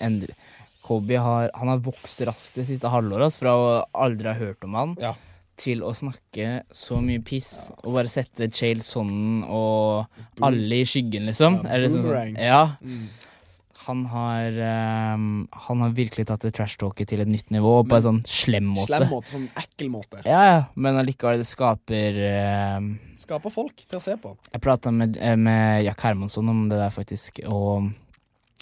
[0.00, 0.34] Endelig.
[0.82, 4.74] Colby har, han har vokst raskt det siste halvåret, fra å aldri ha hørt om
[4.74, 5.14] han, Ja.
[5.60, 10.06] til å snakke så mye piss, og bare sette Chael Sonnen og
[10.42, 11.60] alle i skyggen, liksom.
[11.64, 12.34] Ja, Eller sånn- boomerang.
[12.40, 12.76] ja.
[12.82, 13.08] Mm.
[13.90, 14.54] Han har
[15.14, 18.68] um, Han har virkelig tatt det trash-talket til et nytt nivå, på en sånn slem
[18.70, 18.86] måte.
[18.92, 20.20] Slem måte, sånn ekkel måte.
[20.22, 22.18] Ja, ja, men allikevel, det skaper
[22.78, 24.36] um, Skaper folk til å se på.
[24.52, 27.90] Jeg prata med, eh, med Jack Hermansson om det der, faktisk, og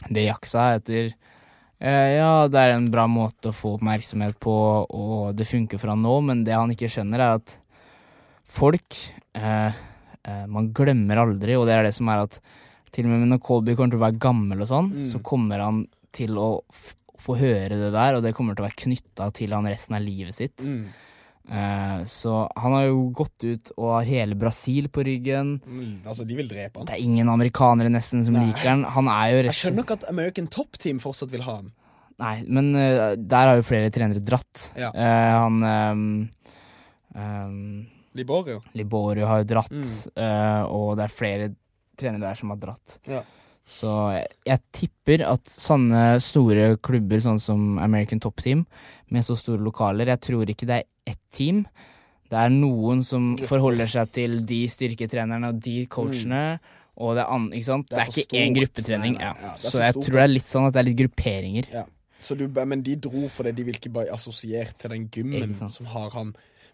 [0.09, 4.55] det Jack sa, heter uh, Ja, det er en bra måte å få oppmerksomhet på,
[4.89, 7.59] og det funker for han nå, men det han ikke skjønner, er at
[8.49, 8.97] folk
[9.37, 9.77] uh,
[10.25, 12.41] uh, Man glemmer aldri, og det er det som er at
[12.95, 15.05] til og med når Colby kommer til å være gammel og sånn, Mm.
[15.13, 15.83] så kommer han
[16.13, 16.63] til å
[17.19, 20.03] få høre det der, og det kommer til å være knytta til han resten av
[20.03, 20.57] livet sitt.
[20.63, 20.87] Mm.
[21.49, 25.55] Uh, så han har jo gått ut og har hele Brasil på ryggen.
[25.65, 26.85] Mm, Altså, de vil drepe han.
[26.87, 28.47] Det er ingen amerikanere nesten som Nei.
[28.51, 28.85] liker han.
[28.85, 31.73] Han jo Jeg skjønner ikke at American Top Team fortsatt vil ha han.
[32.21, 34.73] Nei, men uh, der har jo flere trenere dratt.
[34.77, 34.91] Ja.
[34.93, 36.31] Uh, han um,
[37.15, 37.87] um,
[38.19, 38.61] Liborio.
[38.75, 40.67] Liborio har jo dratt, Mm.
[40.69, 41.55] og det er flere
[41.99, 42.99] trenere der som har dratt.
[43.09, 43.25] Ja.
[43.69, 48.65] Så jeg, jeg tipper at sånne store klubber, sånn som American Top Team,
[49.13, 51.65] med så store lokaler Jeg tror ikke det er ett team.
[52.29, 56.43] Det er noen som forholder seg til de styrketrenerne og de coachene.
[56.99, 57.87] Og det er, an, ikke sant?
[57.89, 59.15] Det Det er er, ikke én gruppetrening.
[59.21, 59.35] Nei, nei, Ja.
[59.45, 60.99] ja, er så så jeg stort, tror det er litt sånn at det er litt
[61.05, 61.69] grupperinger.
[61.73, 61.85] Ja.
[62.21, 65.87] Så du, men de dro fordi de vil ikke bare assosiert til den gymmen som
[65.93, 66.33] har han.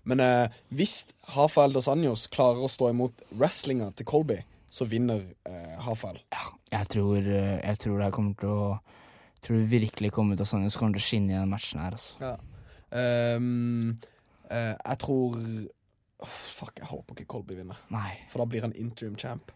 [0.09, 4.39] Men eh, hvis Rafael dos Anjos klarer å stå imot wrestlinga til Colby,
[4.75, 6.19] så vinner eh, Hafal.
[6.35, 10.39] Ja, jeg tror, eh, jeg tror det kommer til å jeg tror det virkelig kommer
[10.41, 11.93] til å sånn, så kommer til å skinne i den matchen her.
[11.93, 12.17] Altså.
[12.17, 12.31] Ja.
[13.37, 13.91] Um,
[14.49, 18.15] uh, jeg tror oh, Fuck, jeg håper ikke Colby vinner, Nei.
[18.33, 19.53] for da blir han interim champ.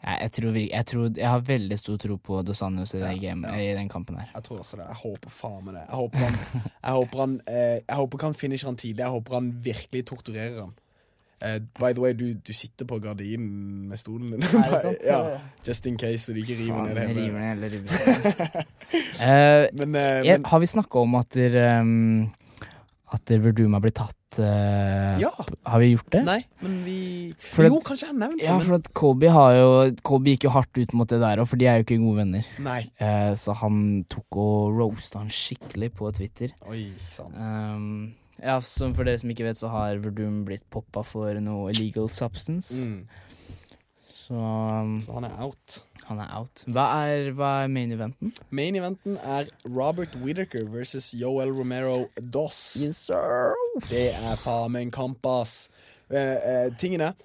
[0.00, 3.12] Jeg, jeg, tror, jeg, tror, jeg har veldig stor tro på Dos Anjos i, Ja,
[3.12, 3.54] ja.
[3.54, 4.30] i den kampen her.
[4.34, 4.88] Jeg tror også det.
[4.88, 5.84] Jeg håper faen meg det.
[5.84, 6.38] Jeg håper han,
[6.86, 9.04] jeg håper han, eh, jeg håper han finisher han tidlig.
[9.04, 10.72] Jeg håper han virkelig torturerer han.
[11.42, 14.42] Eh, by the way, du, du sitter på gardinen med stolen din.
[15.08, 15.20] ja,
[15.66, 17.80] just in case så de ikke river ned hele.
[19.20, 22.28] uh, men har vi snakka om at dere um,
[23.10, 25.32] at der Verdum har blitt tatt uh, Ja.
[25.66, 26.20] Har vi gjort det?
[26.28, 26.98] Nei, men vi
[27.40, 29.72] For Jo, at- kanskje jeg har nevnt det, Ja, for at Kobe har jo
[30.06, 32.20] Kobe gikk jo hardt ut mot det der òg, for de er jo ikke gode
[32.20, 32.46] venner.
[32.62, 32.84] Nei.
[33.02, 36.52] uh, så han tok og roasta han skikkelig på Twitter.
[36.70, 38.12] Oi sant Um,
[38.42, 42.08] ja, som For dere som ikke vet, så har Verdum blitt poppa for noe illegal
[42.12, 42.86] substance.
[42.88, 43.04] Mm.
[44.30, 45.80] Så um, Så han er out.
[46.06, 46.62] han er out.
[46.70, 48.32] Hva er, hva er main eventen?
[48.50, 52.78] Main eventen er Robert Whittaker versus Joel Romero Doss.
[52.94, 53.54] sir.
[53.90, 55.68] Det er faen meg en kamp, ass.
[56.10, 57.18] Uh, uh, tingen er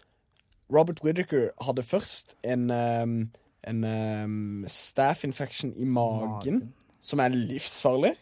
[0.73, 3.17] Robert Whittaker hadde først en, um,
[3.69, 8.15] en um, staff infection i magen, som er livsfarlig.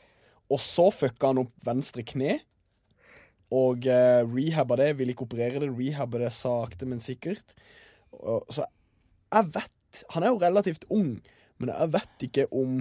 [0.51, 2.41] Og så fucka han opp venstre kne.
[3.53, 4.89] Og uh, rehabba det.
[4.97, 5.69] Ville ikke operere det.
[5.77, 7.47] Rehabba det sakte, men sikkert.
[8.17, 8.61] Og, så
[9.33, 9.71] jeg vet
[10.13, 11.11] Han er jo relativt ung,
[11.61, 12.79] men jeg vet ikke om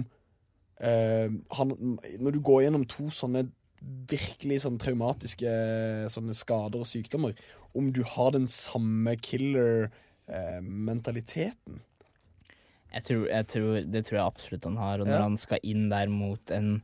[0.81, 1.67] eh, han,
[2.19, 3.43] Når du går gjennom to sånne
[4.09, 5.51] virkelig sånn traumatiske
[6.09, 7.33] sånne skader og sykdommer,
[7.75, 11.81] om du har den samme killer-mentaliteten.
[12.93, 14.99] Jeg tror, jeg tror, det tror jeg absolutt han har.
[15.01, 15.23] Og når Ja.
[15.27, 16.83] han skal inn der mot en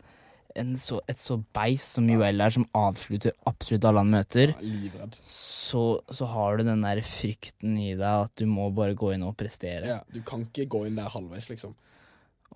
[0.82, 5.84] så, et så beist som Joel er, som avslutter absolutt alle han møter, ja, så,
[6.10, 9.38] så har du den der frykten i deg at du må bare gå inn og
[9.40, 9.86] prestere.
[9.88, 11.76] Ja, du kan ikke gå inn der halvveis, liksom.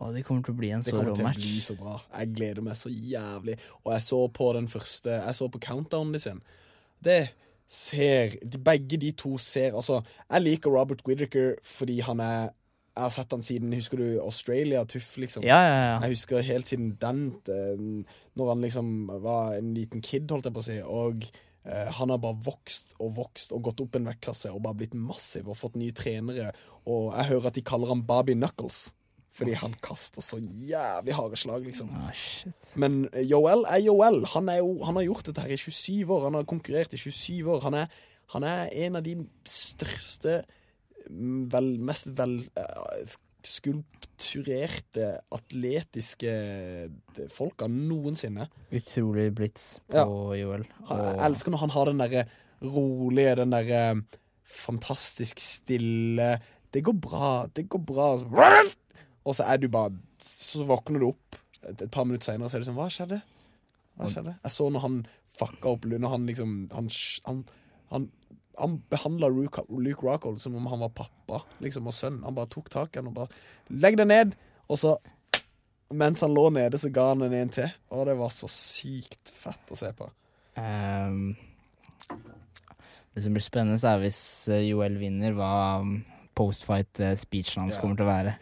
[0.01, 1.99] Og det kommer til å bli en Det kommer til å bli så bra.
[2.17, 3.59] Jeg gleder meg så jævlig.
[3.83, 6.41] Og jeg så på den første Jeg så på countdownen sin.
[7.03, 7.21] Det
[7.69, 12.51] ser de, Begge de to ser Altså, jeg liker Robert Whittaker fordi han er
[12.93, 15.45] Jeg har sett han siden Husker du Australia Tuff, liksom?
[15.47, 15.95] Ja, ja, ja.
[16.03, 17.85] Jeg husker helt siden den, eh,
[18.37, 18.91] når han liksom
[19.23, 20.79] var en liten kid, holdt jeg på å si.
[20.85, 21.25] Og
[21.65, 24.93] eh, han har bare vokst og vokst og gått opp en vektklasse og bare blitt
[24.93, 26.51] massiv og fått nye trenere.
[26.85, 28.91] Og jeg hører at de kaller han Bobby Knuckles.
[29.33, 31.89] Fordi han kaster så jævlig harde slag, liksom.
[31.97, 32.13] Ah.
[32.77, 34.21] Men eh, Joel er Joel.
[34.35, 36.27] Han, er jo, han har gjort dette her i 27 år.
[36.27, 37.63] Han har konkurrert i 27 år.
[37.65, 38.03] Han er,
[38.35, 39.15] han er en av de
[39.49, 40.43] største,
[41.09, 43.13] vel, mest vel eh,
[43.43, 48.47] skulpturerte, atletiske eh, folka noensinne.
[48.71, 50.05] Utrolig blitz på Ja.
[50.39, 50.65] Joel.
[50.89, 52.25] Og- jeg elsker når han har den derre
[52.63, 54.03] rolige, den derre
[54.45, 56.39] fantastisk stille
[56.71, 58.15] Det går bra, det går bra.
[59.25, 62.51] Og så er du bare Så våkner du opp et, et par minutter senere, og
[62.51, 63.21] så er du sånn Hva skjedde?
[63.97, 64.33] Hva skjedde?
[64.43, 64.97] Jeg så når han
[65.37, 66.89] fucka opp Når han liksom Han,
[67.25, 67.43] han,
[67.91, 68.07] han,
[68.63, 69.63] han behandla Luke,
[70.01, 72.21] Rockhold som om han var pappa liksom, og sønn.
[72.23, 73.43] Han bare tok tak i han og bare
[73.83, 74.37] Legg deg ned!
[74.71, 74.95] Og så
[75.93, 77.69] mens han lå nede, så ga han en en til.
[77.93, 80.07] Og det var så sykt fett å se på.
[80.57, 81.35] Um,
[83.13, 85.99] det som blir spennende, er hvis eh, Joel vinner, hva um,
[86.37, 87.81] postfight-speechen hans yeah.
[87.81, 88.37] kommer til å være.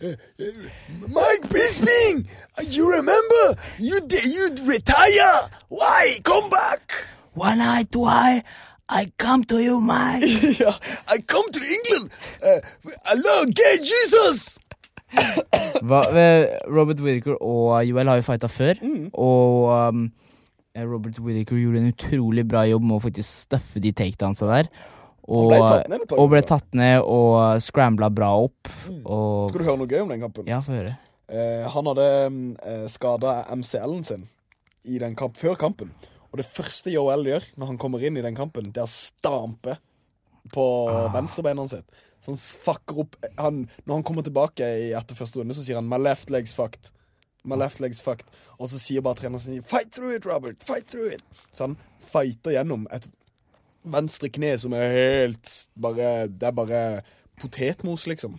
[0.00, 2.26] Mike Bisping!
[2.64, 3.56] You remember?
[3.78, 5.50] You you retire!
[5.68, 6.20] Why?
[6.24, 7.06] Come back!
[7.34, 8.42] One night, why?
[8.90, 10.20] I come to you, man.
[10.60, 10.74] yeah,
[11.08, 12.10] I come to England.
[12.42, 12.58] Uh,
[13.06, 14.58] hello, gay Jesus!
[15.82, 19.10] Hva, eh, Robert Whittaker og Joel har jo fighta før, Mm.
[19.14, 20.04] og um,
[20.74, 24.70] eh, Robert Whittaker gjorde en utrolig bra jobb med å faktisk støffe de takedownsa der.
[25.30, 25.58] Og, ble
[25.90, 28.70] ned og ble tatt ned og scrambla bra opp.
[29.04, 30.46] Og Skal du høre noe gøy om den kampen?
[30.50, 30.96] Ja, få høre.
[31.30, 32.06] Eh, han hadde
[32.66, 34.24] uh, skada MCL-en sin
[34.90, 35.92] i den kamp, før kampen.
[36.30, 38.92] Og det første Joel gjør når han kommer inn i den kampen, det er å
[38.92, 39.76] stampe
[40.54, 40.64] på
[41.14, 42.00] venstrebeinet sitt.
[42.20, 45.80] Så han fucker opp han, Når han kommer tilbake i etter første runde, så sier
[45.80, 46.92] han 'my left leg's fucked'.
[47.44, 48.26] My left leg's fucked.
[48.58, 50.62] Og så sier bare treneren sin 'fight through it, Robert'.
[50.64, 51.22] Fight through it.
[51.52, 51.76] Så han
[52.12, 53.08] fighter gjennom et
[53.84, 57.02] venstre kne som er helt bare Det er bare
[57.40, 58.38] potetmos, liksom.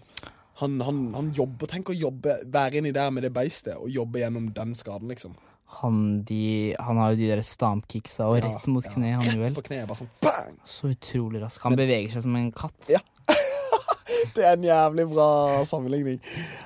[0.61, 4.19] Han, han, han jobber, Tenk å jobbe, være inni der med det beistet og jobbe
[4.19, 5.33] gjennom den skaden, liksom.
[5.79, 6.41] Han, de,
[6.79, 9.53] han har jo de der stampkicksa og rett mot Ja, kneet, han Rett Joel.
[9.55, 10.57] på kneet, bare sånn bang!
[10.67, 11.61] Så utrolig rask.
[11.63, 12.91] Han beveger seg som en katt.
[12.91, 12.99] Ja.
[14.35, 15.29] Det er en jævlig bra
[15.65, 16.19] sammenligning.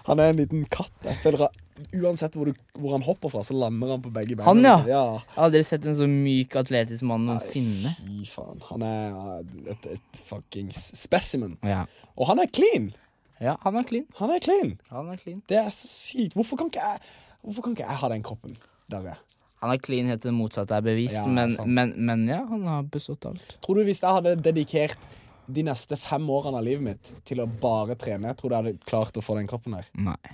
[0.10, 0.92] Han er en liten katt.
[1.06, 1.62] Jeg føler at
[1.92, 4.48] Uansett hvor, du, hvor han hopper fra, så lander han på begge beina.
[4.48, 4.78] Han, ja.
[4.88, 5.00] ja.
[5.20, 7.92] Jeg har aldri sett en så myk, atletisk mann noensinne.
[8.00, 8.62] Fy faen.
[8.70, 9.18] Han er
[9.74, 11.58] et, et fuckings specimen.
[11.68, 11.82] Ja.
[12.16, 12.94] Og han er clean!
[13.44, 14.06] ja, han er clean.
[14.22, 14.78] Han er clean.
[14.88, 15.42] Han er clean.
[15.52, 16.38] Det er så sykt.
[16.40, 17.04] Hvorfor kan ikke jeg,
[17.44, 18.56] hvorfor kan ikke jeg ha den kroppen
[18.92, 19.22] der jeg er?
[19.64, 22.66] Han er clean helt til det motsatte er bevist, Ja, men, men, men ja, han
[22.70, 23.56] har bestått alt.
[23.66, 24.98] Tror du hvis jeg hadde dedikert
[25.48, 28.90] de neste fem årene av livet mitt til å bare trene, tror du jeg hadde
[28.90, 29.88] klart å få den kroppen her?
[29.94, 30.18] Nei.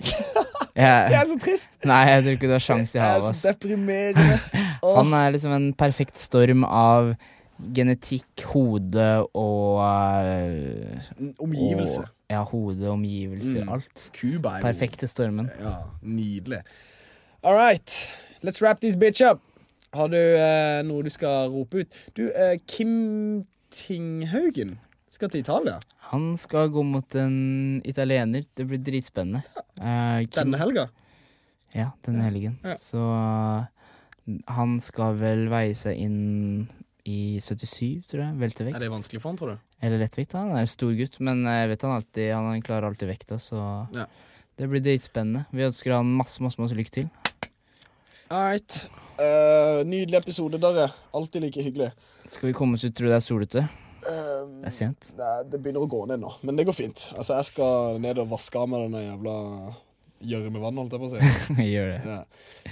[0.72, 1.74] Det er så trist!
[1.84, 4.38] nei, jeg tror ikke du har sjans i Det er så deprimerende.
[4.88, 4.94] Åh.
[4.96, 7.10] Han er liksom en perfekt storm av
[7.76, 9.08] genetikk, hode
[9.38, 11.10] og uh,
[11.44, 12.00] Omgivelse.
[12.06, 13.68] Og, ja, hode, omgivelser, Mm.
[13.76, 14.06] alt.
[14.16, 15.50] Cuba er Perfekte stormen.
[15.60, 16.62] Ja, nydelig.
[17.44, 17.92] All right,
[18.42, 19.40] let's wrap this bitch up.
[19.92, 21.96] Har du eh, noe du skal rope ut?
[22.16, 24.78] Du, eh, Kim Tinghaugen
[25.12, 25.78] skal til Italia
[26.12, 28.44] Han skal gå mot en italiener.
[28.56, 29.42] Det blir dritspennende.
[29.80, 30.86] Eh, Kim- denne helga.
[31.76, 32.58] Ja, denne helgen.
[32.64, 32.74] Ja.
[32.76, 33.64] Så uh,
[34.52, 36.66] han skal vel veie seg inn
[37.08, 38.34] i 77, tror jeg.
[38.42, 38.76] Veltevekt.
[38.76, 39.62] Er det vanskelig for han, tror du?
[39.82, 40.36] Eller lettvekt.
[40.38, 43.88] Han er en stor gutt, men jeg vet han alltid Han klarer alltid vekta, så
[43.96, 44.04] Ja.
[44.60, 45.46] det blir dritspennende.
[45.50, 47.08] Vi ønsker han masse, masse, masse lykke til.
[48.32, 48.90] All right.
[49.20, 50.86] Eh, nydelig episode, dere.
[51.12, 51.90] Alltid like hyggelig.
[52.32, 52.94] Skal vi komme oss ut?
[52.96, 53.64] Tror du det er solete?
[54.08, 55.10] Um, Det er sent.
[55.18, 57.02] nei, det begynner å gå ned nå, men det går fint.
[57.12, 59.34] Altså, Jeg skal ned og vaske av meg denne jævla
[60.32, 61.68] gjørmevannet, holdt jeg på å si.
[61.74, 62.00] Gjør det.
[62.08, 62.18] Ja.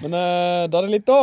[0.01, 1.21] Men uh, da er det litt, da.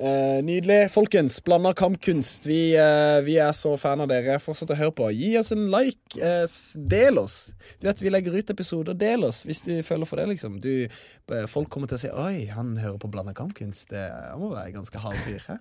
[0.00, 0.90] Eh, nydelig.
[0.90, 2.46] Folkens, blanda kampkunst.
[2.46, 4.38] Vi, eh, vi er så fan av dere.
[4.40, 5.10] Fortsett å høre på.
[5.12, 6.16] Gi oss en like.
[6.16, 6.46] eh,
[6.88, 7.52] del oss.
[7.80, 8.94] Du vet, Vi legger ut episoder.
[8.94, 10.28] Del oss hvis du føler for det.
[10.28, 10.88] liksom du,
[11.30, 13.88] eh, Folk kommer til å si 'oi, han hører på blanda kampkunst'.
[13.90, 15.58] Det han må være en ganske hard fyr.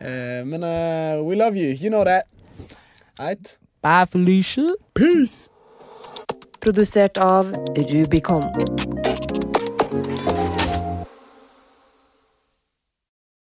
[0.00, 1.74] Eh, men eh, we love you.
[1.74, 2.24] You know that.
[3.18, 3.58] Right?
[3.82, 4.74] Bye, Felicia.
[4.94, 5.50] Peace!
[6.60, 9.27] Produsert av Rubicon.